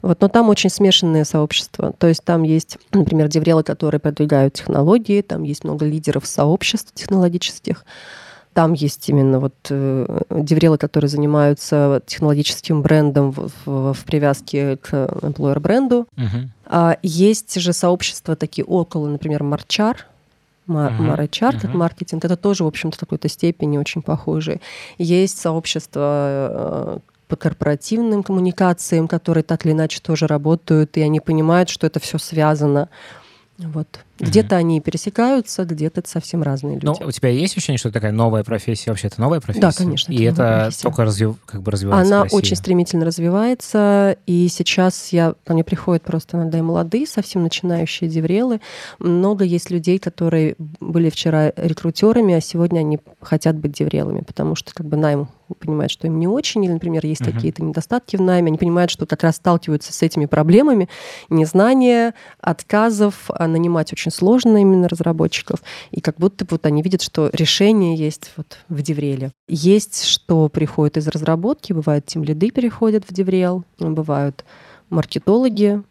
Вот, 0.00 0.20
но 0.20 0.28
там 0.28 0.48
очень 0.48 0.70
смешанное 0.70 1.24
сообщество. 1.24 1.92
То 1.92 2.08
есть 2.08 2.24
там 2.24 2.42
есть, 2.42 2.78
например, 2.92 3.28
деврелы, 3.28 3.62
которые 3.62 4.00
продвигают 4.00 4.54
технологии, 4.54 5.20
там 5.20 5.42
есть 5.42 5.64
много 5.64 5.84
лидеров 5.84 6.26
сообществ 6.26 6.92
технологических. 6.94 7.84
Там 8.54 8.72
есть 8.72 9.08
именно 9.08 9.40
вот 9.40 9.54
э, 9.68 10.20
деврелы, 10.30 10.78
которые 10.78 11.08
занимаются 11.08 12.00
технологическим 12.06 12.82
брендом 12.82 13.32
в, 13.32 13.50
в, 13.66 13.92
в 13.92 14.04
привязке 14.04 14.76
к 14.76 14.92
employer 14.92 15.58
бренду. 15.58 16.06
Uh-huh. 16.16 16.48
А 16.66 16.96
есть 17.02 17.60
же 17.60 17.72
сообщества 17.72 18.36
такие 18.36 18.64
около, 18.64 19.08
например, 19.08 19.42
Марчар, 19.42 20.06
Мар, 20.66 20.92
uh-huh. 20.92 21.02
Марчар, 21.02 21.60
как 21.60 21.72
uh-huh. 21.72 21.76
маркетинг. 21.76 22.24
Это 22.24 22.36
тоже, 22.36 22.62
в 22.62 22.68
общем-то, 22.68 22.96
в 22.96 23.00
какой-то 23.00 23.28
степени 23.28 23.76
очень 23.76 24.02
похожие. 24.02 24.60
Есть 24.98 25.38
сообщества 25.38 26.00
э, 26.00 26.98
по 27.26 27.36
корпоративным 27.36 28.22
коммуникациям, 28.22 29.08
которые 29.08 29.42
так 29.42 29.66
или 29.66 29.72
иначе 29.72 30.00
тоже 30.00 30.28
работают, 30.28 30.96
и 30.96 31.00
они 31.00 31.18
понимают, 31.18 31.68
что 31.70 31.88
это 31.88 31.98
все 31.98 32.18
связано. 32.18 32.88
Вот. 33.58 33.88
Где-то 34.18 34.56
они 34.56 34.80
пересекаются, 34.80 35.64
где-то 35.64 36.00
это 36.00 36.08
совсем 36.08 36.42
разные 36.42 36.74
люди. 36.74 36.86
Ну, 37.00 37.08
у 37.08 37.10
тебя 37.10 37.30
есть 37.30 37.56
ощущение, 37.56 37.78
что 37.78 37.88
это 37.88 37.94
такая 37.94 38.12
новая 38.12 38.44
профессия? 38.44 38.90
Вообще, 38.90 39.08
это 39.08 39.20
новая 39.20 39.40
профессия? 39.40 39.60
Да, 39.60 39.72
конечно. 39.72 40.12
И 40.12 40.22
это 40.22 40.62
профессия. 40.64 40.82
только 40.82 41.04
развив... 41.04 41.36
как 41.46 41.62
бы 41.62 41.70
развивается 41.70 42.20
Она 42.20 42.26
очень 42.30 42.56
стремительно 42.56 43.04
развивается, 43.04 44.16
и 44.26 44.48
сейчас 44.48 45.12
я... 45.12 45.34
ко 45.44 45.52
мне 45.52 45.64
приходят 45.64 46.02
просто 46.02 46.36
иногда 46.36 46.58
и 46.58 46.62
молодые, 46.62 47.06
совсем 47.06 47.42
начинающие 47.42 48.08
деврелы. 48.08 48.60
Много 48.98 49.44
есть 49.44 49.70
людей, 49.70 49.98
которые 49.98 50.54
были 50.58 51.10
вчера 51.10 51.52
рекрутерами, 51.56 52.34
а 52.34 52.40
сегодня 52.40 52.80
они 52.80 53.00
хотят 53.20 53.56
быть 53.56 53.72
деврелами, 53.72 54.20
потому 54.20 54.54
что 54.54 54.72
как 54.74 54.86
бы 54.86 54.96
найм 54.96 55.28
понимают, 55.58 55.92
что 55.92 56.06
им 56.06 56.18
не 56.18 56.26
очень, 56.26 56.64
или, 56.64 56.72
например, 56.72 57.04
есть 57.04 57.20
uh-huh. 57.20 57.32
какие-то 57.32 57.62
недостатки 57.62 58.16
в 58.16 58.20
найме, 58.20 58.48
они 58.48 58.58
понимают, 58.58 58.90
что 58.90 59.06
как 59.06 59.22
раз 59.22 59.36
сталкиваются 59.36 59.92
с 59.92 60.02
этими 60.02 60.26
проблемами, 60.26 60.88
незнания, 61.28 62.14
отказов, 62.40 63.24
а 63.28 63.46
нанимать 63.46 63.92
очень 63.92 64.03
сложно 64.10 64.58
именно 64.58 64.88
разработчиков, 64.88 65.62
и 65.90 66.00
как 66.00 66.16
будто 66.16 66.46
вот 66.50 66.66
они 66.66 66.82
видят, 66.82 67.02
что 67.02 67.30
решение 67.32 67.96
есть 67.96 68.32
вот 68.36 68.58
в 68.68 68.82
Девреле. 68.82 69.32
Есть, 69.48 70.04
что 70.04 70.48
приходит 70.48 70.96
из 70.96 71.08
разработки, 71.08 71.72
бывают 71.72 72.06
тем 72.06 72.24
лиды 72.24 72.50
переходят 72.50 73.04
в 73.08 73.12
Деврел, 73.12 73.64
бывают 73.78 74.44
маркетологи, 74.90 75.82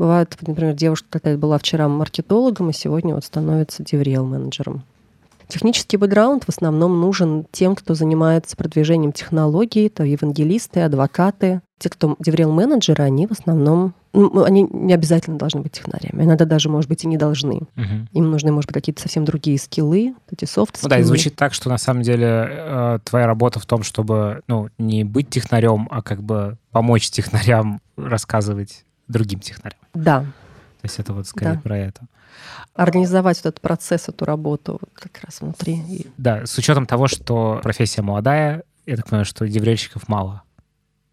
Бывает, 0.00 0.34
например, 0.40 0.72
девушка 0.72 1.06
какая-то 1.10 1.38
была 1.38 1.58
вчера 1.58 1.86
маркетологом, 1.86 2.70
и 2.70 2.72
сегодня 2.72 3.14
вот 3.14 3.22
становится 3.22 3.82
DevRel-менеджером. 3.82 4.82
Технический 5.50 5.96
бэкграунд 5.96 6.44
в 6.44 6.48
основном 6.48 7.00
нужен 7.00 7.46
тем, 7.50 7.74
кто 7.74 7.94
занимается 7.94 8.56
продвижением 8.56 9.12
технологий, 9.12 9.86
это 9.86 10.04
евангелисты, 10.04 10.80
адвокаты. 10.80 11.60
Те, 11.78 11.88
кто 11.88 12.16
деврел-менеджеры, 12.18 13.02
они 13.02 13.26
в 13.26 13.32
основном 13.32 13.94
ну, 14.12 14.42
они 14.42 14.66
не 14.70 14.92
обязательно 14.92 15.38
должны 15.38 15.60
быть 15.60 15.72
технарями. 15.72 16.24
Иногда 16.24 16.44
даже, 16.44 16.68
может 16.68 16.88
быть, 16.88 17.04
и 17.04 17.06
не 17.06 17.16
должны. 17.16 17.62
Мгм. 17.76 18.08
Им 18.12 18.30
нужны, 18.30 18.50
может 18.50 18.68
быть, 18.68 18.74
какие-то 18.74 19.00
совсем 19.00 19.24
другие 19.24 19.58
скиллы, 19.58 20.14
эти 20.30 20.46
софт 20.46 20.78
Ну 20.82 20.88
да, 20.88 20.98
и 20.98 21.02
звучит 21.02 21.36
так, 21.36 21.54
что 21.54 21.68
на 21.68 21.78
самом 21.78 22.02
деле 22.02 22.26
э, 22.26 22.98
твоя 23.04 23.26
работа 23.26 23.60
в 23.60 23.66
том, 23.66 23.82
чтобы 23.82 24.42
ну, 24.48 24.68
не 24.78 25.04
быть 25.04 25.30
технарем, 25.30 25.86
а 25.90 26.02
как 26.02 26.22
бы 26.22 26.58
помочь 26.72 27.10
технарям 27.10 27.80
рассказывать 27.96 28.84
другим 29.06 29.40
технарям. 29.40 29.78
Да, 29.94 30.24
То 30.80 30.86
есть 30.86 30.98
это 30.98 31.12
вот 31.12 31.26
скорее 31.26 31.54
Да. 31.54 31.60
про 31.60 31.78
это. 31.78 32.02
организовать 32.74 33.40
этот 33.40 33.60
процесс, 33.60 34.08
эту 34.08 34.24
работу 34.24 34.78
вот 34.80 34.90
как 34.94 35.22
раз 35.24 35.40
внутри. 35.40 36.06
Да, 36.16 36.46
с 36.46 36.56
учетом 36.56 36.86
того, 36.86 37.06
что 37.08 37.60
профессия 37.62 38.02
молодая, 38.02 38.62
я 38.86 38.96
так 38.96 39.06
понимаю, 39.06 39.24
что 39.26 39.46
деврельщиков 39.46 40.08
мало, 40.08 40.42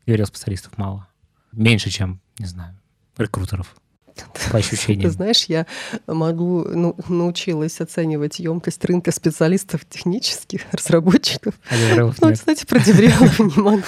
деврел-специалистов 0.06 0.78
мало. 0.78 1.08
Меньше, 1.52 1.90
чем, 1.90 2.22
не 2.40 2.46
знаю, 2.46 2.76
рекрутеров, 3.18 3.76
по 4.16 4.52
Ты 4.52 4.58
ощущениям. 4.58 5.12
знаешь, 5.12 5.46
я 5.46 5.66
могу, 6.06 6.64
ну, 6.64 6.96
научилась 7.10 7.82
оценивать 7.82 8.40
емкость 8.40 8.86
рынка 8.86 9.12
специалистов 9.12 9.82
технических, 9.90 10.62
разработчиков. 10.72 11.56
А 11.70 11.76
Ну, 12.22 12.34
кстати, 12.34 12.66
про 12.66 12.80
деврелов 12.80 13.40
не 13.40 13.62
могу 13.62 13.84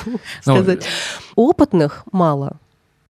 Ну, 0.46 0.56
сказать. 0.56 0.86
Опытных 1.36 2.04
мало. 2.12 2.60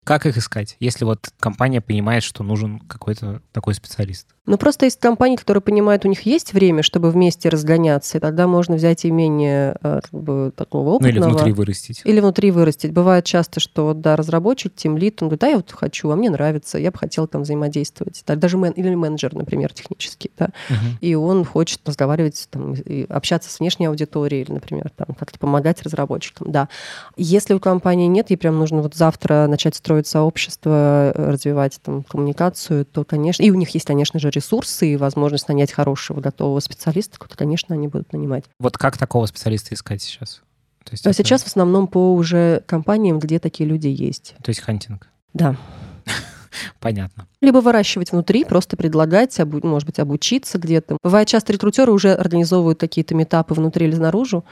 Как 0.05 0.27
их 0.27 0.37
искать, 0.37 0.77
если 0.81 1.05
вот 1.05 1.33
компания 1.39 1.81
понимает, 1.81 2.25
что 2.25 2.43
нужен 2.43 2.81
какой-то 2.81 3.41
такой 3.53 3.75
специалист? 3.75 4.27
Но 4.45 4.59
просто 4.59 4.87
есть 4.87 4.99
компании, 4.99 5.37
которые 5.37 5.63
понимают, 5.63 6.05
у 6.05 6.09
них 6.09 6.23
есть 6.23 6.53
время, 6.53 6.83
чтобы 6.83 7.11
вместе 7.13 7.49
разгоняться, 7.49 8.19
и 8.19 8.21
тогда 8.21 8.49
можно 8.49 8.75
взять 8.75 9.05
и 9.05 9.11
менее 9.13 9.77
э, 9.83 10.01
как 10.03 10.11
бы, 10.21 10.53
такого 10.57 10.99
Ну 11.01 11.07
или 11.07 11.19
опытного. 11.19 11.31
внутри 11.35 11.53
вырастить. 11.53 12.01
Или 12.05 12.19
внутри 12.19 12.51
вырастить. 12.51 12.93
Бывает 12.93 13.25
часто, 13.25 13.61
что 13.61 13.95
да, 13.95 14.17
разработчик, 14.17 14.75
тем 14.75 14.99
лид, 14.99 15.23
он 15.23 15.29
говорит, 15.29 15.41
да, 15.43 15.47
я 15.47 15.57
вот 15.59 15.71
хочу, 15.71 16.11
а 16.11 16.17
мне 16.17 16.29
нравится, 16.29 16.77
я 16.77 16.91
бы 16.91 16.99
хотел 16.99 17.29
там 17.29 17.43
взаимодействовать. 17.43 18.25
Да, 18.27 18.35
Даже 18.35 18.57
мен, 18.57 18.73
или 18.73 18.93
менеджер, 18.97 19.33
например, 19.33 19.73
технический, 19.73 20.33
да, 20.37 20.49
Мгм. 20.69 20.99
и 21.01 21.15
он 21.15 21.45
хочет 21.45 21.81
разговаривать, 21.87 22.49
там, 22.51 22.73
и 22.75 23.05
общаться 23.09 23.49
с 23.49 23.61
внешней 23.61 23.87
аудиторией, 23.87 24.43
или, 24.43 24.51
например, 24.53 24.91
там, 24.97 25.15
как-то 25.17 25.39
помогать 25.39 25.83
разработчикам, 25.83 26.51
да. 26.51 26.69
Если 27.17 27.55
у 27.55 27.61
компании 27.61 28.09
нет, 28.09 28.33
и 28.33 28.37
прям 28.37 28.59
нужно 28.59 28.83
вот 28.83 28.97
завтра 28.97 29.47
начать 29.49 29.77
строить 29.77 30.09
сообщество, 30.09 31.13
э, 31.15 31.31
развивать 31.31 31.79
там 31.81 32.03
коммуникацию, 32.03 32.85
то, 32.87 33.05
конечно, 33.05 33.45
и 33.45 33.51
у 33.53 33.55
них 33.55 33.71
есть, 33.71 33.87
конечно 33.87 34.19
же, 34.19 34.32
ресурсы 34.33 34.93
и 34.93 34.97
возможность 34.97 35.49
нанять 35.49 35.73
хорошего, 35.73 36.21
готового 36.21 36.61
специалиста, 36.61 37.19
то, 37.19 37.37
конечно, 37.37 37.75
они 37.75 37.89
будут 37.89 38.13
нанимать. 38.13 38.45
Вот 38.59 38.77
как 38.79 38.99
такого 38.99 39.27
специалиста 39.27 39.75
искать 39.75 40.03
сейчас? 40.03 40.43
То 40.85 40.93
есть, 40.93 41.07
А 41.07 41.11
это- 41.11 41.19
сейчас 41.23 41.43
в 41.45 41.47
основном 41.47 41.87
по 41.87 42.13
уже 42.15 42.63
компаниям, 42.67 43.19
где 43.21 43.39
такие 43.39 43.69
люди 43.69 43.87
есть. 43.89 44.35
то 44.43 44.49
есть 44.51 44.61
хантинг. 44.61 45.09
Да. 45.33 45.57
Понятно. 46.81 47.27
Либо 47.41 47.59
выращивать 47.59 48.13
внутри, 48.13 48.45
просто 48.45 48.77
предлагать, 48.77 49.39
обу- 49.41 49.65
может 49.67 49.87
быть, 49.87 49.99
обучиться 49.99 50.59
где-то. 50.59 50.99
Бывает, 51.03 51.27
часто 51.29 51.53
рекрутеры 51.53 51.93
уже 51.93 52.13
организовывают 52.13 52.79
какие-то 52.79 53.15
метапы 53.15 53.55
внутри 53.55 53.87
или 53.87 53.95
снаружи, 53.95 54.43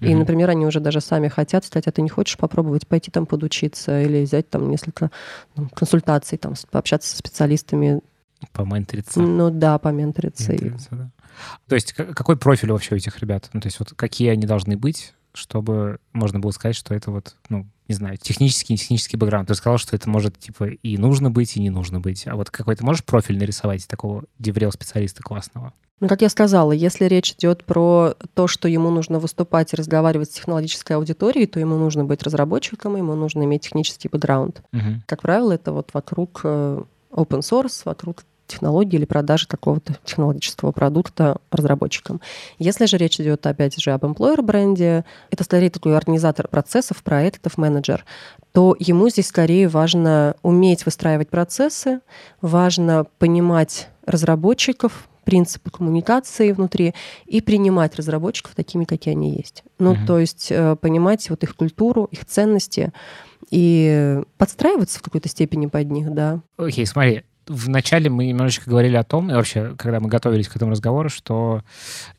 и, 0.00 0.10
Мгм. 0.10 0.20
например, 0.20 0.50
они 0.50 0.66
уже 0.66 0.78
даже 0.80 1.00
сами 1.00 1.28
хотят 1.28 1.64
сказать, 1.64 1.86
а 1.88 1.92
ты 1.92 2.00
не 2.02 2.08
хочешь 2.10 2.36
попробовать 2.38 2.86
пойти 2.86 3.10
там 3.10 3.26
подучиться 3.26 4.02
или 4.02 4.24
взять 4.24 4.48
там 4.50 4.70
несколько 4.70 5.10
ну, 5.56 5.68
консультаций, 5.74 6.38
там, 6.38 6.54
пообщаться 6.70 7.10
со 7.10 7.16
специалистами, 7.16 8.00
Поменториться. 8.52 9.20
ну 9.20 9.50
да, 9.50 9.78
поменториться. 9.78 10.52
и- 10.52 10.56
Менториться, 10.64 10.88
да. 10.92 11.10
То 11.68 11.74
есть 11.76 11.92
какой 11.92 12.36
профиль 12.36 12.72
вообще 12.72 12.94
у 12.94 12.98
этих 12.98 13.18
ребят? 13.20 13.48
Ну, 13.52 13.60
то 13.60 13.66
есть 13.68 13.78
вот 13.78 13.92
какие 13.94 14.28
они 14.30 14.46
должны 14.46 14.76
быть, 14.76 15.14
чтобы 15.32 15.98
можно 16.12 16.40
было 16.40 16.50
сказать, 16.50 16.74
что 16.74 16.94
это 16.94 17.10
вот, 17.12 17.36
ну, 17.48 17.66
не 17.86 17.94
знаю, 17.94 18.16
технический, 18.16 18.72
не 18.74 18.78
технический 18.78 19.16
бэкграунд. 19.16 19.48
Ты 19.48 19.54
сказал, 19.54 19.78
что 19.78 19.94
это 19.96 20.08
может, 20.10 20.38
типа, 20.38 20.64
и 20.66 20.98
нужно 20.98 21.30
быть, 21.30 21.56
и 21.56 21.60
не 21.60 21.70
нужно 21.70 22.00
быть. 22.00 22.26
А 22.26 22.34
вот 22.36 22.50
какой-то 22.50 22.84
можешь 22.84 23.04
профиль 23.04 23.38
нарисовать 23.38 23.86
такого 23.86 24.24
деврел-специалиста 24.38 25.22
классного? 25.22 25.72
Ну, 26.00 26.06
как 26.08 26.22
я 26.22 26.28
сказала, 26.28 26.72
если 26.72 27.06
речь 27.06 27.32
идет 27.32 27.64
про 27.64 28.14
то, 28.34 28.46
что 28.46 28.68
ему 28.68 28.90
нужно 28.90 29.18
выступать 29.18 29.72
и 29.72 29.76
разговаривать 29.76 30.30
с 30.30 30.34
технологической 30.34 30.96
аудиторией, 30.96 31.46
то 31.46 31.58
ему 31.60 31.76
нужно 31.76 32.04
быть 32.04 32.22
разработчиком, 32.22 32.96
ему 32.96 33.14
нужно 33.14 33.44
иметь 33.44 33.62
технический 33.62 34.08
бэкграунд. 34.08 34.62
Мгм. 34.72 35.02
Как 35.06 35.22
правило, 35.22 35.52
это 35.52 35.72
вот 35.72 35.90
вокруг 35.94 36.40
э, 36.44 36.82
open 37.10 37.40
source, 37.40 37.82
вокруг 37.84 38.24
технологии 38.48 38.96
или 38.96 39.04
продажи 39.04 39.46
какого-то 39.46 39.96
технологического 40.04 40.72
продукта 40.72 41.36
разработчикам. 41.50 42.20
Если 42.58 42.86
же 42.86 42.96
речь 42.96 43.20
идет, 43.20 43.46
опять 43.46 43.78
же, 43.80 43.92
об 43.92 44.04
employer 44.04 44.42
бренде, 44.42 45.04
это 45.30 45.44
скорее 45.44 45.70
такой 45.70 45.96
организатор 45.96 46.48
процессов, 46.48 47.02
проектов, 47.02 47.58
менеджер, 47.58 48.04
то 48.52 48.74
ему 48.78 49.08
здесь 49.10 49.28
скорее 49.28 49.68
важно 49.68 50.34
уметь 50.42 50.86
выстраивать 50.86 51.28
процессы, 51.28 52.00
важно 52.40 53.04
понимать 53.18 53.88
разработчиков, 54.06 55.08
принципы 55.28 55.70
коммуникации 55.70 56.52
внутри 56.52 56.94
и 57.26 57.42
принимать 57.42 57.96
разработчиков 57.96 58.54
такими, 58.54 58.86
какие 58.86 59.12
они 59.12 59.36
есть. 59.36 59.62
Ну, 59.78 59.92
Мгм. 59.92 60.06
то 60.06 60.18
есть 60.18 60.48
э, 60.50 60.74
понимать 60.76 61.28
вот 61.28 61.42
их 61.42 61.54
культуру, 61.54 62.08
их 62.10 62.24
ценности 62.24 62.94
и 63.50 64.22
подстраиваться 64.38 65.00
в 65.00 65.02
какой-то 65.02 65.28
степени 65.28 65.66
под 65.66 65.90
них, 65.90 66.14
да. 66.14 66.40
Окей, 66.56 66.86
смотри, 66.86 67.24
вначале 67.46 68.08
мы 68.08 68.24
немножечко 68.24 68.70
говорили 68.70 68.96
о 68.96 69.04
том, 69.04 69.30
и 69.30 69.34
вообще, 69.34 69.74
когда 69.76 70.00
мы 70.00 70.08
готовились 70.08 70.48
к 70.48 70.56
этому 70.56 70.70
разговору, 70.70 71.10
что 71.10 71.60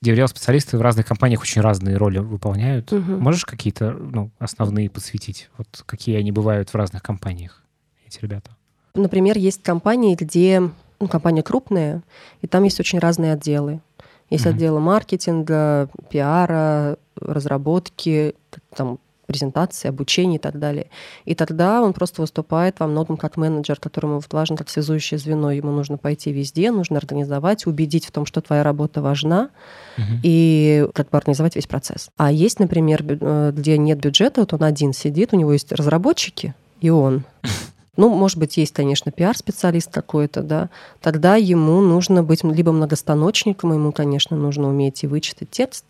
деврел-специалисты 0.02 0.78
в 0.78 0.82
разных 0.84 1.08
компаниях 1.08 1.42
очень 1.42 1.64
разные 1.64 1.98
роли 1.98 2.20
выполняют. 2.20 2.92
Мгм. 2.92 3.22
Можешь 3.22 3.44
какие-то 3.44 3.90
ну, 3.90 4.30
основные 4.38 4.88
подсветить? 4.88 5.50
Вот 5.58 5.68
какие 5.88 6.16
они 6.16 6.32
бывают 6.32 6.70
в 6.70 6.76
разных 6.76 7.02
компаниях, 7.02 7.64
эти 8.06 8.20
ребята? 8.22 8.52
Например, 8.94 9.36
есть 9.36 9.64
компании, 9.64 10.14
где 10.14 10.70
ну, 11.00 11.08
компания 11.08 11.44
крупная, 11.44 12.02
и 12.42 12.48
там 12.48 12.64
есть 12.64 12.80
очень 12.80 13.00
разные 13.00 13.34
отделы. 13.34 13.82
Есть 14.30 14.46
Мгм. 14.46 14.56
отделы 14.56 14.80
маркетинга, 14.80 15.90
пиара, 16.10 16.98
разработки, 17.20 18.36
там, 18.76 19.00
презентации, 19.26 19.88
обучения 19.90 20.38
и 20.38 20.40
так 20.40 20.58
далее. 20.58 20.88
И 21.26 21.36
тогда 21.36 21.84
он 21.84 21.94
просто 21.94 22.22
выступает 22.22 22.80
во 22.80 22.88
многом 22.88 23.16
как 23.16 23.38
менеджер, 23.38 23.80
которому 23.80 24.16
вот 24.16 24.34
важно 24.34 24.58
как 24.58 24.70
связующее 24.70 25.20
звено. 25.20 25.52
Ему 25.52 25.72
нужно 25.72 25.98
пойти 26.00 26.32
везде, 26.32 26.72
нужно 26.72 26.98
организовать, 26.98 27.68
убедить 27.68 28.06
в 28.08 28.12
том, 28.12 28.26
что 28.26 28.42
твоя 28.42 28.64
работа 28.64 29.04
важна, 29.04 29.50
Мгм. 29.98 30.20
и 30.24 30.88
как 30.96 31.12
бы 31.12 31.18
организовать 31.20 31.56
весь 31.56 31.68
процесс. 31.68 32.10
А 32.18 32.32
есть, 32.32 32.60
например, 32.60 33.04
э, 33.08 33.52
где 33.56 33.78
нет 33.78 34.00
бюджета, 34.00 34.42
вот 34.42 34.54
он 34.54 34.64
один 34.64 34.94
сидит, 34.94 35.32
у 35.34 35.38
него 35.38 35.54
есть 35.54 35.72
разработчики, 35.72 36.56
и 36.82 36.90
он. 36.90 37.24
Ну, 38.00 38.08
может 38.08 38.38
быть, 38.38 38.56
есть, 38.56 38.74
конечно, 38.74 39.12
пиар-специалист 39.12 39.92
какой-то, 39.92 40.42
да, 40.42 40.70
тогда 41.02 41.36
ему 41.36 41.82
нужно 41.82 42.24
быть 42.24 42.46
либо 42.46 42.72
многостаночником, 42.72 43.74
ему, 43.74 43.92
конечно, 43.92 44.38
нужно 44.38 44.70
уметь 44.70 45.04
и 45.04 45.08
вычитать 45.08 45.52
текст, 45.52 45.84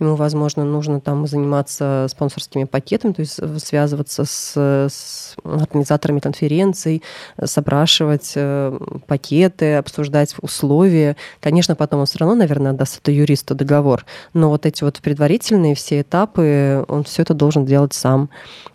ему, 0.00 0.16
возможно, 0.16 0.64
нужно 0.64 1.00
там 1.00 1.26
заниматься 1.26 2.06
спонсорскими 2.10 2.64
пакетами, 2.64 3.12
то 3.12 3.20
есть 3.20 3.38
связываться 3.64 4.24
с, 4.24 4.56
с 4.56 5.36
организаторами 5.44 6.20
конференций, 6.20 7.02
сопрашивать 7.42 8.32
э, 8.34 8.78
пакеты, 9.06 9.74
обсуждать 9.76 10.34
условия. 10.40 11.16
Конечно, 11.40 11.76
потом 11.76 12.00
он 12.00 12.06
все 12.06 12.18
равно, 12.18 12.34
наверное, 12.34 12.72
отдаст 12.72 12.98
это 12.98 13.12
юристу 13.12 13.54
договор, 13.54 14.04
но 14.32 14.48
вот 14.48 14.66
эти 14.66 14.82
вот 14.84 14.98
предварительные 15.00 15.74
все 15.74 16.00
этапы, 16.00 16.84
он 16.88 17.04
все 17.04 17.22
это 17.22 17.34
должен 17.34 17.64
делать 17.64 17.92
сам. 17.94 18.30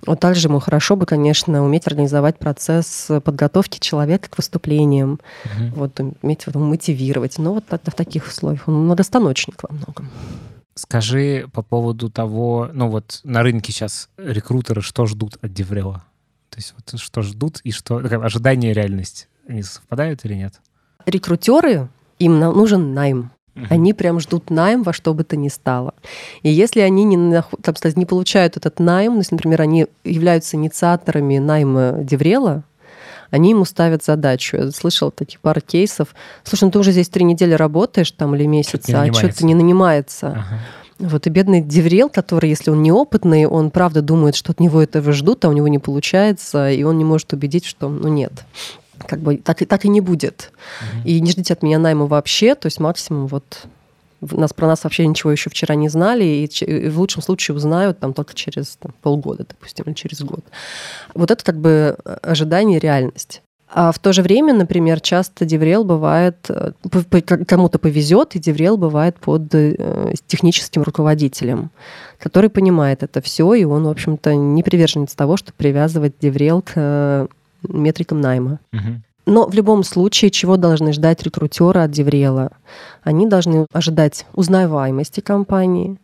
Вот 0.05 0.19
также 0.19 0.47
ему 0.47 0.59
хорошо 0.59 0.95
бы, 0.95 1.05
конечно, 1.05 1.63
уметь 1.63 1.87
организовать 1.87 2.37
процесс 2.37 3.07
подготовки 3.23 3.79
человека 3.79 4.29
к 4.29 4.37
выступлениям, 4.37 5.19
Мгм. 5.45 5.73
вот 5.75 5.99
уметь 6.21 6.45
его 6.45 6.59
мотивировать. 6.59 7.37
Но 7.37 7.53
вот 7.53 7.63
в 7.69 7.91
таких 7.91 8.27
условиях. 8.27 8.67
Он 8.67 8.85
многостаночник 8.85 9.63
во 9.63 9.73
многом. 9.73 10.09
Скажи 10.79 11.49
по 11.51 11.61
поводу 11.61 12.09
того, 12.09 12.69
ну 12.71 12.87
вот 12.87 13.19
на 13.25 13.43
рынке 13.43 13.73
сейчас 13.73 14.09
рекрутеры 14.17 14.81
что 14.81 15.05
ждут 15.07 15.37
от 15.41 15.51
Деврела? 15.51 16.05
То 16.49 16.57
есть 16.57 16.73
вот 16.77 16.99
что 16.99 17.21
ждут 17.21 17.59
и 17.65 17.71
что... 17.71 18.01
такая 18.01 18.21
ожидание 18.21 18.71
и 18.71 18.73
реальность, 18.73 19.27
они 19.45 19.61
совпадают 19.61 20.23
или 20.23 20.35
нет? 20.35 20.61
Рекрутеры, 21.05 21.89
им 22.17 22.39
нужен 22.39 22.93
найм. 22.93 23.31
Они 23.69 23.93
прям 23.93 24.21
ждут 24.21 24.49
найм 24.49 24.83
во 24.83 24.93
что 24.93 25.13
бы 25.13 25.25
то 25.25 25.35
ни 25.35 25.49
стало. 25.49 25.93
И 26.43 26.49
если 26.49 26.79
они 26.79 27.03
не, 27.03 27.43
сказать, 27.75 27.97
не 27.97 28.05
получают 28.05 28.55
этот 28.55 28.79
найм, 28.79 29.13
ну, 29.13 29.17
если, 29.19 29.35
например, 29.35 29.61
они 29.61 29.87
являются 30.05 30.55
инициаторами 30.55 31.39
найма 31.39 31.97
DevRel 32.03 32.48
а, 32.48 32.63
они 33.31 33.51
ему 33.51 33.65
ставят 33.65 34.03
задачу. 34.03 34.57
Я 34.57 34.71
слышала 34.71 35.11
таких 35.11 35.39
пару 35.39 35.61
кейсов. 35.61 36.09
Слушай, 36.43 36.65
ну 36.65 36.71
ты 36.71 36.79
уже 36.79 36.91
здесь 36.91 37.09
три 37.09 37.23
недели 37.23 37.53
работаешь 37.53 38.11
там 38.11 38.35
или 38.35 38.45
месяц, 38.45 38.87
не 38.87 38.93
а 38.93 39.13
что-то 39.13 39.45
не 39.45 39.55
нанимается. 39.55 40.29
Ага. 40.29 40.59
Вот 40.99 41.27
и 41.27 41.29
бедный 41.29 41.61
DevRel, 41.61 42.09
который, 42.09 42.49
если 42.49 42.71
он 42.71 42.83
неопытный, 42.83 43.45
он 43.45 43.71
правда 43.71 44.01
думает, 44.01 44.35
что 44.35 44.51
от 44.51 44.59
него 44.59 44.81
этого 44.81 45.13
ждут, 45.13 45.45
а 45.45 45.49
у 45.49 45.53
него 45.53 45.69
не 45.69 45.79
получается, 45.79 46.69
и 46.69 46.83
он 46.83 46.97
не 46.97 47.05
может 47.05 47.31
убедить, 47.31 47.65
что 47.65 47.87
ну 47.87 48.09
нет. 48.09 48.33
как 49.07 49.21
бы 49.21 49.37
так, 49.37 49.61
и 49.61 49.65
так 49.65 49.85
и 49.85 49.89
не 49.89 50.01
будет. 50.01 50.51
Mm-hmm. 50.51 51.03
И 51.05 51.21
не 51.21 51.31
ждите 51.31 51.53
от 51.53 51.63
меня 51.63 51.79
найма 51.79 52.05
вообще, 52.05 52.53
то 52.55 52.65
есть 52.65 52.79
максимум 52.81 53.27
вот 53.27 53.65
нас 54.21 54.53
про 54.53 54.67
нас 54.67 54.83
вообще 54.83 55.07
ничего 55.07 55.31
еще 55.31 55.49
вчера 55.49 55.75
не 55.75 55.89
знали, 55.89 56.23
и, 56.23 56.45
и 56.45 56.89
в 56.89 56.99
лучшем 56.99 57.21
случае 57.21 57.55
узнают 57.55 57.99
там 57.99 58.13
только 58.13 58.33
через 58.33 58.77
там, 58.77 58.93
полгода, 59.01 59.45
допустим, 59.47 59.85
или 59.85 59.93
через 59.93 60.21
год. 60.21 60.43
Вот 61.13 61.31
это 61.31 61.43
как 61.43 61.59
бы 61.59 61.97
э, 62.03 62.17
ожидание 62.21 62.79
реальность. 62.79 63.41
А 63.71 63.91
в 63.91 63.99
то 63.99 64.13
же 64.13 64.23
время, 64.23 64.53
например, 64.53 64.99
часто 64.99 65.45
DevRel 65.45 65.83
бывает, 65.83 66.37
э, 66.49 66.71
кому-то 67.45 67.77
повезет, 67.77 68.35
и 68.35 68.39
DevRel 68.39 68.77
бывает 68.77 69.17
под 69.17 69.53
э, 69.53 70.13
техническим 70.25 70.81
руководителем, 70.81 71.69
который 72.17 72.49
понимает 72.49 73.03
это 73.03 73.21
все, 73.21 73.53
и 73.53 73.63
он, 73.63 73.83
в 73.83 73.89
общем-то, 73.89 74.33
не 74.33 74.63
приверженец 74.63 75.13
того, 75.13 75.37
чтобы 75.37 75.53
привязывать 75.57 76.13
DevRel 76.19 76.63
к 76.63 77.27
метрикам 77.67 78.21
найма. 78.21 78.59
Угу. 78.73 79.01
Но 79.25 79.47
в 79.47 79.53
любом 79.53 79.83
случае, 79.83 80.31
чего 80.31 80.57
должны 80.57 80.93
ждать 80.93 81.23
рекрутеры 81.23 81.81
от 81.81 81.91
DevRel 81.91 82.36
а? 82.36 82.51
Они 83.03 83.27
должны 83.27 83.65
ожидать 83.71 84.25
узнаваемости 84.33 85.19
компании, 85.19 85.97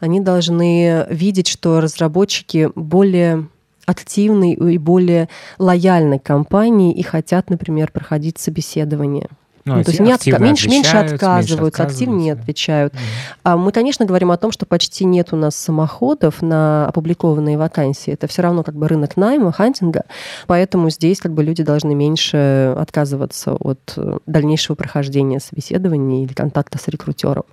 они 0.00 0.20
должны 0.20 1.06
видеть, 1.08 1.46
что 1.46 1.80
разработчики 1.80 2.70
более 2.74 3.48
активной 3.86 4.52
и 4.52 4.78
более 4.78 5.28
лояльной 5.58 6.18
компании 6.18 6.94
и 6.94 7.02
хотят, 7.02 7.50
например, 7.50 7.90
проходить 7.92 8.38
собеседование– 8.38 9.28
ну, 9.64 9.76
ну, 9.76 9.84
то 9.84 9.90
есть 9.90 10.00
не 10.00 10.12
отка... 10.12 10.38
меньше, 10.38 10.68
меньше 10.68 10.96
отказываются, 10.96 11.82
меньше 11.82 11.94
активнее 11.94 12.32
отвечают. 12.34 12.92
Mm-hmm. 12.92 13.36
А 13.44 13.56
мы, 13.56 13.72
конечно, 13.72 14.04
говорим 14.04 14.30
о 14.30 14.36
том, 14.36 14.52
что 14.52 14.66
почти 14.66 15.06
нет 15.06 15.32
у 15.32 15.36
нас 15.36 15.56
самоходов 15.56 16.42
на 16.42 16.86
опубликованные 16.86 17.56
вакансии. 17.56 18.12
Это 18.12 18.26
все 18.26 18.42
равно 18.42 18.62
как 18.62 18.74
бы 18.74 18.88
рынок 18.88 19.16
найма, 19.16 19.52
хантинга, 19.52 20.04
поэтому 20.46 20.90
здесь 20.90 21.18
как 21.20 21.32
бы 21.32 21.42
люди 21.42 21.62
должны 21.62 21.94
меньше 21.94 22.74
отказываться 22.76 23.54
от 23.54 23.94
э, 23.96 24.18
дальнейшего 24.26 24.76
прохождения 24.76 25.40
собеседования 25.40 26.24
или 26.24 26.34
контакта 26.34 26.78
с 26.78 26.86
рекрутером. 26.88 27.44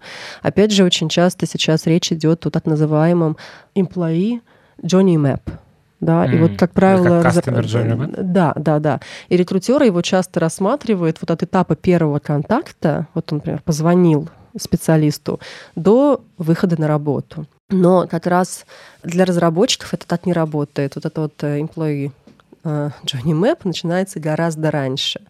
Опять 0.42 0.72
же, 0.72 0.84
очень 0.84 1.08
часто 1.08 1.48
сейчас 1.48 1.86
речь 1.86 2.12
идет 2.12 2.46
о 2.46 2.50
так 2.50 2.66
называемом 2.66 3.38
employee 3.76 4.42
journey 4.84 5.16
map 5.16 5.40
да, 6.02 6.26
mm. 6.26 6.36
и 6.36 6.38
вот, 6.40 6.52
как 6.58 6.72
правило... 6.74 7.22
Как 7.22 7.34
Да, 8.18 8.54
да, 8.56 8.80
да. 8.80 9.00
И 9.30 9.38
рекрутеры 9.38 9.86
его 9.86 10.02
часто 10.02 10.40
рассматривают 10.40 11.18
вот 11.22 11.32
от 11.32 11.44
этапа 11.44 11.76
первого 11.76 12.20
контакта, 12.20 13.08
вот 13.14 13.32
он, 13.32 13.38
например, 13.38 13.62
позвонил 13.64 14.28
специалисту, 14.60 15.40
до 15.76 16.22
выхода 16.38 16.80
на 16.80 16.88
работу. 16.88 17.46
Но 17.70 18.08
как 18.08 18.28
раз 18.28 18.66
для 19.04 19.24
разработчиков 19.24 19.94
это 19.94 20.06
так 20.06 20.26
не 20.26 20.34
работает. 20.34 20.96
Вот 20.96 21.06
это 21.06 21.22
вот 21.22 21.34
э, 21.44 21.60
employee 21.60 22.12
Джонни 22.64 23.34
Мэп 23.34 23.66
начинается 23.66 24.20
гораздо 24.20 24.70
раньше. 24.70 25.22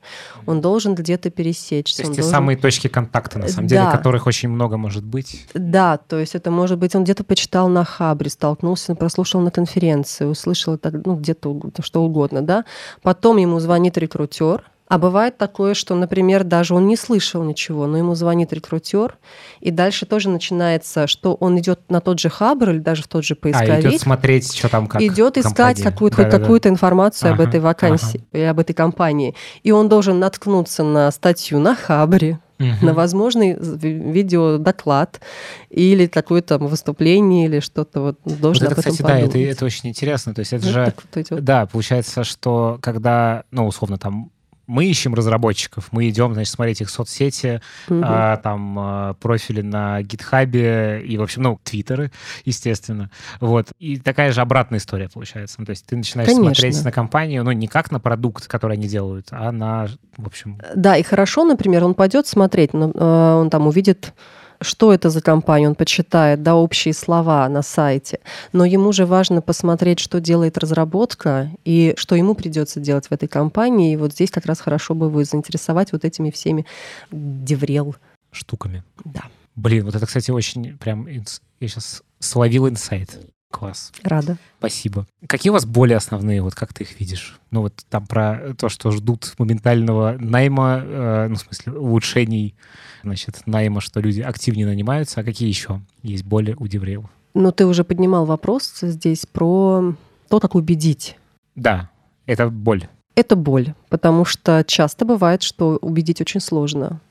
Он 0.46 0.60
должен 0.60 0.96
где-то 0.96 1.30
пересечься. 1.30 1.98
То 1.98 2.04
есть 2.04 2.16
те 2.16 2.22
должен... 2.22 2.32
самые 2.32 2.58
точки 2.58 2.88
контакта, 2.88 3.40
на 3.40 3.48
самом 3.48 3.68
да. 3.68 3.76
деле, 3.76 3.98
которых 3.98 4.28
очень 4.28 4.50
много 4.50 4.78
может 4.78 5.04
быть. 5.04 5.48
Да, 5.54 5.98
то 5.98 6.20
есть 6.20 6.36
это 6.36 6.52
может 6.52 6.78
быть, 6.78 6.96
он 6.96 7.04
где-то 7.04 7.24
почитал 7.24 7.70
на 7.70 7.86
Хабре, 7.86 8.30
столкнулся, 8.30 8.96
прослушал 8.96 9.42
на 9.42 9.52
конференции, 9.52 10.26
услышал 10.26 10.76
это, 10.76 10.92
ну, 11.06 11.16
где-то 11.16 11.72
что 11.82 12.04
угодно, 12.04 12.42
да. 12.42 12.66
Потом 13.02 13.38
ему 13.38 13.60
звонит 13.60 13.98
рекрутер, 13.98 14.64
а 14.92 14.98
бывает 14.98 15.38
такое, 15.38 15.74
что, 15.74 15.96
например, 15.96 16.44
даже 16.44 16.76
он 16.76 16.86
не 16.86 16.98
слышал 16.98 17.42
ничего, 17.46 17.88
но 17.88 17.98
ему 17.98 18.14
звонит 18.14 18.52
рекрутер, 18.52 19.18
и 19.62 19.72
дальше 19.72 20.06
тоже 20.06 20.30
начинается, 20.30 21.08
что 21.08 21.36
он 21.36 21.58
идет 21.58 21.80
на 21.88 22.02
тот 22.02 22.20
же 22.20 22.30
Хабр 22.30 22.72
или 22.72 22.80
даже 22.80 23.04
в 23.04 23.08
тот 23.08 23.24
же 23.24 23.36
поисковик. 23.36 23.70
А, 23.70 23.80
идет 23.80 24.02
смотреть, 24.02 24.54
что 24.54 24.68
там 24.68 24.88
как 24.88 25.02
Идет 25.02 25.38
искать 25.38 25.82
какую-то, 25.82 26.26
да, 26.26 26.30
какую 26.30 26.60
информацию 26.68 27.32
ага, 27.32 27.42
об 27.42 27.48
этой 27.48 27.62
вакансии 27.62 28.22
ага. 28.34 28.44
и 28.44 28.46
об 28.46 28.60
этой 28.60 28.74
компании. 28.74 29.34
И 29.64 29.72
он 29.72 29.88
должен 29.88 30.20
наткнуться 30.20 30.84
на 30.84 31.10
статью 31.12 31.60
на 31.60 31.74
Хабре, 31.74 32.42
угу. 32.60 32.86
на 32.86 32.94
возможный 32.94 33.58
видеодоклад 33.58 35.22
или 35.70 36.08
какое-то 36.08 36.58
выступление 36.58 37.46
или 37.46 37.62
что-то 37.62 38.02
вот 38.02 38.20
должен 38.26 38.66
вот 38.66 38.74
это, 38.74 38.82
кстати, 38.82 39.02
подумать. 39.02 39.32
да, 39.32 39.40
это, 39.40 39.52
это 39.52 39.64
очень 39.64 39.88
интересно. 39.88 40.34
То 40.34 40.40
есть 40.40 40.52
это 40.52 40.66
вот 40.66 40.74
же, 40.74 40.94
вот 41.16 41.32
вот. 41.32 41.44
да, 41.46 41.66
получается, 41.66 42.26
что 42.26 42.78
когда, 42.82 43.46
ну, 43.52 43.66
условно, 43.66 43.98
там 43.98 44.32
мы 44.72 44.86
ищем 44.86 45.14
разработчиков, 45.14 45.90
мы 45.92 46.08
идем, 46.10 46.34
значит, 46.34 46.54
смотреть 46.54 46.80
их 46.80 46.90
соцсети, 46.90 47.62
угу. 47.90 48.02
а, 48.04 48.38
там 48.38 48.80
а, 48.80 49.14
профили 49.16 49.62
на 49.62 50.02
гитхабе 50.02 51.02
и, 51.02 51.18
в 51.18 51.22
общем, 51.22 51.44
ну, 51.44 51.60
твиттеры, 51.62 52.12
естественно. 52.46 53.12
Вот. 53.42 53.68
И 53.80 53.98
такая 53.98 54.32
же 54.32 54.40
обратная 54.40 54.80
история 54.80 55.10
получается. 55.10 55.58
Ну, 55.60 55.66
то 55.66 55.72
есть 55.72 55.86
ты 55.86 55.98
начинаешь 55.98 56.30
Конечно. 56.30 56.56
смотреть 56.56 56.84
на 56.86 56.92
компанию, 56.92 57.44
ну, 57.44 57.52
не 57.52 57.68
как 57.68 57.92
на 57.92 58.00
продукт, 58.00 58.48
который 58.48 58.78
они 58.78 58.88
делают, 58.88 59.28
а 59.32 59.52
на, 59.52 59.88
в 60.18 60.26
общем... 60.26 60.58
Да, 60.74 60.96
и 60.96 61.04
хорошо, 61.04 61.44
например, 61.44 61.84
он 61.84 61.94
пойдет 61.94 62.28
смотреть, 62.28 62.74
но, 62.74 62.92
э, 62.94 63.34
он 63.42 63.50
там 63.50 63.68
увидит 63.68 64.14
что 64.62 64.94
это 64.94 65.10
за 65.10 65.22
компания, 65.22 65.68
он 65.68 65.76
почитает, 65.76 66.44
да, 66.44 66.56
общие 66.56 66.94
слова 66.94 67.48
на 67.50 67.62
сайте. 67.62 68.20
Но 68.54 68.64
ему 68.66 68.94
же 68.94 69.06
важно 69.06 69.42
посмотреть, 69.42 70.00
что 70.00 70.20
делает 70.20 70.58
разработка 70.58 71.52
и 71.66 71.94
что 71.98 72.16
ему 72.16 72.36
придется 72.36 72.80
делать 72.80 73.08
в 73.08 73.12
этой 73.12 73.28
компании. 73.28 73.94
И 73.94 73.98
вот 73.98 74.14
здесь 74.14 74.32
как 74.32 74.46
раз 74.46 74.60
хорошо 74.62 74.94
бы 74.94 75.10
вы 75.10 75.26
заинтересовать 75.26 75.92
вот 75.92 76.06
этими 76.06 76.32
всеми 76.32 76.66
деврел. 77.12 77.96
Штуками. 78.32 78.84
Да. 79.04 79.24
Блин, 79.56 79.86
вот 79.86 79.96
это, 79.96 80.06
кстати, 80.06 80.32
очень 80.32 80.78
прям... 80.78 81.08
Я 81.08 81.68
сейчас 81.68 82.04
словил 82.20 82.68
инсайт. 82.68 83.20
Класс. 83.52 83.92
Рада. 84.04 84.38
Спасибо. 84.58 85.06
Какие 85.28 85.52
у 85.52 85.54
вас 85.54 85.66
более 85.66 85.98
основные, 85.98 86.42
вот 86.42 86.56
как 86.56 86.74
ты 86.74 86.84
их 86.84 87.00
видишь? 87.00 87.40
Ну 87.52 87.62
вот 87.62 87.74
там 87.90 88.08
про 88.08 88.56
то, 88.58 88.70
что 88.70 88.92
ждут 88.92 89.34
моментального 89.38 90.16
найма, 90.18 90.82
э, 90.84 91.28
ну 91.28 91.36
в 91.36 91.40
смысле 91.40 91.74
улучшений, 91.74 92.56
значит, 93.04 93.42
найма, 93.46 93.82
что 93.82 94.00
люди 94.00 94.22
активнее 94.22 94.66
нанимаются. 94.66 95.22
А 95.22 95.24
какие 95.24 95.50
еще 95.50 95.82
есть 96.02 96.24
боли 96.24 96.56
у 96.58 96.68
девреев? 96.68 97.04
Ну 97.34 97.52
ты 97.52 97.66
уже 97.66 97.84
поднимал 97.84 98.26
вопрос 98.26 98.80
здесь 98.82 99.26
про 99.26 99.94
то, 100.30 100.40
как 100.40 100.56
убедить. 100.56 101.18
Да, 101.56 101.90
это 102.26 102.50
боль. 102.50 102.88
Это 103.16 103.36
боль, 103.36 103.74
потому 103.90 104.26
что 104.26 104.64
часто 104.66 105.06
бывает, 105.06 105.44
что 105.44 105.78
убедить 105.82 106.22
очень 106.22 106.40
сложно. 106.40 107.02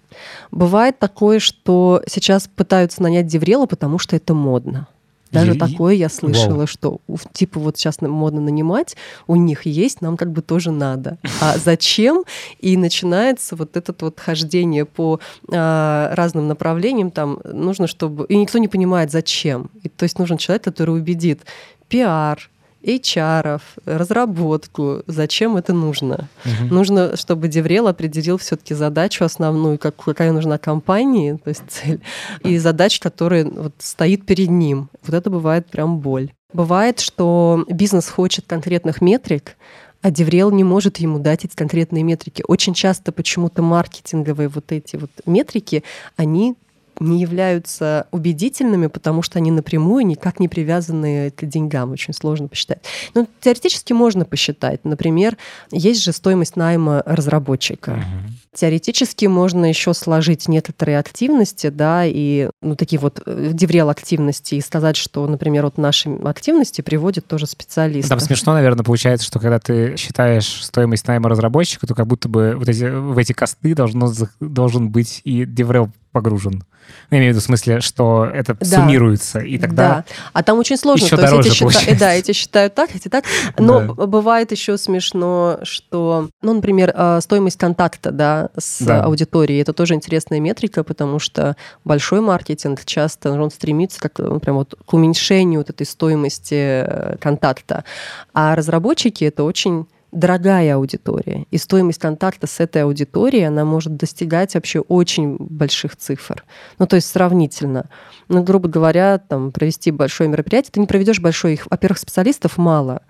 Бывает 0.51 0.99
такое, 0.99 1.39
что 1.39 2.03
сейчас 2.09 2.49
пытаются 2.49 3.03
нанять 3.03 3.27
деврела, 3.27 3.67
потому 3.67 3.99
что 3.99 4.17
это 4.17 4.35
модно. 4.35 4.89
Даже 5.31 5.55
и, 5.55 5.59
такое 5.59 5.95
я 5.95 6.09
слышала, 6.09 6.57
вау. 6.57 6.67
что 6.67 7.01
типа 7.33 7.61
вот 7.61 7.77
сейчас 7.77 8.01
модно 8.01 8.41
нанимать, 8.41 8.97
у 9.27 9.37
них 9.37 9.67
есть, 9.67 10.01
нам 10.01 10.17
как 10.17 10.33
бы 10.33 10.43
тоже 10.43 10.71
надо. 10.71 11.19
А 11.41 11.57
зачем? 11.65 12.25
И 12.59 12.77
начинается 12.77 13.57
вот 13.57 13.77
это 13.77 13.95
вот 14.01 14.19
хождение 14.19 14.85
по 14.85 15.21
а, 15.53 16.15
разным 16.15 16.49
направлениям, 16.49 17.11
там 17.11 17.41
нужно, 17.45 17.87
чтобы... 17.87 18.27
И 18.27 18.37
никто 18.37 18.59
не 18.59 18.69
понимает, 18.69 19.11
зачем. 19.11 19.71
И, 19.83 19.89
то 19.89 20.05
есть 20.05 20.19
нужен 20.19 20.37
человек, 20.37 20.65
который 20.65 20.97
убедит 20.97 21.43
пиар, 21.89 22.51
HR, 22.83 23.61
разработку, 23.85 25.03
зачем 25.07 25.57
это 25.57 25.73
нужно. 25.73 26.29
Угу. 26.45 26.75
Нужно, 26.75 27.17
чтобы 27.17 27.49
Деврел 27.49 27.89
определил 27.89 28.39
все-таки 28.39 28.75
задачу 28.75 29.25
основную, 29.25 29.79
как, 29.79 29.97
какая 29.97 30.33
нужна 30.33 30.59
компании, 30.59 31.39
то 31.43 31.49
есть 31.49 31.63
цель, 31.69 32.01
и 32.43 32.59
задача, 32.59 33.01
которая 33.01 33.45
вот 33.45 33.75
стоит 33.79 34.27
перед 34.27 34.51
ним. 34.51 34.89
Вот 35.05 35.15
это 35.15 35.31
бывает 35.31 35.67
прям 35.67 35.99
боль. 35.99 36.33
Бывает, 36.53 37.01
что 37.01 37.65
бизнес 37.69 38.09
хочет 38.09 38.47
конкретных 38.47 39.01
метрик, 39.01 39.57
а 40.03 40.11
Деврел 40.11 40.51
не 40.51 40.65
может 40.65 40.99
ему 40.99 41.19
дать 41.19 41.45
эти 41.45 41.55
конкретные 41.55 42.03
метрики. 42.03 42.43
Очень 42.49 42.75
часто 42.75 43.13
почему-то 43.13 43.63
маркетинговые 43.63 44.49
вот 44.49 44.73
эти 44.73 44.97
вот 44.97 45.11
метрики, 45.27 45.85
они 46.17 46.57
не 47.01 47.21
являются 47.21 48.07
убедительными, 48.13 48.87
потому 48.87 49.23
что 49.23 49.39
они 49.39 49.51
напрямую 49.51 50.07
никак 50.07 50.39
не 50.39 50.49
привязаны 50.49 51.31
к 51.31 51.45
деньгам. 51.45 51.93
Очень 51.93 52.15
сложно 52.15 52.49
посчитать. 52.49 52.83
Но 53.15 53.27
теоретически 53.41 53.93
можно 53.93 54.25
посчитать. 54.25 54.85
Например, 54.85 55.37
есть 55.73 56.03
же 56.03 56.13
стоимость 56.13 56.57
найма 56.57 57.03
разработчика. 57.07 57.91
Угу. 57.91 58.35
Теоретически 58.55 59.27
можно 59.27 59.67
еще 59.67 59.95
сложить 59.95 60.49
некоторые 60.49 60.99
активности, 60.99 61.69
да, 61.69 62.03
и 62.05 62.51
ну, 62.63 62.75
такие 62.75 62.99
вот 62.99 63.23
э, 63.25 63.51
деврел 63.53 63.91
активности, 63.91 64.57
и 64.57 64.61
сказать, 64.61 64.97
что, 64.97 65.25
например, 65.29 65.65
вот 65.65 65.79
наши 65.79 66.11
активности 66.25 66.81
приводит 66.81 67.27
тоже 67.27 67.47
специалист. 67.47 68.09
Там 68.09 68.19
смешно, 68.19 68.53
наверное, 68.53 68.85
получается, 68.85 69.25
что 69.27 69.39
когда 69.39 69.61
ты 69.61 69.97
считаешь 69.97 70.65
стоимость 70.65 71.07
найма 71.07 71.29
разработчика, 71.29 71.87
то 71.87 71.95
как 71.95 72.09
будто 72.09 72.29
бы 72.29 72.55
вот 72.57 72.69
эти, 72.69 72.85
в 72.85 73.17
эти 73.19 73.33
косты 73.33 73.75
должно, 73.75 74.13
должен 74.41 74.91
быть 74.91 75.21
и 75.23 75.45
деврел 75.45 75.91
погружен. 76.13 76.65
Ну, 77.11 77.17
я 77.17 77.19
имею 77.19 77.33
в 77.33 77.37
виду 77.37 77.43
в 77.43 77.45
смысле, 77.45 77.81
что 77.81 78.25
это 78.25 78.57
да. 78.59 78.67
суммируется, 78.67 79.41
и 79.41 79.59
тогда 79.59 79.89
Да, 79.89 80.05
а 80.33 80.43
там 80.43 80.59
очень 80.59 80.77
сложно. 80.77 81.05
Еще 81.05 81.17
То 81.17 81.23
дороже 81.23 81.49
есть 81.49 81.63
эти 81.63 81.73
счета... 81.73 81.97
Да, 81.99 82.15
эти 82.15 82.33
считают 82.33 82.75
так, 82.75 82.95
эти 82.95 83.09
так. 83.09 83.25
Но 83.59 83.95
да. 83.95 84.07
бывает 84.07 84.51
еще 84.53 84.77
смешно, 84.79 85.61
что, 85.63 86.29
ну, 86.43 86.55
например, 86.55 86.93
а, 86.95 87.21
стоимость 87.21 87.59
контакта, 87.59 88.11
да, 88.11 88.40
с 88.57 88.83
да. 88.83 89.05
аудиторией, 89.05 89.61
это 89.61 89.73
тоже 89.73 89.95
интересная 89.95 90.41
метрика, 90.41 90.85
потому 90.85 91.19
что 91.19 91.57
большой 91.85 92.21
маркетинг 92.21 92.85
часто, 92.85 93.33
он 93.33 93.51
стремится 93.51 94.01
как, 94.01 94.19
ну, 94.19 94.41
прям 94.41 94.57
вот 94.57 94.75
к 94.87 94.93
уменьшению 94.95 95.61
вот 95.61 95.71
этой 95.71 95.87
стоимости 95.87 96.55
э, 96.55 97.17
контакта. 97.21 97.85
А 98.33 98.55
разработчики— 98.57 99.25
это 99.27 99.45
очень 99.45 99.87
дорогая 100.13 100.77
аудитория. 100.77 101.47
И 101.51 101.59
стоимость 101.59 101.99
контакта 101.99 102.47
с 102.47 102.61
этой 102.61 102.85
аудиторией, 102.85 103.47
она 103.47 103.65
может 103.65 103.97
достигать 103.97 104.55
вообще 104.55 104.81
очень 104.81 105.37
больших 105.39 105.97
цифр. 105.97 106.45
Ну, 106.79 106.87
то 106.87 106.97
есть 106.97 107.09
сравнительно. 107.09 107.87
Ну, 108.29 108.43
грубо 108.43 108.69
говоря, 108.69 109.19
там, 109.19 109.51
провести 109.53 109.91
большое 109.91 110.31
мероприятие, 110.31 110.71
ты 110.73 110.81
не 110.81 110.87
проведешь 110.87 111.21
большое 111.21 111.55
их. 111.55 111.67
Во-первых, 111.69 111.99
специалистов 111.99 112.59
мало. 112.59 113.03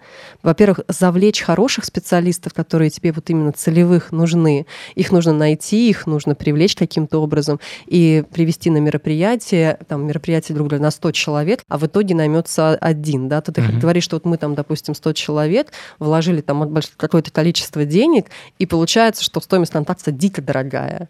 Во-первых, 0.43 0.81
завлечь 0.89 1.43
хороших 1.43 1.85
специалистов, 1.85 2.55
которые 2.55 2.91
тебе 2.91 3.13
вот 3.13 3.29
именно 3.31 3.53
целевых 3.53 4.13
нужны. 4.13 4.67
Их 4.95 5.13
нужно 5.13 5.33
найти, 5.33 5.91
их 5.91 6.07
нужно 6.07 6.35
привлечь 6.35 6.75
каким-то 6.75 7.19
образом 7.19 7.61
и 7.87 8.25
привести 8.33 8.71
на 8.71 8.79
мероприятие, 8.79 9.79
там, 9.89 10.07
мероприятие, 10.07 10.57
друг 10.57 10.71
на 10.71 10.91
100 10.91 11.13
человек, 11.13 11.61
а 11.69 11.79
в 11.79 11.87
итоге 11.87 12.15
наймется 12.15 12.75
один, 12.75 13.29
да, 13.29 13.41
то 13.41 13.53
ты 13.53 13.61
mm-hmm. 13.61 13.81
говоришь, 13.81 14.05
что 14.05 14.17
вот 14.17 14.25
мы 14.25 14.37
там, 14.37 14.55
допустим, 14.55 14.95
100 14.95 15.13
человек, 15.15 15.73
вложили 15.99 16.41
там 16.41 16.63
какое-то 16.97 17.31
количество 17.31 17.85
денег, 17.85 18.27
и 18.59 18.67
получается, 18.67 19.25
что 19.25 19.41
стоимость 19.41 19.73
контакта 19.73 20.13
дико 20.13 20.43
дорогая. 20.43 21.09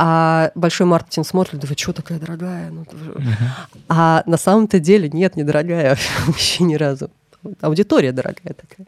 А 0.00 0.52
большой 0.54 0.86
маркетинг 0.86 1.26
смотрит, 1.26 1.60
да 1.60 1.66
вы 1.66 1.74
что 1.76 1.92
такая 1.92 2.20
дорогая? 2.20 2.70
Ну, 2.70 2.82
uh-huh. 2.82 3.24
А 3.88 4.22
на 4.26 4.36
самом-то 4.36 4.78
деле 4.78 5.10
нет, 5.12 5.34
недорогая 5.34 5.98
вообще 6.26 6.62
ни 6.62 6.76
разу. 6.76 7.10
Аудитория 7.60 8.12
дорогая 8.12 8.54
такая. 8.54 8.86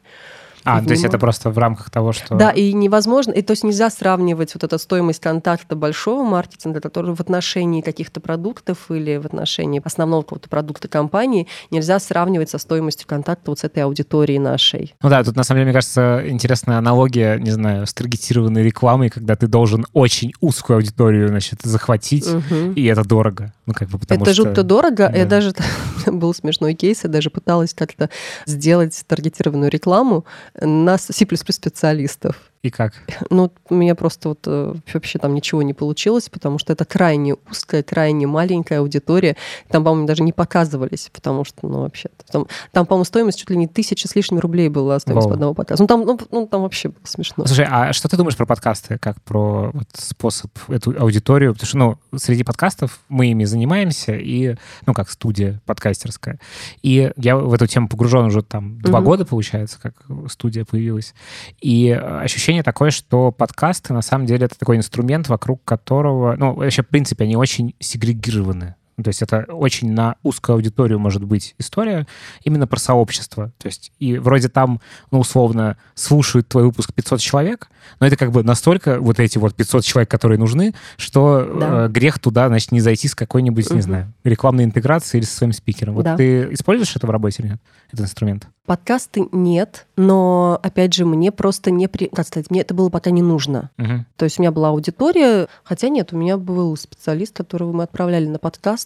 А, 0.65 0.83
то 0.83 0.91
есть 0.91 1.05
это 1.05 1.19
просто 1.19 1.51
в 1.51 1.59
рамках 1.59 1.91
того, 1.91 2.13
что... 2.13 2.35
Да, 2.35 2.51
и 2.51 2.73
невозможно, 2.73 3.33
и 3.33 3.43
то 3.43 3.53
есть 3.53 3.65
нельзя 3.65 3.91
сравнивать 3.91 4.55
вот 4.55 4.65
эту 4.65 4.79
стоимость 4.79 5.21
контакта 5.21 5.77
большого 5.77 6.23
маркетинга, 6.25 6.81
который 6.81 7.15
в 7.15 7.21
отношении 7.21 7.81
каких-то 7.81 8.21
продуктов 8.21 8.91
или 8.91 9.17
в 9.17 9.27
отношении 9.27 9.81
основного 9.85 10.23
какого-то 10.23 10.49
продукта 10.49 10.89
компании, 10.89 11.47
нельзя 11.71 11.99
сравнивать 11.99 12.51
со 12.51 12.59
стоимостью 12.59 13.09
контакта 13.09 13.51
вот 13.51 13.61
с 13.61 13.65
этой 13.65 13.85
аудиторией 13.85 14.39
нашей. 14.39 14.95
Ну 15.03 15.09
да, 15.09 15.25
тут 15.25 15.37
на 15.37 15.45
самом 15.45 15.61
деле, 15.61 15.67
мне 15.67 15.75
кажется, 15.75 16.23
интересная 16.27 16.79
аналогия, 16.79 17.39
не 17.39 17.51
знаю, 17.51 17.87
с 17.87 17.95
таргетированной 17.95 18.63
рекламой, 18.63 19.11
когда 19.11 19.37
ты 19.37 19.47
должен 19.47 19.87
очень 19.93 20.33
узкую 20.41 20.77
аудиторию, 20.77 21.29
значит, 21.29 21.61
захватить, 21.63 22.27
угу. 22.27 22.73
и 22.75 22.85
это 22.85 23.05
дорого. 23.05 23.53
Ну, 23.67 23.75
как 23.75 23.89
бы, 23.89 23.99
потому 23.99 24.23
это 24.23 24.35
что... 24.35 24.45
жутко 24.45 24.63
дорого. 24.63 25.09
Да. 25.09 25.17
Я 25.17 25.25
даже 25.25 25.55
был 26.07 26.35
смешной 26.35 26.75
кейс, 26.75 27.05
я 27.05 27.11
даже 27.11 27.31
пыталась 27.31 27.75
как-то 27.75 28.11
сделать 28.47 29.05
таргетированную 29.07 29.71
рекламу 29.71 30.25
на 30.61 30.99
C++ 30.99 31.25
специалистов. 31.37 32.50
И 32.63 32.71
как? 32.71 32.93
Ну, 33.31 33.53
у 33.69 33.75
меня 33.75 33.95
просто 33.95 34.31
вот 34.31 34.41
э, 34.47 34.75
вообще 34.93 35.19
там 35.19 35.35
ничего 35.35 35.63
не 35.63 35.73
получилось, 35.73 36.29
потому 36.29 36.59
что 36.59 36.73
это 36.73 36.85
крайне 36.85 37.37
узкая, 37.49 37.83
крайне 37.83 38.27
маленькая 38.27 38.81
аудитория. 38.81 39.37
Там, 39.69 39.85
по-моему, 39.85 40.07
даже 40.07 40.23
не 40.25 40.33
показывались, 40.33 41.11
потому 41.13 41.45
что, 41.45 41.69
ну, 41.69 41.83
вообще... 41.83 42.09
Там, 42.31 42.47
там 42.73 42.87
по-моему, 42.87 43.05
стоимость 43.05 43.39
чуть 43.39 43.51
ли 43.51 43.57
не 43.57 43.69
тысяча 43.69 44.09
с 44.09 44.17
лишним 44.17 44.41
рублей 44.41 44.69
была 44.69 44.99
стоимость 44.99 45.27
Вау. 45.27 45.35
одного 45.35 45.55
показа. 45.55 45.83
Ну 45.83 45.87
там, 45.87 46.01
ну, 46.05 46.19
ну, 46.31 46.47
там 46.47 46.63
вообще 46.63 46.89
было 46.89 47.05
смешно. 47.05 47.47
Слушай, 47.47 47.67
а 47.71 47.93
что 47.93 48.09
ты 48.09 48.17
думаешь 48.17 48.37
про 48.37 48.47
подкасты, 48.47 48.99
как 48.99 49.23
про 49.23 49.71
вот, 49.73 49.89
способ 49.95 50.51
эту 50.69 50.91
аудиторию? 51.01 51.55
Потому 51.55 51.67
что, 51.67 51.79
ну, 51.79 51.99
среди 52.19 52.43
подкастов 52.43 53.01
мы 53.09 53.31
ими 53.31 53.45
занимаемся, 53.45 54.13
и, 54.13 54.57
ну, 54.87 54.93
как 54.93 55.09
студия 55.09 55.63
подкастерская. 55.67 56.41
И 56.83 57.13
я 57.17 57.37
в 57.37 57.53
эту 57.55 57.67
тему 57.67 57.89
погружен 57.89 58.25
уже 58.27 58.43
там 58.43 58.81
два 58.81 58.99
угу. 58.99 59.07
года, 59.07 59.25
получается, 59.25 59.79
как 59.81 59.95
студия 60.29 60.65
появилась. 60.65 61.15
И 61.61 61.91
ощущение 61.91 62.50
ощущение 62.51 62.63
такое, 62.65 62.91
что 62.91 63.31
подкасты 63.31 63.93
на 63.93 64.03
самом 64.03 64.27
деле 64.27 64.47
это 64.47 64.59
такой 64.59 64.77
инструмент, 64.77 65.29
вокруг 65.29 65.63
которого, 65.65 66.35
ну, 66.37 66.55
вообще, 66.55 66.83
в 66.83 66.89
принципе, 66.89 67.25
они 67.25 67.37
очень 67.37 67.75
сегрегированы. 67.79 68.75
То 69.03 69.09
есть 69.09 69.23
это 69.23 69.47
очень 69.49 69.93
на 69.93 70.17
узкую 70.23 70.55
аудиторию 70.55 70.99
может 70.99 71.25
быть 71.25 71.55
история 71.59 72.07
именно 72.45 72.67
про 72.67 72.79
сообщество. 72.79 73.53
То 73.59 73.67
есть 73.67 73.93
и 73.99 74.19
вроде 74.19 74.49
там, 74.49 74.81
ну, 75.11 75.21
условно, 75.21 75.77
слушают 75.95 76.49
твой 76.49 76.65
выпуск 76.65 76.93
500 76.95 77.21
человек, 77.21 77.71
но 77.99 78.07
это 78.07 78.17
как 78.17 78.31
бы 78.33 78.43
настолько 78.43 79.01
вот 79.01 79.21
эти 79.21 79.39
вот 79.39 79.55
500 79.55 79.85
человек, 79.85 80.11
которые 80.11 80.39
нужны, 80.39 80.75
что 80.97 81.41
да. 81.59 81.87
э, 81.87 81.89
грех 81.89 82.19
туда, 82.19 82.49
значит, 82.49 82.73
не 82.73 82.81
зайти 82.81 83.09
с 83.09 83.15
какой-нибудь, 83.15 83.67
угу. 83.67 83.77
не 83.77 83.83
знаю, 83.83 84.13
рекламной 84.25 84.65
интеграцией 84.65 85.21
или 85.21 85.27
со 85.27 85.37
своим 85.37 85.53
спикером. 85.53 85.95
Вот 85.95 86.05
да. 86.05 86.17
ты 86.17 86.53
используешь 86.53 86.95
это 86.97 87.07
в 87.07 87.11
работе 87.11 87.43
или 87.43 87.51
нет, 87.53 87.61
этот 87.89 88.07
инструмент? 88.07 88.49
Подкасты 88.67 89.27
нет, 89.33 89.87
но, 89.97 90.59
опять 90.63 90.95
же, 90.95 91.05
мне 91.05 91.33
просто 91.33 91.71
не... 91.71 91.89
При... 91.89 92.07
Как 92.07 92.27
сказать, 92.27 92.51
мне 92.51 92.61
это 92.61 92.73
было 92.73 92.89
пока 92.89 93.11
не 93.11 93.23
нужно. 93.23 93.71
Угу. 93.79 94.05
То 94.17 94.25
есть 94.25 94.39
у 94.39 94.43
меня 94.43 94.53
была 94.53 94.69
аудитория, 94.69 95.49
хотя 95.65 95.89
нет, 95.89 96.13
у 96.13 96.17
меня 96.17 96.37
был 96.37 96.77
специалист, 96.77 97.37
которого 97.37 97.73
мы 97.73 97.83
отправляли 97.83 98.27
на 98.27 98.39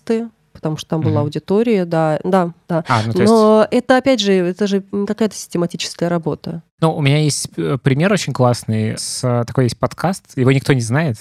подкасты, 0.04 0.30
потому 0.52 0.76
что 0.76 0.88
там 0.88 1.00
была 1.00 1.20
угу. 1.20 1.26
аудитория, 1.26 1.84
да, 1.84 2.18
да, 2.22 2.52
да. 2.68 2.84
А, 2.88 3.02
ну, 3.02 3.08
есть... 3.08 3.24
Но 3.24 3.66
это, 3.70 3.96
опять 3.96 4.20
же, 4.20 4.32
это 4.32 4.66
же 4.66 4.82
какая-то 5.06 5.34
систематическая 5.34 6.08
работа. 6.08 6.62
Ну, 6.80 6.94
у 6.94 7.02
меня 7.02 7.18
есть 7.18 7.48
э, 7.56 7.78
пример 7.82 8.12
очень 8.12 8.32
классный. 8.32 8.96
С, 8.96 9.24
э, 9.24 9.44
такой 9.46 9.64
есть 9.64 9.78
подкаст, 9.78 10.36
его 10.36 10.52
никто 10.52 10.72
не 10.72 10.80
знает, 10.80 11.16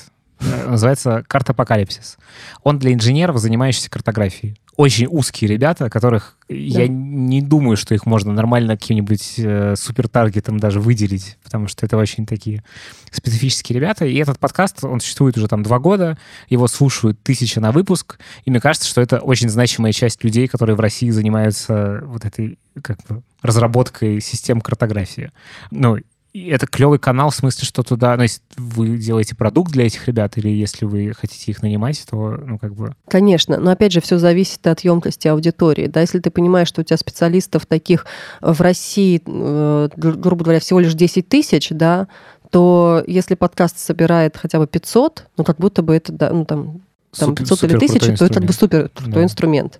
называется 0.67 1.23
«Карта 1.27 1.51
апокалипсис». 1.51 2.17
Он 2.63 2.79
для 2.79 2.93
инженеров, 2.93 3.37
занимающихся 3.37 3.89
картографией 3.89 4.57
очень 4.75 5.07
узкие 5.07 5.49
ребята, 5.49 5.89
которых 5.89 6.35
да. 6.49 6.55
я 6.55 6.87
не 6.87 7.41
думаю, 7.41 7.77
что 7.77 7.93
их 7.93 8.05
можно 8.05 8.33
нормально 8.33 8.75
каким-нибудь 8.75 9.35
э, 9.37 9.75
супертаргетом 9.77 10.59
даже 10.59 10.79
выделить, 10.79 11.37
потому 11.43 11.67
что 11.67 11.85
это 11.85 11.97
очень 11.97 12.25
такие 12.25 12.63
специфические 13.11 13.77
ребята. 13.79 14.05
И 14.05 14.15
этот 14.15 14.39
подкаст, 14.39 14.83
он 14.83 14.99
существует 14.99 15.37
уже 15.37 15.47
там 15.47 15.61
два 15.61 15.77
года, 15.77 16.17
его 16.49 16.67
слушают 16.67 17.21
тысячи 17.21 17.59
на 17.59 17.71
выпуск, 17.71 18.17
и 18.45 18.49
мне 18.49 18.59
кажется, 18.59 18.87
что 18.87 19.01
это 19.01 19.19
очень 19.19 19.49
значимая 19.49 19.91
часть 19.91 20.23
людей, 20.23 20.47
которые 20.47 20.75
в 20.75 20.79
России 20.79 21.11
занимаются 21.11 22.01
вот 22.05 22.25
этой 22.25 22.57
как 22.81 22.97
бы 23.07 23.21
разработкой 23.43 24.21
систем 24.21 24.59
картографии. 24.59 25.31
Ну, 25.69 25.97
это 26.34 26.65
клевый 26.65 26.97
канал 26.97 27.29
в 27.29 27.36
смысле, 27.36 27.65
что 27.65 27.84
туда, 27.84 28.15
ну, 28.17 28.23
если 28.23 28.41
вы 28.57 28.97
делаете 28.97 29.36
продукт 29.36 29.71
для 29.71 29.86
этих 29.86 30.07
ребят, 30.07 30.38
или 30.38 30.49
если 30.49 30.86
вы 30.86 31.13
хотите 31.13 31.51
их 31.51 31.61
нанимать, 31.61 32.03
то, 32.09 32.31
ну, 32.45 32.57
как 32.57 32.73
бы... 32.73 32.95
Конечно, 33.07 33.57
но 33.57 33.71
опять 33.71 33.91
же, 33.91 34.01
все 34.01 34.17
зависит 34.17 34.65
от 34.65 34.79
емкости 34.81 35.27
аудитории. 35.27 35.88
Да, 35.88 36.01
если 36.01 36.19
ты 36.19 36.31
понимаешь, 36.31 36.67
что 36.67 36.81
у 36.81 36.84
тебя 36.84 36.97
специалистов 36.97 37.67
таких 37.67 38.07
в 38.41 38.59
России, 38.61 39.21
э, 39.25 39.89
грубо 39.95 40.43
говоря, 40.43 40.59
всего 40.59 40.79
лишь 40.79 40.95
10 40.95 41.29
тысяч, 41.29 41.69
да, 41.69 42.07
то 42.49 43.03
если 43.07 43.36
подкаст 43.36 43.77
собирает 43.77 44.38
хотя 44.38 44.59
бы 44.59 44.65
500, 44.67 45.25
ну, 45.38 45.43
как 45.43 45.57
будто 45.57 45.84
бы 45.84 45.95
это, 45.95 46.11
да, 46.11 46.31
ну, 46.31 46.45
там, 46.45 46.81
там 47.15 47.36
500 47.36 47.59
супер, 47.59 47.77
или 47.77 47.86
1000, 47.86 48.17
то 48.17 48.25
это 48.25 48.34
как 48.36 48.43
бы 48.43 48.53
супер 48.53 48.89
крутой 48.89 49.13
да. 49.13 49.23
инструмент. 49.23 49.79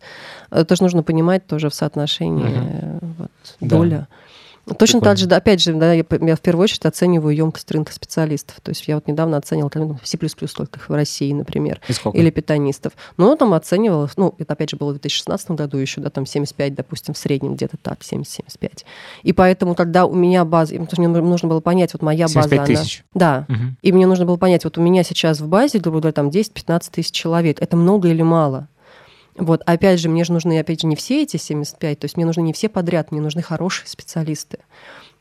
Это 0.52 0.76
же 0.76 0.84
нужно 0.84 1.02
понимать 1.02 1.48
тоже 1.48 1.70
в 1.70 1.74
соотношении 1.74 2.98
угу. 2.98 3.00
вот, 3.18 3.32
да. 3.60 3.68
доля. 3.76 4.08
Точно 4.78 5.02
так 5.02 5.18
же, 5.18 5.28
да, 5.28 5.38
опять 5.38 5.62
же, 5.62 5.74
да, 5.74 5.92
я, 5.92 6.06
я 6.22 6.36
в 6.36 6.40
первую 6.40 6.64
очередь 6.64 6.86
оцениваю 6.86 7.36
емкость 7.36 7.70
рынка 7.72 7.92
специалистов. 7.92 8.62
То 8.62 8.70
есть 8.70 8.88
я 8.88 8.96
вот 8.96 9.08
недавно 9.08 9.36
оценивала 9.36 9.70
там, 9.70 10.00
C++ 10.04 10.18
сколько 10.48 10.80
в 10.80 10.90
России, 10.90 11.34
например, 11.34 11.82
или 12.14 12.30
питанистов. 12.30 12.94
Ну, 13.18 13.36
там 13.36 13.54
оценивала, 13.54 14.10
ну, 14.16 14.34
это 14.38 14.54
опять 14.54 14.70
же 14.70 14.78
было 14.78 14.90
в 14.90 14.94
2016 14.94 15.52
году 15.52 15.78
еще, 15.78 16.00
да, 16.00 16.10
там 16.10 16.26
75, 16.26 16.76
допустим, 16.76 17.14
в 17.14 17.18
среднем 17.18 17.56
где-то 17.56 17.76
так, 17.78 18.00
70-75. 18.00 18.86
И 19.24 19.34
поэтому, 19.34 19.76
когда 19.76 20.06
у 20.06 20.14
меня 20.14 20.46
база, 20.46 20.76
мне 20.98 21.08
нужно 21.10 21.50
было 21.50 21.60
понять, 21.60 21.94
вот 21.94 22.02
моя 22.02 22.28
база, 22.34 22.56
она... 22.56 22.66
тысяч? 22.66 23.04
Да. 23.14 23.46
Угу. 23.50 23.58
И 23.82 23.92
мне 23.92 24.08
нужно 24.08 24.26
было 24.26 24.38
понять, 24.38 24.64
вот 24.64 24.78
у 24.78 24.82
меня 24.82 25.04
сейчас 25.04 25.42
в 25.42 25.48
базе, 25.48 25.80
грубо 25.80 26.00
говоря, 26.00 26.14
там 26.14 26.30
10-15 26.30 26.90
тысяч 26.92 27.12
человек. 27.12 27.62
Это 27.62 27.76
много 27.76 28.08
или 28.08 28.22
мало? 28.22 28.70
Вот, 29.36 29.62
опять 29.66 30.00
же, 30.00 30.10
мне 30.10 30.24
же 30.24 30.34
нужны, 30.34 30.60
опять 30.60 30.82
же, 30.82 30.88
не 30.88 30.96
все 30.96 31.24
эти 31.24 31.38
75, 31.38 32.00
то 32.00 32.06
есть 32.06 32.18
мне 32.18 32.26
нужны 32.26 32.42
не 32.42 32.54
все 32.54 32.70
подряд, 32.70 33.12
мне 33.12 33.22
нужны 33.22 33.42
хорошие 33.42 33.88
специалисты. 33.88 34.60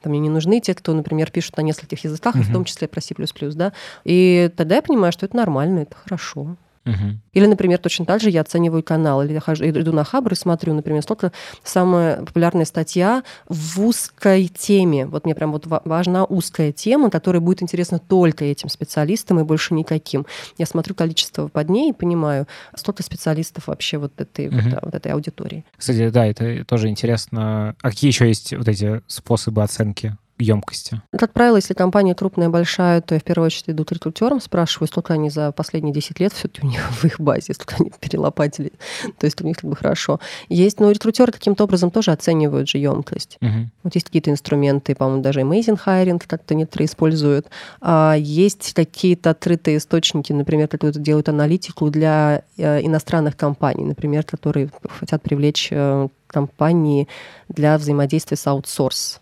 Там 0.03 0.11
мне 0.11 0.21
не 0.21 0.29
нужны 0.29 0.61
те, 0.61 0.75
кто, 0.75 0.93
например, 0.93 1.31
пишут 1.31 1.57
на 1.57 1.63
нескольких 1.63 2.05
языках, 2.05 2.37
uh-huh. 2.37 2.43
в 2.43 2.53
том 2.53 2.65
числе 2.65 2.89
про 2.89 3.01
C++, 3.01 3.15
да. 3.55 3.73
И 4.05 4.51
тогда 4.57 4.77
я 4.77 4.83
понимаю, 4.83 5.13
что 5.13 5.27
это 5.27 5.37
нормально, 5.37 5.81
это 5.81 5.97
хорошо. 5.97 6.57
Угу. 6.85 7.19
Или, 7.33 7.47
например, 7.47 7.79
точно 7.79 8.05
так 8.05 8.21
же 8.21 8.31
я 8.31 8.41
оцениваю 8.41 8.83
канал, 8.83 9.23
или 9.23 9.33
я 9.33 9.41
хожу, 9.41 9.65
иду 9.69 9.93
на 9.93 10.05
Хабр 10.05 10.33
и 10.33 10.37
смотрю, 10.37 10.75
например, 10.75 11.03
сколько 11.03 11.33
самая 11.63 12.25
популярная 12.25 12.65
статья 12.65 13.23
в 13.49 13.81
узкой 13.81 14.49
теме. 14.49 15.07
Вот 15.07 15.25
мне 15.25 15.35
прям 15.35 15.53
вот 15.53 15.67
важна 15.67 16.25
узкая 16.25 16.73
тема, 16.73 17.11
которая 17.11 17.41
будет 17.41 17.63
интересна 17.63 17.99
только 17.99 18.45
этим 18.45 18.69
специалистам 18.69 19.41
и 19.41 19.45
больше 19.45 19.75
никаким. 19.75 20.27
Я 20.59 20.67
смотрю 20.67 20.95
количество 20.95 21.49
под 21.49 21.69
ней 21.69 21.91
и 21.91 21.93
понимаю, 21.93 22.47
столько 22.75 23.03
специалистов 23.03 23.69
вообще 23.69 23.99
вот 23.99 24.21
этой, 24.21 24.49
угу. 24.49 24.59
вот, 24.59 24.79
вот 24.83 24.95
этой 24.95 25.13
аудитории. 25.13 25.65
Кстати, 25.77 26.09
да, 26.11 26.27
это 26.27 26.65
тоже 26.65 26.89
интересно. 26.89 27.77
А 27.83 27.91
какие 27.91 28.11
еще 28.11 28.27
есть 28.27 28.53
вот 28.55 28.67
эти 28.69 29.03
способы 29.07 29.63
оценки 29.63 30.17
емкости? 30.43 31.01
Как 31.17 31.33
правило, 31.33 31.57
если 31.57 31.75
компания 31.75 32.15
крупная, 32.15 32.49
большая, 32.49 33.01
то 33.01 33.15
я 33.15 33.21
в 33.21 33.25
первую 33.25 33.47
очередь 33.47 33.71
иду 33.71 33.85
к 33.85 33.93
рекрутерам, 33.93 34.41
спрашиваю, 34.41 34.89
сколько 34.89 35.15
они 35.15 35.31
за 35.31 35.53
последние 35.53 35.95
10 35.95 36.21
лет 36.21 36.33
все-таки 36.33 36.67
у 36.67 36.69
них 36.69 36.81
в 36.91 37.05
их 37.05 37.21
базе, 37.21 37.55
сколько 37.55 37.77
они 37.81 37.93
перелопатили. 38.01 38.73
То 39.19 39.27
есть 39.27 39.41
у 39.41 39.45
них 39.45 39.57
как 39.57 39.71
бы 39.71 39.77
хорошо. 39.77 40.21
Есть, 40.49 40.81
но 40.81 40.91
рекрутеры 40.91 41.33
каким-то 41.33 41.65
образом 41.65 41.91
тоже 41.91 42.13
оценивают 42.13 42.69
же 42.69 42.79
емкость. 42.79 43.39
Угу. 43.41 43.71
Вот 43.85 43.95
есть 43.95 44.07
какие-то 44.07 44.31
инструменты, 44.31 44.95
по-моему, 44.95 45.23
даже 45.23 45.41
Amazing 45.41 45.81
Hiring 45.85 46.23
как-то 46.27 46.55
некоторые 46.55 46.87
используют. 46.87 47.47
А 47.81 48.15
есть 48.19 48.75
какие-то 48.75 49.31
открытые 49.31 49.79
источники, 49.79 50.33
например, 50.33 50.69
которые 50.69 50.93
делают 51.03 51.29
аналитику 51.29 51.91
для 51.91 52.43
э, 52.57 52.81
иностранных 52.83 53.37
компаний, 53.37 53.85
например, 53.85 54.25
которые 54.25 54.71
хотят 55.01 55.23
привлечь 55.23 55.69
э, 55.71 56.09
компании 56.27 57.09
для 57.49 57.79
взаимодействия 57.79 58.37
с 58.37 58.47
аутсорс 58.47 59.22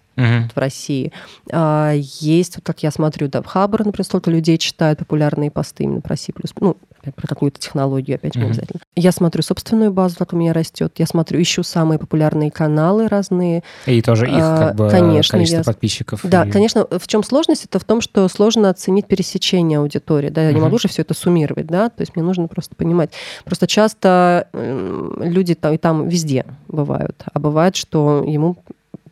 в 0.54 0.58
России. 0.58 1.12
А, 1.52 1.92
есть, 1.94 2.56
вот 2.56 2.64
как 2.64 2.82
я 2.82 2.90
смотрю, 2.90 3.28
да, 3.28 3.42
Хабр, 3.42 3.84
например, 3.84 4.04
столько 4.04 4.30
людей 4.30 4.58
читают 4.58 4.98
популярные 4.98 5.50
посты 5.50 5.84
именно 5.84 6.00
про 6.00 6.16
C++, 6.16 6.32
ну, 6.60 6.76
про 7.02 7.26
какую-то 7.26 7.58
технологию, 7.58 8.16
опять 8.16 8.36
mm-hmm. 8.36 8.44
обязательно. 8.44 8.80
Я 8.94 9.12
смотрю 9.12 9.42
собственную 9.42 9.92
базу, 9.92 10.16
как 10.18 10.32
у 10.32 10.36
меня 10.36 10.52
растет. 10.52 10.92
Я 10.98 11.06
смотрю, 11.06 11.40
ищу 11.40 11.62
самые 11.62 11.98
популярные 11.98 12.50
каналы 12.50 13.08
разные. 13.08 13.62
И 13.86 14.02
тоже 14.02 14.26
их 14.26 14.34
а, 14.36 14.58
как 14.58 14.76
бы 14.76 14.90
конечно, 14.90 15.32
количество 15.32 15.60
я... 15.60 15.64
подписчиков. 15.64 16.20
Да, 16.24 16.44
и... 16.44 16.50
конечно. 16.50 16.86
В 16.90 17.06
чем 17.06 17.22
сложность? 17.22 17.64
Это 17.64 17.78
в 17.78 17.84
том, 17.84 18.00
что 18.00 18.28
сложно 18.28 18.68
оценить 18.68 19.06
пересечение 19.06 19.78
аудитории. 19.78 20.28
Да, 20.28 20.42
я 20.42 20.50
mm-hmm. 20.50 20.54
не 20.54 20.60
могу 20.60 20.78
же 20.78 20.88
все 20.88 21.02
это 21.02 21.14
суммировать, 21.14 21.66
да, 21.66 21.88
то 21.88 22.02
есть 22.02 22.16
мне 22.16 22.24
нужно 22.24 22.48
просто 22.48 22.74
понимать. 22.74 23.12
Просто 23.44 23.66
часто 23.66 24.48
люди 24.52 25.54
там 25.54 25.74
и 25.74 25.78
там 25.78 26.08
везде 26.08 26.44
бывают, 26.68 27.24
а 27.32 27.38
бывает, 27.38 27.76
что 27.76 28.24
ему 28.26 28.56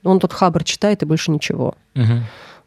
он 0.08 0.20
тот 0.20 0.32
хабр 0.32 0.64
читает 0.64 1.02
и 1.02 1.06
больше 1.06 1.30
ничего. 1.30 1.74
Угу. 1.94 2.22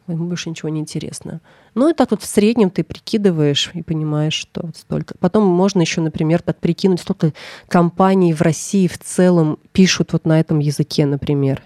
Ему 0.08 0.26
больше 0.26 0.50
ничего 0.50 0.68
не 0.68 0.80
интересно. 0.80 1.40
Ну 1.74 1.88
и 1.88 1.94
так 1.94 2.10
вот 2.10 2.22
в 2.22 2.26
среднем 2.26 2.70
ты 2.70 2.82
прикидываешь 2.82 3.70
и 3.72 3.82
понимаешь, 3.82 4.34
что 4.34 4.62
вот 4.64 4.76
столько. 4.76 5.14
Потом 5.20 5.44
можно 5.44 5.80
еще, 5.80 6.00
например, 6.00 6.42
так 6.42 6.58
прикинуть, 6.58 7.00
сколько 7.00 7.32
компаний 7.68 8.34
в 8.34 8.42
России 8.42 8.88
в 8.88 8.98
целом 8.98 9.58
пишут 9.72 10.12
вот 10.12 10.24
на 10.24 10.40
этом 10.40 10.58
языке, 10.58 11.06
например. 11.06 11.62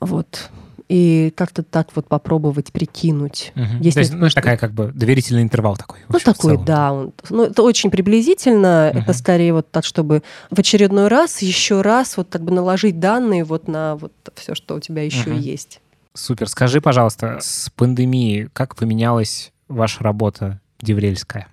Вот 0.00 0.50
и 0.88 1.32
как-то 1.36 1.62
так 1.62 1.88
вот 1.94 2.06
попробовать 2.06 2.72
прикинуть. 2.72 3.52
Угу. 3.54 3.82
Есть 3.82 3.94
То 3.94 4.00
есть, 4.00 4.14
ну, 4.14 4.28
такая 4.30 4.56
как 4.56 4.72
бы 4.72 4.90
доверительный 4.94 5.42
интервал 5.42 5.76
такой. 5.76 5.98
Ну, 6.08 6.18
такой, 6.18 6.56
да. 6.56 6.92
Он, 6.92 7.12
ну, 7.28 7.44
это 7.44 7.62
очень 7.62 7.90
приблизительно. 7.90 8.90
Угу. 8.92 9.00
Это 9.00 9.12
скорее 9.12 9.52
вот 9.52 9.70
так, 9.70 9.84
чтобы 9.84 10.22
в 10.50 10.58
очередной 10.58 11.08
раз, 11.08 11.42
еще 11.42 11.82
раз 11.82 12.16
вот 12.16 12.28
как 12.30 12.42
бы 12.42 12.52
наложить 12.52 12.98
данные 12.98 13.44
вот 13.44 13.68
на 13.68 13.96
вот 13.96 14.12
все, 14.34 14.54
что 14.54 14.76
у 14.76 14.80
тебя 14.80 15.02
еще 15.02 15.30
угу. 15.30 15.38
есть. 15.38 15.80
Супер. 16.14 16.48
Скажи, 16.48 16.80
пожалуйста, 16.80 17.38
с 17.40 17.70
пандемией 17.76 18.48
как 18.52 18.74
поменялась 18.74 19.52
ваша 19.68 20.02
работа 20.02 20.60
деврельская? 20.80 21.48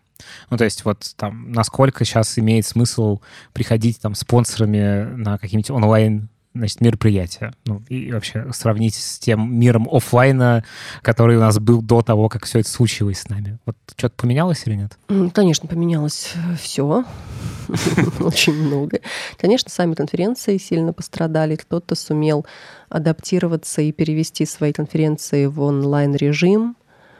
Ну, 0.49 0.57
то 0.57 0.63
есть 0.63 0.85
вот 0.85 1.13
там, 1.17 1.51
насколько 1.51 2.05
сейчас 2.05 2.39
имеет 2.39 2.65
смысл 2.65 3.19
приходить 3.53 3.99
там 4.01 4.15
спонсорами 4.15 5.03
на 5.15 5.37
какие-нибудь 5.37 5.71
онлайн 5.71 6.29
значит, 6.55 6.81
мероприятия. 6.81 7.53
Ну, 7.65 7.83
и 7.89 8.11
вообще 8.11 8.47
сравнить 8.53 8.95
с 8.95 9.19
тем 9.19 9.53
миром 9.59 9.87
офлайна, 9.91 10.63
который 11.01 11.37
у 11.37 11.39
нас 11.39 11.59
был 11.59 11.81
до 11.81 12.01
того, 12.01 12.29
как 12.29 12.45
все 12.45 12.59
это 12.59 12.69
случилось 12.69 13.19
с 13.19 13.29
нами. 13.29 13.59
Вот 13.65 13.75
что-то 13.95 14.15
поменялось 14.15 14.63
или 14.65 14.75
нет? 14.75 14.97
Конечно, 15.33 15.67
поменялось 15.67 16.33
все. 16.59 17.03
Очень 18.19 18.53
много. 18.53 18.99
Конечно, 19.37 19.69
сами 19.69 19.93
конференции 19.93 20.57
сильно 20.57 20.93
пострадали. 20.93 21.55
Кто-то 21.55 21.95
сумел 21.95 22.45
адаптироваться 22.89 23.81
и 23.81 23.91
перевести 23.91 24.45
свои 24.45 24.71
конференции 24.71 25.45
в 25.47 25.59
онлайн-режим 25.59 26.77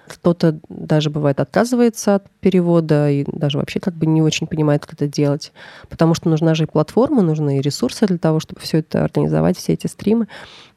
кто-то 0.08 0.60
даже 0.70 1.10
бывает 1.10 1.40
отказывается 1.40 2.16
от 2.16 2.30
перевода 2.40 3.10
и 3.10 3.26
даже 3.28 3.58
вообще 3.58 3.80
как 3.80 3.94
бы 3.96 4.06
не 4.06 4.22
очень 4.22 4.48
понимает, 4.48 4.82
как 4.86 4.94
это 4.94 5.08
делать, 5.08 5.52
потому 5.90 6.14
что 6.14 6.30
нужна 6.30 6.56
же 6.56 6.64
и 6.64 6.68
платформа, 6.68 7.22
нужны 7.22 7.58
и 7.58 7.62
ресурсы 7.62 8.06
для 8.06 8.18
того, 8.18 8.40
чтобы 8.40 8.62
все 8.62 8.80
это 8.80 9.04
организовать, 9.04 9.58
все 9.58 9.74
эти 9.74 9.88
стримы. 9.88 10.28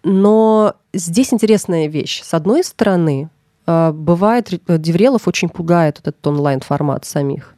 Но 0.03 0.75
здесь 0.93 1.33
интересная 1.33 1.89
вещь. 1.89 2.23
С 2.23 2.35
одной 2.35 2.65
стороны, 2.65 3.31
а, 3.67 3.93
бывает, 3.93 4.49
Деврелов 4.67 5.29
очень 5.29 5.49
пугает 5.49 5.99
вот 5.99 6.09
этот 6.09 6.27
онлайн-формат 6.27 7.05
самих. 7.05 7.55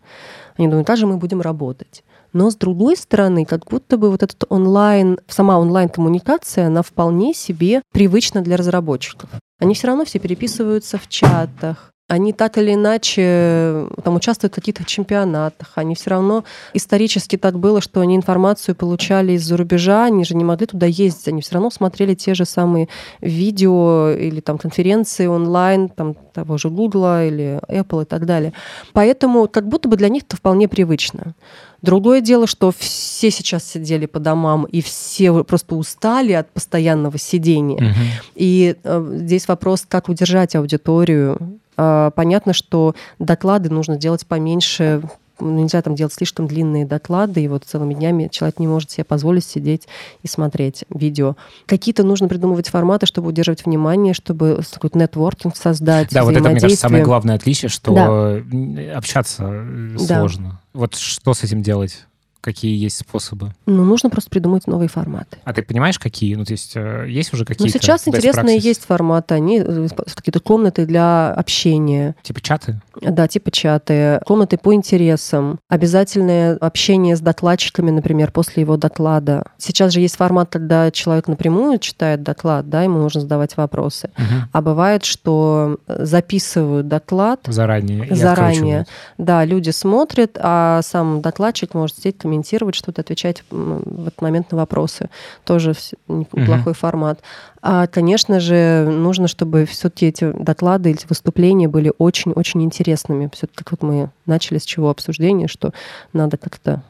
Они 0.57 0.69
думают, 0.69 0.87
как 0.87 0.97
же 0.97 1.07
мы 1.07 1.17
будем 1.17 1.41
работать. 1.41 2.03
Но 2.33 2.51
с 2.51 2.57
другой 2.57 2.97
стороны, 2.97 3.45
как 3.45 3.67
будто 3.67 3.99
бы 3.99 4.11
вот 4.11 4.23
этот 4.23 4.45
онлайн, 4.49 5.19
сама 5.29 5.59
онлайн-коммуникация, 5.59 6.67
она 6.67 6.83
вполне 6.83 7.35
себе 7.35 7.83
привычна 7.93 8.43
для 8.43 8.57
разработчиков. 8.57 9.31
Они 9.59 9.75
все 9.75 9.89
равно 9.89 10.05
все 10.05 10.19
переписываются 10.19 10.99
в 10.99 11.09
чатах, 11.09 11.91
они 12.11 12.33
так 12.33 12.59
или 12.59 12.75
иначе 12.75 13.87
там 14.03 14.17
участвуют 14.17 14.53
в 14.53 14.57
каких-то 14.57 14.85
чемпионатах, 14.85 15.71
они 15.77 15.95
все 15.95 16.11
равно 16.11 16.43
исторически 16.75 17.37
так 17.37 17.57
было, 17.61 17.81
что 17.81 18.01
они 18.01 18.17
информацию 18.17 18.75
получали 18.75 19.35
из-за 19.35 19.57
рубежа, 19.57 20.07
они 20.07 20.25
же 20.25 20.35
не 20.35 20.43
могли 20.43 20.67
туда 20.67 20.87
ездить, 20.87 21.29
они 21.29 21.41
все 21.41 21.55
равно 21.55 21.71
смотрели 21.71 22.15
те 22.15 22.35
же 22.35 22.45
самые 22.45 22.89
видео 23.21 24.11
или 24.11 24.41
там 24.41 24.59
конференции 24.59 25.27
онлайн, 25.27 25.89
там 25.89 26.15
того 26.35 26.59
же 26.59 26.69
Google 26.69 27.21
или 27.21 27.61
Apple 27.69 28.03
и 28.03 28.07
так 28.07 28.27
далее. 28.27 28.55
Поэтому 28.93 29.47
как 29.47 29.69
будто 29.69 29.89
бы 29.89 29.97
для 29.97 30.09
них 30.09 30.25
это 30.25 30.37
вполне 30.37 30.67
привычно. 30.67 31.37
Другое 31.83 32.21
дело, 32.21 32.47
что 32.47 32.73
все 32.77 33.31
сейчас 33.31 33.65
сидели 33.65 34.07
по 34.07 34.19
домам, 34.19 34.65
и 34.65 34.83
все 34.83 35.45
просто 35.45 35.77
устали 35.77 36.33
от 36.33 36.51
постоянного 36.51 37.19
сидения. 37.19 37.77
Угу. 37.77 37.95
И 38.35 38.77
э, 38.83 39.13
здесь 39.17 39.49
вопрос, 39.49 39.85
как 39.89 40.09
удержать 40.09 40.55
аудиторию. 40.55 41.59
Э, 41.77 42.11
понятно, 42.15 42.53
что 42.53 42.95
доклады 43.19 43.71
нужно 43.71 43.97
делать 43.97 44.27
поменьше, 44.27 45.03
нельзя 45.41 45.83
там 45.83 45.95
делать 45.95 46.13
слишком 46.13 46.47
длинные 46.47 46.87
доклады, 46.87 47.43
и 47.43 47.49
вот 47.49 47.65
целыми 47.65 47.95
днями 47.95 48.29
человек 48.31 48.59
не 48.59 48.67
может 48.67 48.91
себе 48.91 49.05
позволить 49.05 49.45
сидеть 49.45 49.89
и 50.23 50.29
смотреть 50.29 50.85
видео. 50.91 51.37
Какие-то 51.67 52.03
нужно 52.03 52.29
придумывать 52.29 52.69
форматы, 52.69 53.07
чтобы 53.07 53.29
удерживать 53.29 53.65
внимание, 53.65 54.15
чтобы 54.15 54.61
какой-то 54.73 54.99
нетворкинг 54.99 55.57
создать, 55.57 56.09
Да, 56.11 56.25
вот 56.25 56.35
это, 56.35 56.49
мне 56.49 56.61
кажется, 56.61 56.81
самое 56.81 57.05
главное 57.05 57.37
отличие, 57.37 57.69
что 57.69 57.95
да. 57.95 58.97
общаться 58.97 59.45
э, 59.49 59.97
сложно. 59.99 60.51
Да. 60.51 60.61
Вот 60.73 60.95
что 60.95 61.35
с 61.35 61.43
этим 61.43 61.63
делать? 61.63 62.07
Какие 62.41 62.77
есть 62.77 62.97
способы? 62.97 63.53
Ну, 63.67 63.85
нужно 63.85 64.09
просто 64.09 64.31
придумать 64.31 64.67
новые 64.67 64.89
форматы. 64.89 65.37
А 65.45 65.53
ты 65.53 65.63
понимаешь, 65.63 65.99
какие? 65.99 66.35
Ну, 66.37 66.45
то 66.45 66.53
есть 66.53 66.73
э, 66.75 67.05
есть 67.07 67.35
уже 67.35 67.45
какие-то 67.45 67.65
Ну, 67.65 67.81
сейчас 67.81 68.09
интересные 68.09 68.59
есть 68.59 68.85
форматы. 68.85 69.35
Они 69.35 69.61
э, 69.61 69.89
какие-то 70.15 70.41
комнаты 70.41 70.87
для 70.87 71.33
общения. 71.33 72.15
Типа 72.23 72.41
чаты? 72.41 72.81
Да, 73.01 73.29
типа 73.29 73.51
чаты. 73.51 74.21
Комнаты 74.25 74.57
по 74.57 74.73
интересам. 74.73 75.59
Обязательное 75.69 76.57
общение 76.57 77.15
с 77.15 77.21
докладчиками, 77.21 77.91
например, 77.91 78.33
после 78.33 78.63
его 78.63 78.79
доклада. 78.79 79.45
Сейчас 79.59 79.93
же 79.93 80.01
есть 80.01 80.17
формат, 80.17 80.49
когда 80.51 80.91
человек 80.91 81.29
напрямую 81.29 81.79
читает 81.79 82.23
доклад, 82.23 82.71
да, 82.71 82.83
ему 82.83 83.03
можно 83.03 83.21
задавать 83.21 83.57
вопросы. 83.59 84.11
Угу. 84.17 84.49
А 84.53 84.63
бывает, 84.63 85.05
что 85.05 85.79
записывают 85.87 86.89
доклад. 86.89 87.41
Заранее. 87.47 88.15
Заранее. 88.15 88.87
Да, 89.19 89.45
люди 89.45 89.71
смотрят, 89.71 90.39
а 90.41 90.81
сам 90.83 91.21
докладчик 91.21 91.75
может 91.75 91.99
сидеть 91.99 92.17
комментировать 92.31 92.77
что-то, 92.77 93.01
отвечать 93.01 93.43
в 93.51 94.07
этот 94.07 94.23
момент 94.23 94.53
на 94.53 94.59
вопросы. 94.59 95.11
Тоже 95.45 95.75
неплохой 96.07 96.73
угу. 96.73 96.79
формат. 96.79 97.21
А, 97.61 97.89
конечно 97.89 98.39
же, 98.39 98.87
нужно, 98.89 99.27
чтобы 99.27 99.67
все-таки 99.67 100.07
эти 100.07 100.31
доклады 100.31 100.91
или 100.91 100.99
выступления 101.09 101.67
были 101.67 101.93
очень-очень 101.99 102.63
интересными. 102.63 103.29
Все-таки 103.33 103.65
как 103.65 103.73
вот 103.73 103.83
мы 103.83 104.11
начали 104.27 104.59
с 104.59 104.65
чего 104.65 104.91
обсуждения, 104.91 105.49
что 105.49 105.73
надо 106.13 106.37
как-то 106.37 106.85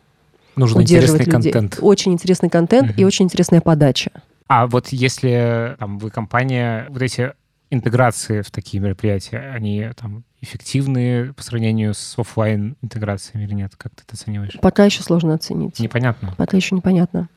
Нужен 0.57 0.79
удерживать 0.79 1.23
интересный 1.23 1.39
людей. 1.39 1.53
контент. 1.53 1.79
Очень 1.81 2.13
интересный 2.13 2.51
контент 2.51 2.91
угу. 2.91 3.01
и 3.01 3.05
очень 3.05 3.25
интересная 3.25 3.63
подача. 3.63 4.11
А 4.47 4.67
вот 4.67 4.89
если 4.89 5.75
там, 5.79 5.99
вы 5.99 6.11
компания, 6.11 6.87
вот 6.91 7.01
эти 7.01 7.33
интеграции 7.71 8.43
в 8.43 8.51
такие 8.51 8.83
мероприятия, 8.83 9.53
они 9.55 9.89
там 9.97 10.25
эффективные 10.41 11.33
по 11.35 11.43
сравнению 11.43 11.95
с 11.95 12.15
офлайн 12.19 12.77
интеграциями 12.83 13.45
или 13.45 13.55
нет? 13.55 13.73
Как 13.77 13.95
ты 13.95 14.03
это 14.07 14.15
оцениваешь? 14.15 14.57
Пока 14.61 14.85
еще 14.85 15.03
сложно 15.03 15.35
оценить. 15.35 15.79
Непонятно. 15.79 16.35
Пока 16.37 16.57
еще 16.57 16.75
непонятно. 16.75 17.29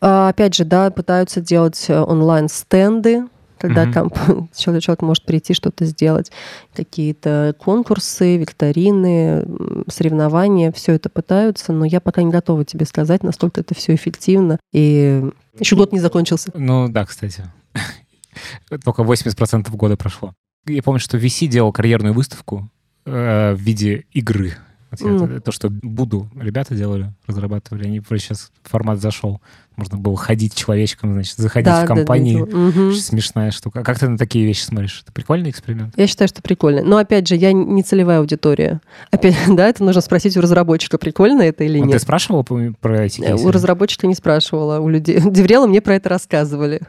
А, 0.00 0.28
опять 0.28 0.54
же, 0.54 0.64
да, 0.64 0.90
пытаются 0.90 1.40
делать 1.40 1.84
э, 1.88 2.00
онлайн-стенды, 2.00 3.24
когда 3.58 3.84
mm-hmm. 3.84 3.92
комп- 4.48 4.54
человек 4.54 5.02
может 5.02 5.24
прийти 5.24 5.54
что-то 5.54 5.84
сделать, 5.84 6.30
какие-то 6.74 7.54
конкурсы, 7.58 8.36
викторины, 8.36 9.46
соревнования, 9.88 10.72
все 10.72 10.92
это 10.92 11.08
пытаются, 11.08 11.72
но 11.72 11.84
я 11.84 12.00
пока 12.00 12.22
не 12.22 12.30
готова 12.30 12.64
тебе 12.64 12.86
сказать, 12.86 13.22
насколько 13.22 13.60
это 13.60 13.74
все 13.74 13.94
эффективно. 13.94 14.58
И 14.72 15.24
еще 15.58 15.76
год 15.76 15.92
не 15.92 16.00
закончился. 16.00 16.50
Ну 16.54 16.88
да, 16.88 17.04
кстати. 17.06 17.44
Только 18.84 19.02
80% 19.02 19.70
года 19.76 19.96
прошло. 19.96 20.34
Я 20.66 20.82
помню, 20.82 21.00
что 21.00 21.16
VC 21.16 21.46
делал 21.46 21.72
карьерную 21.72 22.14
выставку 22.14 22.68
э, 23.04 23.54
в 23.54 23.60
виде 23.60 24.04
игры. 24.12 24.54
Вот 24.90 25.00
mm. 25.00 25.24
это, 25.24 25.40
то, 25.40 25.52
что 25.52 25.68
Буду 25.70 26.28
ребята 26.36 26.74
делали, 26.74 27.12
разрабатывали, 27.26 27.86
они 27.86 28.00
просто 28.00 28.28
сейчас 28.28 28.52
формат 28.62 29.00
зашел. 29.00 29.40
Можно 29.76 29.98
было 29.98 30.16
ходить 30.16 30.54
человечком, 30.54 31.12
значит, 31.12 31.36
заходить 31.36 31.66
да, 31.66 31.84
в 31.84 31.86
компании. 31.86 32.38
Да, 32.38 32.46
да, 32.46 32.56
угу. 32.56 32.92
Смешная 32.92 33.50
штука. 33.50 33.80
А 33.80 33.82
как 33.82 33.98
ты 33.98 34.08
на 34.08 34.16
такие 34.16 34.46
вещи 34.46 34.62
смотришь? 34.62 35.02
Это 35.02 35.12
прикольный 35.12 35.50
эксперимент? 35.50 35.92
Я 35.96 36.06
считаю, 36.06 36.28
что 36.28 36.40
прикольно. 36.40 36.82
Но 36.82 36.96
опять 36.96 37.28
же, 37.28 37.36
я 37.36 37.52
не 37.52 37.82
целевая 37.82 38.20
аудитория. 38.20 38.80
Опять, 39.10 39.36
да, 39.48 39.68
это 39.68 39.84
нужно 39.84 40.00
спросить 40.00 40.36
у 40.36 40.40
разработчика, 40.40 40.96
прикольно 40.98 41.42
это 41.42 41.64
или 41.64 41.78
нет. 41.78 41.88
А 41.88 41.92
ты 41.92 41.98
спрашивала 41.98 42.42
про 42.42 43.04
эти 43.04 43.20
кейсы? 43.20 43.44
У 43.44 43.50
разработчика 43.50 44.06
не 44.06 44.14
спрашивала, 44.14 44.78
у 44.78 44.88
людей. 44.88 45.20
Деврела 45.30 45.66
мне 45.66 45.82
про 45.82 45.96
это 45.96 46.08
рассказывали. 46.08 46.80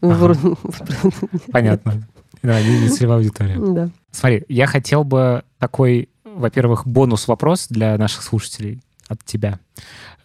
Ага. 0.00 0.36
Понятно. 1.52 2.06
Да, 2.46 2.62
не, 2.62 2.78
не 2.82 2.88
целевая 2.88 3.18
аудитория. 3.18 3.58
Да. 3.58 3.90
Смотри, 4.12 4.44
я 4.48 4.68
хотел 4.68 5.02
бы 5.02 5.42
такой, 5.58 6.08
во-первых, 6.24 6.86
бонус-вопрос 6.86 7.66
для 7.68 7.98
наших 7.98 8.22
слушателей 8.22 8.80
от 9.08 9.24
тебя. 9.24 9.58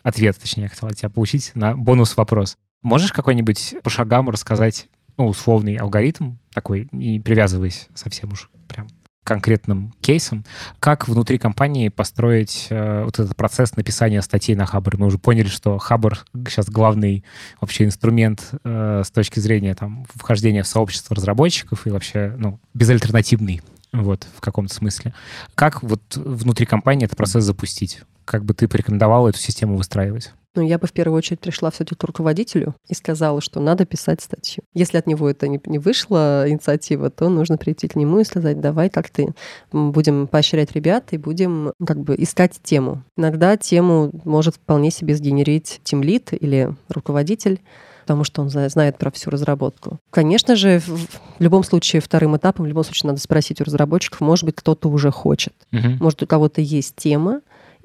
Ответ, 0.04 0.38
точнее, 0.40 0.64
я 0.64 0.70
хотел 0.70 0.88
от 0.88 0.96
тебя 0.96 1.10
получить 1.10 1.52
на 1.56 1.76
бонус-вопрос. 1.76 2.58
Можешь 2.84 3.12
какой-нибудь 3.12 3.76
по 3.82 3.90
шагам 3.90 4.30
рассказать 4.30 4.88
ну, 5.18 5.28
условный 5.28 5.76
алгоритм 5.78 6.36
такой, 6.54 6.88
не 6.92 7.20
привязываясь 7.20 7.88
совсем 7.96 8.32
уж 8.34 8.52
прям 8.68 8.88
конкретным 9.32 9.94
кейсом, 10.02 10.44
как 10.82 11.08
внутри 11.08 11.38
компании 11.38 11.88
построить 11.88 12.68
э, 12.70 13.06
вот 13.06 13.18
этот 13.18 13.34
процесс 13.38 13.78
написания 13.78 14.22
статей 14.22 14.56
на 14.56 14.66
Хабр. 14.66 14.98
Мы 14.98 15.06
уже 15.06 15.18
поняли, 15.18 15.48
что 15.48 15.78
Хабр 15.78 16.20
сейчас 16.50 16.70
главный 16.70 17.24
вообще 17.62 17.86
инструмент 17.86 18.50
э, 18.66 19.04
с 19.06 19.10
точки 19.10 19.40
зрения 19.40 19.74
там, 19.74 20.06
вхождения 20.14 20.64
в 20.64 20.68
сообщество 20.68 21.16
разработчиков 21.16 21.88
и 21.88 21.92
вообще 21.92 22.36
ну, 22.38 22.60
безальтернативный 22.74 23.62
вот, 23.94 24.28
в 24.36 24.42
каком-то 24.42 24.74
смысле. 24.74 25.14
Как 25.56 25.82
вот 25.82 26.02
внутри 26.18 26.66
компании 26.66 27.06
этот 27.06 27.16
процесс 27.16 27.46
запустить? 27.46 28.02
Как 28.26 28.44
бы 28.44 28.54
ты 28.54 28.68
порекомендовал 28.68 29.30
эту 29.30 29.40
систему 29.40 29.78
выстраивать? 29.78 30.34
Ну, 30.56 30.62
я 30.62 30.78
бы 30.78 30.88
в 30.88 30.92
первую 30.92 31.18
очередь 31.18 31.40
пришла 31.40 31.72
все-таки 31.72 31.96
к 31.96 32.04
руководителю 32.04 32.76
и 32.90 32.94
сказала, 32.94 33.40
что 33.40 33.60
надо 33.60 33.86
писать 33.86 34.22
статью. 34.22 34.64
Если 34.74 34.98
от 34.98 35.08
него 35.08 35.30
это 35.30 35.48
не, 35.48 35.62
не 35.66 35.80
вышла 35.80 36.44
инициатива, 36.48 37.10
то 37.10 37.30
нужно 37.30 37.58
прийти 37.58 37.88
к 37.88 37.96
нему 37.96 38.20
и 38.20 38.26
сказать, 38.26 38.60
давай 38.60 38.90
как 38.90 39.10
ты 39.10 39.34
будем 39.72 40.28
поощрять 40.28 40.74
ребят 40.74 41.10
и 41.12 41.18
будем 41.18 41.72
как 41.86 42.02
бы 42.02 42.16
искать 42.18 42.60
тему. 42.62 43.04
Иногда 43.16 43.56
тему 43.56 44.12
может 44.26 44.56
вполне 44.56 44.92
себе 44.92 45.16
сгенерить 45.16 45.80
тимлит 45.84 46.34
или 46.34 46.76
руководитель, 46.90 47.62
потому 48.02 48.24
что 48.26 48.42
он 48.42 48.50
знает 48.50 48.98
про 48.98 49.10
всю 49.12 49.30
разработку. 49.30 50.00
Конечно 50.10 50.58
же, 50.58 50.80
в 50.80 51.08
любом 51.40 51.64
случае, 51.64 52.02
вторым 52.02 52.36
этапом, 52.36 52.66
в 52.66 52.68
любом 52.68 52.84
случае, 52.84 53.10
надо 53.10 53.22
спросить 53.22 53.62
у 53.62 53.64
разработчиков, 53.64 54.20
может 54.20 54.44
быть, 54.44 54.56
кто-то 54.56 54.90
уже 54.90 55.12
хочет. 55.12 55.54
Угу. 55.72 55.98
Может, 56.00 56.24
у 56.24 56.28
кого-то 56.28 56.60
есть 56.60 56.96
тема, 56.98 57.42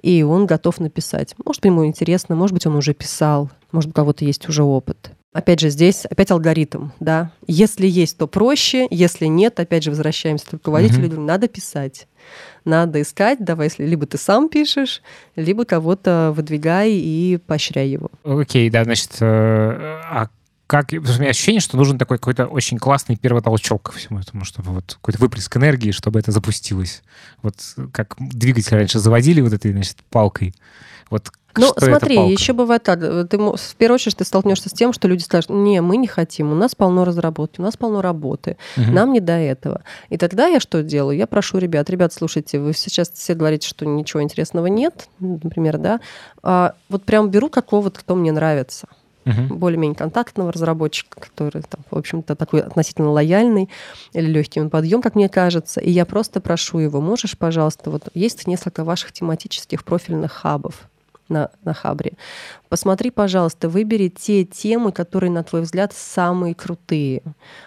и 0.07 0.23
он 0.23 0.47
готов 0.47 0.79
написать. 0.79 1.35
Может, 1.45 1.65
ему 1.65 1.85
интересно, 1.85 2.37
может 2.37 2.55
быть, 2.55 2.65
он 2.65 2.77
уже 2.77 2.95
писал, 2.95 3.51
может, 3.73 3.91
у 3.91 3.93
кого-то 3.93 4.25
есть 4.25 4.49
уже 4.49 4.63
опыт. 4.63 5.11
Опять 5.33 5.59
же, 5.59 5.69
здесь 5.69 6.07
опять 6.07 6.31
алгоритм, 6.31 6.91
да. 7.01 7.33
Если 7.49 7.89
есть, 7.89 8.17
то 8.17 8.29
проще, 8.29 8.87
если 8.91 9.27
нет, 9.27 9.59
опять 9.59 9.83
же, 9.83 9.91
возвращаемся 9.91 10.47
к 10.47 10.53
руководителю, 10.53 11.09
mm-hmm. 11.09 11.25
надо 11.25 11.49
писать. 11.49 12.07
Надо 12.65 13.03
искать, 13.03 13.45
давай, 13.45 13.67
если 13.67 13.85
либо 13.85 14.07
ты 14.07 14.17
сам 14.17 14.49
пишешь, 14.49 15.03
либо 15.35 15.65
кого-то 15.65 16.33
выдвигай 16.37 16.93
и 16.93 17.39
поощряй 17.45 17.89
его. 17.89 18.09
Окей, 18.23 18.69
okay, 18.69 18.71
да, 18.71 18.85
значит, 18.85 19.11
э, 19.21 19.25
а 19.25 20.29
как, 20.67 20.93
у 20.93 20.97
меня 20.97 21.31
ощущение, 21.31 21.61
что 21.61 21.77
нужен 21.77 21.99
такой 21.99 22.19
какой-то 22.19 22.47
очень 22.47 22.79
классный 22.79 23.17
первый 23.17 23.43
толчок 23.43 23.83
ко 23.83 23.93
всему 23.93 24.19
этому, 24.19 24.45
чтобы 24.45 24.73
вот 24.73 24.95
какой-то 25.01 25.21
выплеск 25.21 25.57
энергии, 25.57 25.93
чтобы 25.93 26.19
это 26.19 26.33
запустилось. 26.33 27.03
Вот 27.43 27.55
как 27.93 28.17
двигатель 28.19 28.77
раньше 28.77 28.99
заводили 28.99 29.41
вот 29.41 29.53
этой, 29.53 29.73
значит, 29.73 29.99
палкой. 30.11 30.55
Вот 31.09 31.31
ну, 31.57 31.69
что 31.69 31.87
смотри, 31.87 32.17
еще 32.31 32.53
бывает 32.53 32.83
так. 32.83 33.01
Ты, 33.01 33.39
в 33.39 33.77
первую 33.79 33.95
очередь 33.95 34.17
ты 34.17 34.25
столкнешься 34.25 34.69
с 34.69 34.73
тем, 34.73 34.93
что 34.93 35.09
люди 35.09 35.23
скажут, 35.23 35.51
не, 35.51 35.81
мы 35.81 35.97
не 35.97 36.07
хотим, 36.07 36.53
у 36.53 36.55
нас 36.55 36.75
полно 36.75 37.05
разработки, 37.05 37.61
у 37.61 37.63
нас 37.63 37.77
полно 37.77 38.03
работы, 38.03 38.57
угу. 38.77 38.91
нам 38.91 39.13
не 39.13 39.21
до 39.21 39.35
этого. 39.35 39.83
И 40.11 40.19
тогда 40.19 40.49
я 40.49 40.61
что 40.61 40.83
делаю? 40.83 41.17
Я 41.17 41.27
прошу 41.27 41.59
ребят, 41.59 41.89
ребят, 41.89 42.13
слушайте, 42.13 42.59
вы 42.59 42.73
сейчас 42.75 43.11
все 43.11 43.35
говорите, 43.35 43.69
что 43.69 43.87
ничего 43.87 44.23
интересного 44.23 44.67
нет, 44.67 45.09
например, 45.21 45.79
да, 45.79 46.01
а 46.43 46.75
вот 46.89 47.05
прям 47.05 47.31
беру 47.31 47.49
какого-то, 47.49 48.01
кто 48.01 48.17
мне 48.17 48.33
нравится 48.33 48.89
угу. 49.27 49.55
более-менее 49.55 49.97
контактного 49.97 50.53
разработчика, 50.53 51.21
который, 51.21 51.63
там, 51.63 51.81
в 51.91 51.99
общем-то, 51.99 52.35
такой 52.37 52.61
относительно 52.63 53.11
лояльный 53.11 53.69
или 54.13 54.27
легкий 54.27 54.61
он 54.61 54.71
подъем, 54.71 55.03
как 55.03 55.15
мне 55.15 55.29
кажется. 55.29 55.81
И 55.81 55.91
я 55.91 56.07
просто 56.07 56.41
прошу 56.41 56.79
его, 56.79 57.01
можешь, 57.01 57.37
пожалуйста, 57.37 57.91
вот 57.91 58.09
есть 58.15 58.47
несколько 58.47 58.85
ваших 58.85 59.13
тематических 59.13 59.85
профильных 59.85 60.33
хабов 60.33 60.89
на, 61.29 61.51
на 61.65 61.75
Хабре. 61.75 62.13
Посмотри, 62.69 63.11
пожалуйста, 63.11 63.69
выбери 63.69 64.09
те 64.09 64.45
темы, 64.45 64.93
которые, 64.93 65.31
на 65.31 65.43
твой 65.43 65.63
взгляд, 65.63 65.93
самые 65.93 66.55
крутые. 66.55 67.23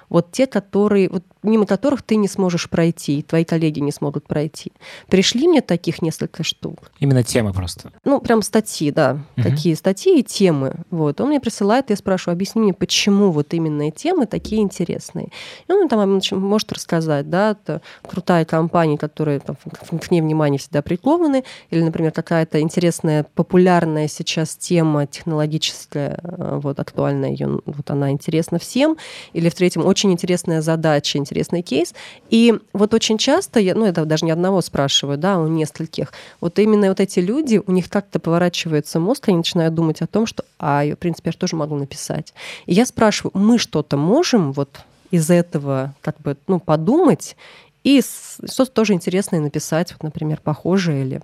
Вот 0.09 0.31
те, 0.31 0.47
которые, 0.47 1.09
вот 1.09 1.23
мимо 1.43 1.65
которых 1.65 2.01
ты 2.01 2.15
не 2.15 2.27
сможешь 2.27 2.69
пройти, 2.69 3.19
и 3.19 3.21
твои 3.21 3.45
коллеги 3.45 3.79
не 3.79 3.91
смогут 3.91 4.27
пройти. 4.27 4.71
Пришли 5.07 5.47
мне 5.47 5.61
таких 5.61 6.01
несколько 6.01 6.43
штук. 6.43 6.91
Именно 6.99 7.23
темы 7.23 7.53
просто? 7.53 7.91
Ну, 8.03 8.19
прям 8.19 8.41
статьи, 8.41 8.91
да. 8.91 9.19
Угу. 9.37 9.43
Такие 9.43 9.75
статьи 9.75 10.19
и 10.19 10.23
темы. 10.23 10.75
Вот. 10.89 11.21
Он 11.21 11.29
мне 11.29 11.39
присылает, 11.39 11.89
я 11.89 11.95
спрашиваю, 11.95 12.33
объясни 12.33 12.61
мне, 12.61 12.73
почему 12.73 13.31
вот 13.31 13.53
именно 13.53 13.83
эти 13.83 14.03
темы 14.03 14.25
такие 14.25 14.61
интересные. 14.61 15.29
И 15.67 15.71
он 15.71 15.87
там 15.87 16.19
может 16.31 16.71
рассказать, 16.71 17.29
да, 17.29 17.51
это 17.51 17.81
крутая 18.07 18.45
компания, 18.45 18.97
которая 18.97 19.39
там, 19.39 19.55
к 19.55 20.11
ней 20.11 20.21
внимание 20.21 20.59
всегда 20.59 20.81
прикованы, 20.81 21.43
или, 21.69 21.81
например, 21.81 22.11
какая-то 22.11 22.59
интересная, 22.59 23.25
популярная 23.35 24.07
сейчас 24.07 24.55
тема 24.55 24.98
технологическая, 25.05 26.19
э, 26.21 26.59
вот 26.61 26.79
актуальная 26.79 27.31
ее, 27.31 27.59
вот 27.65 27.89
она 27.89 28.11
интересна 28.11 28.59
всем, 28.59 28.97
или 29.33 29.49
в 29.49 29.55
третьем 29.55 29.85
очень 29.85 30.11
интересная 30.11 30.61
задача, 30.61 31.17
интересный 31.17 31.61
кейс. 31.61 31.93
И 32.29 32.57
вот 32.73 32.93
очень 32.93 33.17
часто, 33.17 33.59
я, 33.59 33.75
ну, 33.75 33.85
это 33.85 34.05
даже 34.05 34.25
не 34.25 34.31
одного 34.31 34.61
спрашиваю, 34.61 35.17
да, 35.17 35.39
у 35.39 35.47
нескольких, 35.47 36.13
вот 36.41 36.59
именно 36.59 36.87
вот 36.89 36.99
эти 36.99 37.19
люди, 37.19 37.61
у 37.65 37.71
них 37.71 37.89
как-то 37.89 38.19
поворачивается 38.19 38.99
мозг, 38.99 39.29
они 39.29 39.37
начинают 39.37 39.73
думать 39.73 40.01
о 40.01 40.07
том, 40.07 40.25
что, 40.25 40.43
а, 40.59 40.83
в 40.85 40.95
принципе, 40.95 41.29
я 41.29 41.31
же 41.31 41.37
тоже 41.37 41.55
могу 41.55 41.75
написать. 41.75 42.33
И 42.65 42.73
я 42.73 42.85
спрашиваю, 42.85 43.31
мы 43.35 43.57
что-то 43.57 43.97
можем 43.97 44.51
вот 44.51 44.69
из 45.11 45.29
этого 45.29 45.93
как 46.01 46.19
бы, 46.21 46.37
ну, 46.47 46.59
подумать 46.59 47.35
и 47.83 48.01
что-то 48.01 48.71
тоже 48.71 48.93
интересное 48.93 49.39
написать, 49.39 49.93
вот, 49.93 50.03
например, 50.03 50.39
похожее 50.43 51.05
или... 51.05 51.21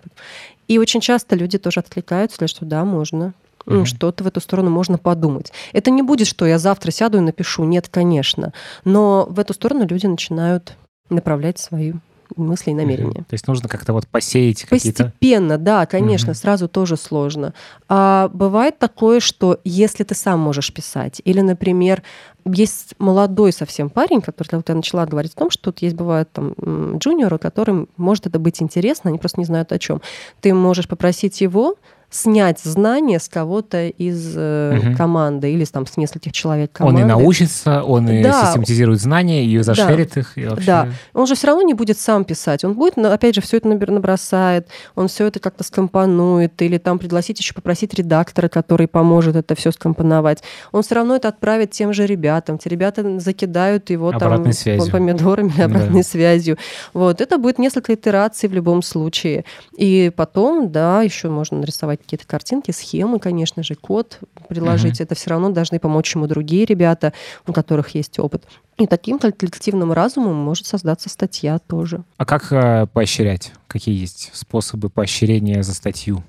И 0.67 0.79
очень 0.79 0.99
часто 0.99 1.35
люди 1.35 1.59
тоже 1.59 1.81
откликаются, 1.81 2.47
что 2.47 2.65
да, 2.65 2.85
можно. 2.85 3.33
Mm-hmm. 3.65 3.85
Что-то 3.85 4.23
в 4.23 4.27
эту 4.27 4.39
сторону 4.39 4.69
можно 4.69 4.97
подумать. 4.97 5.51
Это 5.73 5.91
не 5.91 6.01
будет, 6.01 6.27
что 6.27 6.45
я 6.45 6.59
завтра 6.59 6.91
сяду 6.91 7.17
и 7.17 7.21
напишу. 7.21 7.63
Нет, 7.63 7.87
конечно. 7.89 8.53
Но 8.83 9.25
в 9.29 9.39
эту 9.39 9.53
сторону 9.53 9.85
люди 9.85 10.05
начинают 10.05 10.77
направлять 11.09 11.59
свои 11.59 11.93
мысли 12.35 12.71
и 12.71 12.73
намерения. 12.73 13.23
То 13.29 13.33
есть 13.33 13.47
нужно 13.47 13.69
как-то 13.69 13.93
вот 13.93 14.07
посеять 14.07 14.63
какие-то... 14.63 15.05
Постепенно, 15.05 15.57
да, 15.57 15.85
конечно, 15.85 16.31
угу. 16.31 16.37
сразу 16.37 16.67
тоже 16.67 16.97
сложно. 16.97 17.53
А 17.87 18.29
бывает 18.33 18.79
такое, 18.79 19.19
что 19.19 19.59
если 19.63 20.03
ты 20.03 20.15
сам 20.15 20.39
можешь 20.39 20.73
писать, 20.73 21.21
или, 21.23 21.41
например, 21.41 22.03
есть 22.45 22.95
молодой 22.99 23.51
совсем 23.53 23.89
парень, 23.89 24.21
который, 24.21 24.55
вот 24.55 24.69
я 24.69 24.75
начала 24.75 25.05
говорить 25.05 25.33
о 25.33 25.39
том, 25.39 25.49
что 25.49 25.71
тут 25.71 25.81
есть, 25.81 25.95
бывают 25.95 26.31
там 26.31 26.53
джуниоры, 26.97 27.37
которым 27.37 27.89
может 27.97 28.27
это 28.27 28.39
быть 28.39 28.61
интересно, 28.61 29.09
они 29.09 29.17
просто 29.17 29.39
не 29.39 29.45
знают 29.45 29.71
о 29.71 29.79
чем. 29.79 30.01
Ты 30.41 30.53
можешь 30.53 30.87
попросить 30.87 31.41
его 31.41 31.75
снять 32.15 32.59
знания 32.61 33.19
с 33.19 33.27
кого-то 33.27 33.87
из 33.87 34.33
э, 34.37 34.79
угу. 34.79 34.97
команды 34.97 35.51
или 35.51 35.65
там 35.65 35.85
с 35.85 35.97
нескольких 35.97 36.31
человек 36.31 36.71
команды. 36.71 37.01
Он 37.01 37.05
и 37.05 37.09
научится, 37.09 37.83
он 37.83 38.09
и 38.09 38.23
да. 38.23 38.45
систематизирует 38.45 39.01
знания, 39.01 39.45
и 39.45 39.59
зашерит 39.59 40.13
да. 40.15 40.21
их. 40.21 40.37
И 40.37 40.45
вообще... 40.45 40.65
Да, 40.65 40.89
он 41.13 41.27
же 41.27 41.35
все 41.35 41.47
равно 41.47 41.61
не 41.63 41.73
будет 41.73 41.99
сам 41.99 42.23
писать. 42.23 42.63
Он 42.63 42.73
будет, 42.73 42.97
опять 42.97 43.35
же, 43.35 43.41
все 43.41 43.57
это 43.57 43.67
набросает, 43.67 44.67
он 44.95 45.09
все 45.09 45.27
это 45.27 45.39
как-то 45.39 45.63
скомпонует, 45.63 46.61
или 46.61 46.77
там 46.77 46.99
пригласить 46.99 47.39
еще 47.39 47.53
попросить 47.53 47.93
редактора, 47.93 48.47
который 48.47 48.87
поможет 48.87 49.35
это 49.35 49.53
все 49.55 49.71
скомпоновать. 49.71 50.41
Он 50.71 50.83
все 50.83 50.95
равно 50.95 51.17
это 51.17 51.27
отправит 51.27 51.71
тем 51.71 51.91
же 51.91 52.05
ребятам. 52.05 52.57
Те 52.57 52.69
ребята 52.69 53.19
закидают 53.19 53.89
его 53.89 54.09
обратной 54.09 54.45
там 54.45 54.53
связью. 54.53 54.91
помидорами, 54.91 55.61
обратной 55.61 56.03
да. 56.03 56.07
связью. 56.07 56.57
Вот, 56.93 57.19
это 57.19 57.37
будет 57.37 57.59
несколько 57.59 57.93
итераций 57.93 58.47
в 58.47 58.53
любом 58.53 58.81
случае. 58.81 59.43
И 59.75 60.11
потом, 60.15 60.71
да, 60.71 61.01
еще 61.01 61.29
можно 61.29 61.57
нарисовать 61.57 62.04
какие-то 62.05 62.25
картинки, 62.25 62.71
схемы, 62.71 63.19
конечно 63.19 63.63
же, 63.63 63.75
код 63.75 64.19
приложить. 64.47 64.95
Угу. 64.95 65.03
Это 65.03 65.15
все 65.15 65.31
равно 65.31 65.49
должны 65.49 65.79
помочь 65.79 66.15
ему 66.15 66.27
другие 66.27 66.65
ребята, 66.65 67.11
у 67.45 67.53
которых 67.53 67.89
есть 67.95 68.17
опыт. 68.19 68.45
И 68.77 68.87
таким 68.87 69.19
коллективным 69.19 69.91
разумом 69.91 70.35
может 70.35 70.67
создаться 70.67 71.09
статья 71.09 71.59
тоже. 71.59 72.03
А 72.17 72.25
как 72.25 72.51
э, 72.51 72.87
поощрять? 72.87 73.53
Какие 73.67 73.99
есть 73.99 74.31
способы 74.33 74.89
поощрения 74.89 75.63
за 75.63 75.73
статью? 75.73 76.23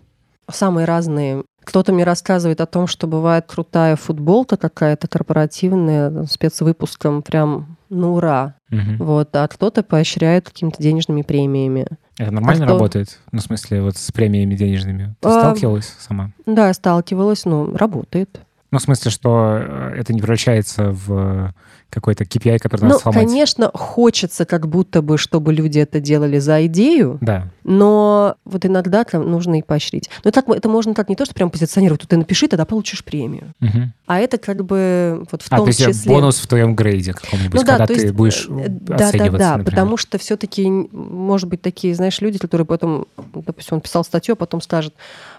Самые 0.50 0.84
разные. 0.84 1.44
Кто-то 1.64 1.92
мне 1.92 2.04
рассказывает 2.04 2.60
о 2.60 2.66
том, 2.66 2.86
что 2.86 3.06
бывает 3.06 3.46
крутая 3.48 3.96
футболка 3.96 4.56
какая-то 4.56 5.08
корпоративная, 5.08 6.24
спецвыпуском, 6.26 7.22
прям 7.22 7.76
ну 7.88 8.14
ура. 8.14 8.55
Угу. 8.70 9.04
Вот, 9.04 9.34
а 9.36 9.46
кто-то 9.46 9.82
поощряет 9.82 10.46
какими-то 10.46 10.82
денежными 10.82 11.22
премиями. 11.22 11.86
Это 12.18 12.32
нормально 12.32 12.64
а 12.64 12.66
кто... 12.66 12.74
работает? 12.74 13.20
Ну, 13.30 13.38
в 13.38 13.42
смысле, 13.42 13.82
вот 13.82 13.96
с 13.96 14.10
премиями 14.10 14.54
денежными. 14.54 15.14
Ты 15.20 15.28
а, 15.28 15.40
сталкивалась 15.40 15.94
сама? 15.98 16.32
Да, 16.46 16.72
сталкивалась, 16.72 17.44
ну, 17.44 17.76
работает. 17.76 18.40
Ну, 18.72 18.78
в 18.78 18.82
смысле, 18.82 19.10
что 19.10 19.58
э, 19.60 19.94
это 19.98 20.12
не 20.12 20.20
превращается 20.20 20.90
в 20.90 21.54
какой-то 21.96 22.24
KPI, 22.24 22.58
который 22.58 22.82
надо 22.82 22.94
ну, 22.94 23.00
сломать. 23.00 23.26
конечно, 23.26 23.70
хочется 23.72 24.44
как 24.44 24.68
будто 24.68 25.02
бы, 25.02 25.18
чтобы 25.18 25.52
люди 25.52 25.78
это 25.78 25.98
делали 25.98 26.38
за 26.38 26.66
идею, 26.66 27.18
да. 27.20 27.48
но 27.64 28.36
вот 28.44 28.64
иногда 28.64 29.04
там 29.04 29.30
нужно 29.30 29.58
и 29.58 29.62
поощрить. 29.62 30.10
Но 30.24 30.30
так, 30.30 30.48
это 30.48 30.68
можно 30.68 30.94
так 30.94 31.08
не 31.08 31.16
то, 31.16 31.24
что 31.24 31.34
прям 31.34 31.50
позиционировать, 31.50 32.02
тут 32.02 32.10
ты 32.10 32.16
напиши, 32.16 32.48
тогда 32.48 32.66
получишь 32.66 33.02
премию. 33.02 33.54
Угу. 33.60 33.92
А 34.06 34.18
это 34.18 34.38
как 34.38 34.64
бы 34.64 35.26
вот 35.30 35.42
в 35.42 35.46
а, 35.50 35.56
том 35.56 35.66
то 35.66 35.68
есть 35.70 35.84
числе... 35.84 36.12
бонус 36.12 36.38
в 36.38 36.46
твоем 36.46 36.76
грейде 36.76 37.14
каком-нибудь, 37.14 37.60
ну, 37.60 37.66
да, 37.66 37.78
когда 37.78 37.94
есть, 37.94 38.06
ты 38.06 38.12
будешь 38.12 38.46
да, 38.48 39.08
оцениваться, 39.08 39.38
Да, 39.38 39.38
да, 39.38 39.56
например. 39.56 39.64
потому 39.64 39.96
что 39.96 40.18
все 40.18 40.36
таки 40.36 40.66
может 40.66 41.48
быть, 41.48 41.62
такие, 41.62 41.94
знаешь, 41.94 42.20
люди, 42.20 42.38
которые 42.38 42.66
потом 42.66 43.06
допустим, 43.16 43.76
он 43.76 43.80
писал 43.80 44.04
статью, 44.04 44.34
а 44.34 44.36
потом 44.36 44.60
скажет, 44.60 44.94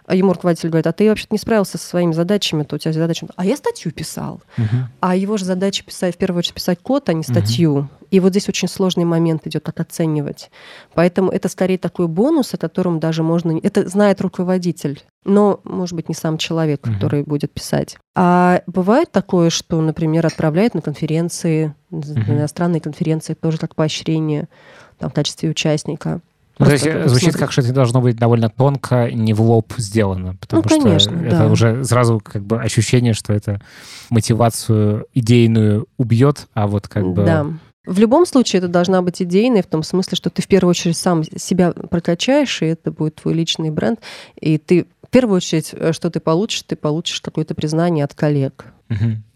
а 0.05 0.15
ему 0.15 0.33
руководитель 0.33 0.69
говорит, 0.69 0.87
а 0.87 0.93
ты 0.93 1.09
вообще-то 1.09 1.33
не 1.33 1.37
справился 1.37 1.77
со 1.77 1.87
своими 1.87 2.13
задачами, 2.13 2.63
то 2.63 2.75
у 2.75 2.79
тебя 2.79 2.93
задача... 2.93 3.27
А 3.35 3.45
я 3.45 3.57
статью 3.57 3.91
писал. 3.91 4.41
Угу. 4.57 4.65
А 5.01 5.15
его 5.15 5.37
же 5.37 5.45
задача 5.45 5.83
писать, 5.83 6.15
в 6.15 6.17
первую 6.17 6.39
очередь, 6.39 6.46
писать 6.53 6.79
код, 6.81 7.09
а 7.09 7.13
не 7.13 7.23
статью. 7.23 7.73
Угу. 7.73 7.89
И 8.11 8.19
вот 8.19 8.31
здесь 8.31 8.47
очень 8.47 8.67
сложный 8.67 9.03
момент 9.03 9.45
идет, 9.47 9.63
как 9.63 9.79
оценивать. 9.79 10.49
Поэтому 10.93 11.29
это 11.29 11.49
скорее 11.49 11.77
такой 11.77 12.07
бонус, 12.07 12.53
о 12.53 12.57
котором 12.57 12.99
даже 12.99 13.23
можно... 13.23 13.59
Это 13.61 13.87
знает 13.87 14.21
руководитель, 14.21 15.03
но, 15.25 15.59
может 15.63 15.95
быть, 15.95 16.07
не 16.07 16.15
сам 16.15 16.37
человек, 16.37 16.81
который 16.81 17.21
угу. 17.21 17.31
будет 17.31 17.51
писать. 17.51 17.97
А 18.15 18.61
бывает 18.65 19.11
такое, 19.11 19.49
что, 19.49 19.81
например, 19.81 20.25
отправляют 20.25 20.73
на 20.73 20.81
конференции, 20.81 21.75
угу. 21.91 22.07
на 22.15 22.37
иностранные 22.37 22.81
конференции, 22.81 23.33
тоже 23.33 23.57
как 23.57 23.75
поощрение 23.75 24.47
там, 24.99 25.09
в 25.09 25.13
качестве 25.13 25.49
участника. 25.49 26.21
Ну, 26.59 26.65
то 26.65 26.71
есть 26.71 27.09
звучит 27.09 27.35
как, 27.35 27.51
что 27.51 27.61
это 27.61 27.73
должно 27.73 28.01
быть 28.01 28.17
довольно 28.17 28.49
тонко, 28.49 29.11
не 29.11 29.33
в 29.33 29.41
лоб 29.41 29.73
сделано, 29.77 30.35
потому 30.35 30.63
ну, 30.63 30.69
конечно, 30.69 30.99
что 30.99 31.11
да. 31.11 31.27
это 31.27 31.51
уже 31.51 31.83
сразу 31.83 32.19
как 32.19 32.43
бы 32.43 32.59
ощущение, 32.59 33.13
что 33.13 33.33
это 33.33 33.61
мотивацию 34.09 35.05
идейную 35.13 35.87
убьет, 35.97 36.47
а 36.53 36.67
вот 36.67 36.87
как 36.87 37.07
бы... 37.07 37.23
Да. 37.23 37.45
В 37.85 37.99
любом 37.99 38.25
случае 38.25 38.57
это 38.57 38.67
должна 38.67 39.01
быть 39.01 39.21
идейной, 39.21 39.63
в 39.63 39.67
том 39.67 39.81
смысле, 39.81 40.17
что 40.17 40.29
ты 40.29 40.41
в 40.41 40.47
первую 40.47 40.71
очередь 40.71 40.97
сам 40.97 41.23
себя 41.23 41.71
прокачаешь, 41.71 42.61
и 42.61 42.65
это 42.65 42.91
будет 42.91 43.15
твой 43.15 43.33
личный 43.33 43.69
бренд, 43.69 44.01
и 44.35 44.57
ты 44.57 44.87
в 45.07 45.09
первую 45.09 45.37
очередь, 45.37 45.69
э, 45.73 45.93
что 45.93 46.09
ты 46.09 46.19
получишь, 46.19 46.63
ты 46.63 46.75
получишь 46.75 47.21
какое-то 47.21 47.55
признание 47.55 48.03
от 48.03 48.13
коллег. 48.13 48.65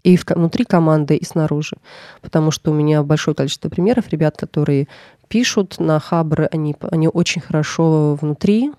И 0.02 0.16
внутри 0.16 0.64
команды, 0.64 1.16
и 1.16 1.24
снаружи. 1.24 1.76
Потому 2.20 2.50
что 2.50 2.70
у 2.70 2.74
меня 2.74 3.02
большое 3.02 3.34
количество 3.34 3.68
примеров 3.68 4.08
ребят, 4.08 4.36
которые 4.36 4.88
пишут 5.28 5.76
на 5.78 5.98
Хабры, 6.00 6.48
они, 6.50 6.76
они 6.90 7.08
очень 7.08 7.40
хорошо 7.40 8.18
внутри 8.20 8.72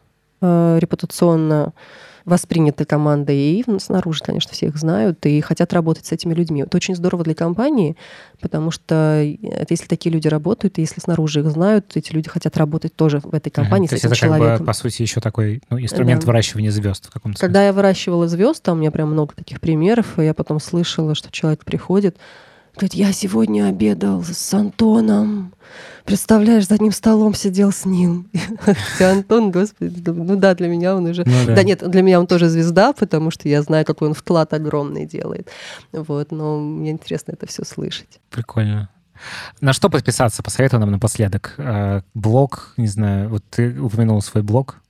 э, 0.43 0.77
репутационно 0.79 1.73
восприняты 2.25 2.85
командой, 2.85 3.35
и 3.35 3.65
снаружи, 3.79 4.21
конечно, 4.23 4.53
все 4.53 4.67
их 4.67 4.77
знают 4.77 5.25
и 5.25 5.41
хотят 5.41 5.73
работать 5.73 6.05
с 6.05 6.11
этими 6.11 6.33
людьми. 6.33 6.61
Это 6.61 6.77
очень 6.77 6.95
здорово 6.95 7.23
для 7.23 7.35
компании, 7.35 7.97
потому 8.39 8.71
что 8.71 9.25
это 9.41 9.67
если 9.69 9.87
такие 9.87 10.11
люди 10.11 10.27
работают, 10.27 10.77
и 10.77 10.81
если 10.81 11.01
снаружи 11.01 11.41
их 11.41 11.47
знают, 11.47 11.97
эти 11.97 12.13
люди 12.13 12.29
хотят 12.29 12.55
работать 12.55 12.95
тоже 12.95 13.19
в 13.19 13.33
этой 13.33 13.49
компании 13.49 13.87
uh-huh. 13.87 13.97
с 13.97 14.01
То 14.01 14.07
этим 14.07 14.09
есть 14.09 14.21
это 14.21 14.27
человеком. 14.27 14.51
как 14.51 14.59
бы, 14.61 14.65
по 14.65 14.73
сути, 14.73 15.01
еще 15.01 15.19
такой 15.19 15.61
ну, 15.69 15.79
инструмент 15.79 16.21
да. 16.21 16.27
выращивания 16.27 16.71
звезд 16.71 17.07
в 17.07 17.11
каком-то 17.11 17.39
Когда 17.39 17.59
смысле. 17.59 17.65
я 17.65 17.73
выращивала 17.73 18.27
звезд, 18.27 18.63
там 18.63 18.77
у 18.77 18.79
меня 18.79 18.91
прям 18.91 19.11
много 19.11 19.35
таких 19.35 19.59
примеров, 19.59 20.17
и 20.17 20.23
я 20.23 20.33
потом 20.33 20.59
слышала, 20.59 21.15
что 21.15 21.29
человек 21.31 21.65
приходит, 21.65 22.17
говорит, 22.75 22.93
я 22.93 23.11
сегодня 23.11 23.67
обедал 23.67 24.23
с 24.23 24.53
Антоном, 24.53 25.53
Представляешь, 26.05 26.67
за 26.67 26.75
одним 26.75 26.91
столом 26.91 27.33
сидел 27.33 27.71
с 27.71 27.85
ним. 27.85 28.29
Антон, 28.99 29.51
господи, 29.51 30.03
ну 30.05 30.35
да, 30.35 30.53
для 30.53 30.67
меня 30.67 30.95
он 30.97 31.05
уже... 31.05 31.23
Ну, 31.25 31.45
да. 31.47 31.55
да 31.55 31.63
нет, 31.63 31.89
для 31.89 32.01
меня 32.01 32.19
он 32.19 32.27
тоже 32.27 32.49
звезда, 32.49 32.91
потому 32.91 33.31
что 33.31 33.47
я 33.47 33.61
знаю, 33.61 33.85
какой 33.85 34.09
он 34.09 34.13
вклад 34.13 34.53
огромный 34.53 35.05
делает. 35.05 35.49
Вот, 35.93 36.31
но 36.31 36.59
мне 36.59 36.91
интересно 36.91 37.31
это 37.31 37.47
все 37.47 37.63
слышать. 37.63 38.19
Прикольно. 38.29 38.89
На 39.61 39.71
что 39.71 39.89
подписаться? 39.89 40.43
Посоветуй 40.43 40.79
нам 40.79 40.91
напоследок. 40.91 41.53
Э, 41.57 42.01
блог, 42.13 42.73
не 42.75 42.87
знаю, 42.87 43.29
вот 43.29 43.43
ты 43.49 43.79
упомянул 43.79 44.21
свой 44.21 44.43
блог. 44.43 44.81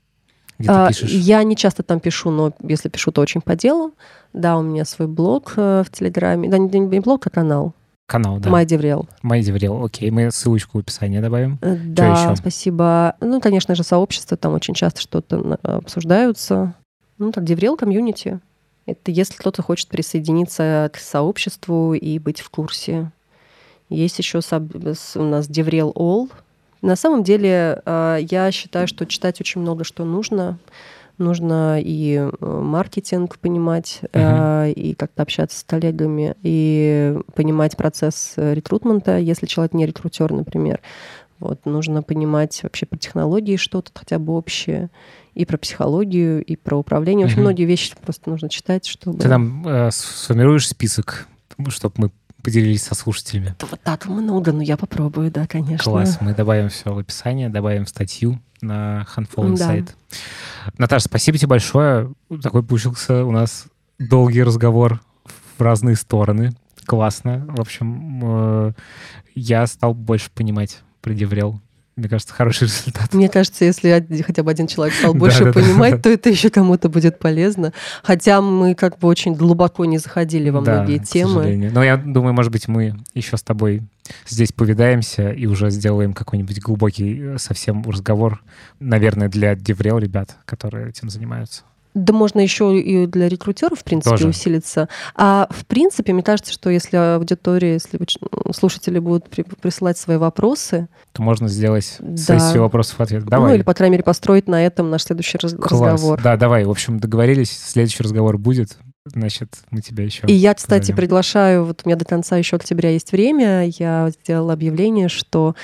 Где 0.63 0.71
а, 0.71 0.87
ты 0.87 0.93
пишешь? 0.93 1.11
Я 1.11 1.43
не 1.43 1.55
часто 1.55 1.83
там 1.83 1.99
пишу, 1.99 2.31
но 2.31 2.53
если 2.61 2.87
пишу, 2.87 3.11
то 3.11 3.21
очень 3.21 3.41
по 3.41 3.55
делу. 3.55 3.93
Да, 4.31 4.57
у 4.57 4.61
меня 4.61 4.85
свой 4.85 5.07
блог 5.07 5.53
э, 5.57 5.83
в 5.85 5.91
Телеграме. 5.91 6.49
Да, 6.49 6.57
не 6.57 6.99
блог, 6.99 7.27
а 7.27 7.29
канал. 7.29 7.73
Канал, 8.05 8.37
да. 8.39 8.49
My 8.49 8.62
DevRel. 8.62 9.07
My 9.21 9.35
DevRel, 9.35 9.83
окей. 9.83 10.09
Мы 10.09 10.31
ссылочку 10.31 10.77
в 10.77 10.81
описании 10.81 11.19
добавим. 11.19 11.59
Э, 11.61 11.75
да, 11.75 12.13
еще? 12.13 12.35
спасибо. 12.37 13.15
Ну, 13.19 13.41
конечно 13.41 13.75
же, 13.75 13.83
сообщество, 13.83 14.37
там 14.37 14.53
очень 14.53 14.73
часто 14.73 15.01
что-то 15.01 15.59
обсуждаются. 15.63 16.75
Ну, 17.17 17.31
так, 17.31 17.43
DevRel 17.43 17.75
community. 17.75 18.39
Это 18.85 19.11
если 19.11 19.35
кто-то 19.35 19.61
хочет 19.61 19.89
присоединиться 19.89 20.89
к 20.93 20.97
сообществу 20.97 21.93
и 21.93 22.19
быть 22.19 22.39
в 22.39 22.49
курсе. 22.49 23.11
Есть 23.89 24.17
еще 24.17 24.39
у 24.39 25.23
нас 25.23 25.47
DevRel 25.47 25.91
All. 25.95 26.31
На 26.83 26.97
самом 26.97 27.23
деле, 27.23 27.81
э, 27.85 28.17
я 28.29 28.51
считаю, 28.51 28.87
что 28.87 29.05
читать 29.05 29.39
очень 29.41 29.61
много 29.61 29.83
что 29.83 30.03
нужно 30.03 30.59
нужно 31.17 31.79
и 31.79 32.15
э, 32.15 32.45
маркетинг 32.45 33.37
понимать, 33.39 34.01
uh-huh. 34.11 34.71
и 34.71 34.93
как-то 34.95 35.21
общаться 35.21 35.59
с 35.59 35.63
коллегами, 35.63 36.35
и 36.41 37.17
понимать 37.35 37.77
процесс 37.77 38.33
э, 38.35 38.53
рекрутмента, 38.53 39.17
если 39.17 39.45
человек 39.45 39.73
не 39.73 39.85
рекрутер, 39.85 40.33
например. 40.33 40.81
Вот, 41.39 41.65
нужно 41.65 42.03
понимать 42.03 42.61
вообще 42.63 42.85
про 42.85 42.97
технологии 42.97 43.57
что-то 43.57 43.91
хотя 43.93 44.17
бы 44.17 44.33
общее, 44.33 44.89
и 45.35 45.45
про 45.45 45.57
психологию, 45.57 46.43
и 46.43 46.55
про 46.55 46.77
управление. 46.77 47.27
Очень 47.27 47.37
uh-huh. 47.37 47.41
многие 47.41 47.65
вещи 47.65 47.93
просто 48.03 48.29
нужно 48.29 48.49
читать, 48.49 48.85
чтобы... 48.85 49.19
Ты 49.19 49.27
нам 49.27 49.67
э, 49.67 49.91
сформируешь 49.91 50.67
список, 50.67 51.27
чтобы 51.69 51.93
мы 51.97 52.11
поделились 52.43 52.83
со 52.83 52.93
слушателями? 52.93 53.55
Вот 53.61 53.81
так 53.81 54.05
много, 54.05 54.51
но 54.51 54.61
я 54.61 54.77
попробую, 54.77 55.31
да, 55.31 55.47
конечно. 55.47 55.83
Класс, 55.83 56.19
мы 56.21 56.35
добавим 56.35 56.69
все 56.69 56.93
в 56.93 56.97
описание, 56.97 57.49
добавим 57.49 57.87
статью 57.87 58.39
на 58.61 59.07
Handful 59.15 59.53
Insight. 59.53 59.85
Да. 59.85 60.73
Наташа, 60.77 61.05
спасибо 61.05 61.37
тебе 61.37 61.47
большое. 61.47 62.13
Такой 62.41 62.63
получился 62.63 63.23
у 63.25 63.31
нас 63.31 63.65
долгий 63.97 64.43
разговор 64.43 65.01
в 65.57 65.61
разные 65.61 65.95
стороны. 65.95 66.51
Классно. 66.85 67.45
В 67.47 67.61
общем, 67.61 68.21
э, 68.23 68.73
я 69.35 69.65
стал 69.67 69.93
больше 69.93 70.29
понимать 70.31 70.81
про 71.01 71.13
Деврел. 71.13 71.61
Мне 71.95 72.09
кажется, 72.09 72.33
хороший 72.33 72.63
результат. 72.67 73.13
Мне 73.13 73.29
кажется, 73.29 73.65
если 73.65 74.23
хотя 74.25 74.43
бы 74.43 74.51
один 74.51 74.67
человек 74.67 74.95
стал 74.95 75.13
больше 75.13 75.51
понимать, 75.51 76.01
то 76.01 76.09
это 76.09 76.29
еще 76.29 76.49
кому-то 76.49 76.89
будет 76.89 77.19
полезно. 77.19 77.73
Хотя 78.01 78.41
мы 78.41 78.75
как 78.75 78.99
бы 78.99 79.07
очень 79.07 79.35
глубоко 79.35 79.85
не 79.85 79.97
заходили 79.97 80.49
во 80.49 80.61
многие 80.61 80.97
темы. 80.99 81.71
Но 81.71 81.83
я 81.83 81.97
думаю, 81.97 82.33
может 82.33 82.51
быть, 82.51 82.67
мы 82.67 82.95
еще 83.13 83.37
с 83.37 83.43
тобой 83.43 83.83
здесь 84.27 84.51
повидаемся 84.51 85.31
и 85.31 85.45
уже 85.45 85.69
сделаем 85.69 86.13
какой-нибудь 86.13 86.59
глубокий 86.61 87.19
э, 87.21 87.37
совсем 87.37 87.83
разговор, 87.89 88.43
наверное, 88.79 89.29
для 89.29 89.55
Деврел 89.55 89.97
ребят, 89.97 90.35
которые 90.45 90.89
этим 90.89 91.09
занимаются. 91.09 91.63
Да 91.93 92.13
можно 92.13 92.39
еще 92.39 92.79
и 92.79 93.05
для 93.05 93.29
рекрутеров, 93.29 93.79
в 93.79 93.83
принципе, 93.83 94.11
Тоже. 94.11 94.29
усилиться. 94.29 94.89
А 95.15 95.47
в 95.51 95.65
принципе, 95.65 96.13
мне 96.13 96.23
кажется, 96.23 96.51
что 96.51 96.69
если 96.69 96.97
аудитория, 96.97 97.73
если 97.73 97.99
слушатели 98.51 98.99
будут 98.99 99.29
присылать 99.29 99.97
свои 99.97 100.17
вопросы... 100.17 100.87
То 101.11 101.21
можно 101.21 101.47
сделать 101.47 101.97
да. 101.99 102.17
сессию 102.17 102.63
вопросов-ответов. 102.63 103.29
Давай. 103.29 103.49
Ну 103.49 103.55
или, 103.55 103.63
по 103.63 103.73
крайней 103.73 103.93
мере, 103.93 104.03
построить 104.03 104.47
на 104.47 104.65
этом 104.65 104.89
наш 104.89 105.03
следующий 105.03 105.37
раз- 105.37 105.53
разговор. 105.53 106.21
Да, 106.21 106.35
давай. 106.35 106.65
В 106.65 106.71
общем, 106.71 106.99
договорились, 106.99 107.51
следующий 107.51 108.03
разговор 108.03 108.37
будет. 108.37 108.77
Значит, 109.05 109.57
мы 109.69 109.81
тебя 109.81 110.05
еще... 110.05 110.25
И 110.27 110.33
я, 110.33 110.53
кстати, 110.53 110.83
позовем. 110.83 110.97
приглашаю, 110.97 111.65
вот 111.65 111.81
у 111.83 111.89
меня 111.89 111.97
до 111.97 112.05
конца 112.05 112.37
еще 112.37 112.55
октября 112.55 112.91
есть 112.91 113.11
время, 113.11 113.67
я 113.67 114.09
сделала 114.11 114.53
объявление, 114.53 115.09
что 115.09 115.55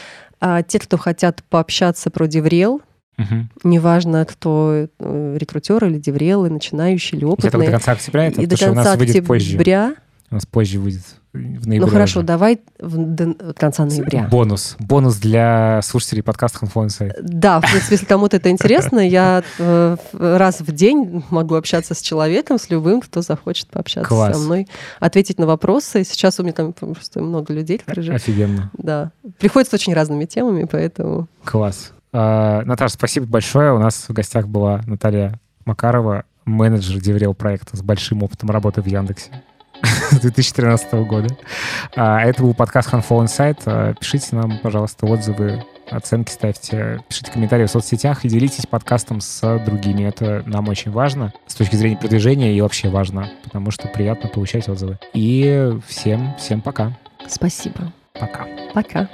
а, 0.41 0.61
те, 0.61 0.79
кто 0.79 0.97
хотят 0.97 1.41
пообщаться 1.49 2.09
про 2.09 2.27
Деврел, 2.27 2.81
Угу. 3.19 3.69
Неважно, 3.69 4.25
кто 4.25 4.87
э, 4.99 5.37
рекрутер 5.37 5.83
или 5.85 5.99
деврелы, 5.99 6.49
начинающий 6.49 7.17
или 7.17 7.25
опытный. 7.25 7.49
Это 7.49 7.59
до 7.59 7.71
конца 7.71 7.91
октября? 7.91 8.27
Это 8.27 8.41
и 8.41 8.45
до 8.45 8.57
конца 8.57 8.71
у 8.71 8.75
нас 8.75 8.97
выйдет 8.97 9.29
октября. 9.29 9.87
Позже. 9.87 9.95
У 10.31 10.35
нас 10.35 10.45
позже 10.45 10.79
выйдет. 10.79 11.01
В 11.31 11.67
ноябре 11.67 11.85
ну 11.85 11.87
хорошо, 11.87 12.19
уже. 12.19 12.27
давай 12.27 12.59
в 12.79 12.97
до 12.97 13.53
конца 13.53 13.85
ноября. 13.85 14.27
Бонус. 14.31 14.75
Бонус 14.79 15.17
для 15.17 15.79
слушателей 15.83 16.23
подкаста 16.23 16.65
Hanfluence. 16.65 17.13
Да, 17.21 17.59
в 17.59 17.69
принципе, 17.69 17.95
если 17.95 18.05
кому-то 18.05 18.37
это 18.37 18.49
интересно, 18.49 18.99
я 18.99 19.43
э, 19.59 19.97
раз 20.11 20.61
в 20.61 20.71
день 20.71 21.23
могу 21.29 21.53
общаться 21.53 21.93
с 21.93 22.01
человеком, 22.01 22.57
с 22.57 22.71
любым, 22.71 23.01
кто 23.01 23.21
захочет 23.21 23.67
пообщаться 23.67 24.09
Класс. 24.09 24.37
со 24.37 24.43
мной, 24.43 24.67
ответить 24.99 25.37
на 25.37 25.45
вопросы. 25.45 26.03
Сейчас 26.03 26.39
у 26.39 26.43
меня 26.43 26.53
там 26.53 26.73
просто 26.73 27.21
много 27.21 27.53
людей, 27.53 27.77
которые 27.77 28.05
же... 28.05 28.13
Офигенно. 28.13 28.71
Да. 28.73 29.11
Приходят 29.37 29.69
с 29.69 29.73
очень 29.73 29.93
разными 29.93 30.25
темами, 30.25 30.67
поэтому... 30.69 31.27
Класс. 31.43 31.91
Uh, 32.11 32.63
Наташа, 32.65 32.95
спасибо 32.95 33.27
большое. 33.27 33.73
У 33.73 33.79
нас 33.79 34.05
в 34.07 34.13
гостях 34.13 34.47
была 34.47 34.81
Наталья 34.87 35.39
Макарова, 35.65 36.25
менеджер 36.45 36.99
Деврел 36.99 37.35
проекта 37.35 37.77
с 37.77 37.81
большим 37.81 38.23
опытом 38.23 38.49
работы 38.49 38.81
в 38.81 38.87
Яндексе 38.87 39.43
с 40.11 40.19
2013 40.19 40.91
года. 41.05 41.27
Uh, 41.95 42.19
это 42.21 42.41
был 42.41 42.55
подкаст 42.55 42.91
Handful 42.91 43.25
Insight. 43.25 43.63
Uh, 43.65 43.95
пишите 43.99 44.35
нам, 44.35 44.57
пожалуйста, 44.57 45.05
отзывы, 45.05 45.63
оценки 45.91 46.31
ставьте, 46.31 47.01
пишите 47.07 47.31
комментарии 47.31 47.65
в 47.65 47.71
соцсетях 47.71 48.25
и 48.25 48.29
делитесь 48.29 48.65
подкастом 48.65 49.21
с 49.21 49.59
другими. 49.59 50.03
Это 50.03 50.41
нам 50.47 50.67
очень 50.67 50.91
важно 50.91 51.31
с 51.45 51.53
точки 51.53 51.75
зрения 51.75 51.97
продвижения 51.97 52.55
и 52.55 52.61
вообще 52.61 52.89
важно, 52.89 53.29
потому 53.43 53.69
что 53.69 53.87
приятно 53.87 54.29
получать 54.29 54.67
отзывы. 54.67 54.97
И 55.13 55.77
всем, 55.87 56.35
всем 56.39 56.61
пока. 56.61 56.97
Спасибо. 57.27 57.93
Пока. 58.13 58.47
Пока. 58.73 59.07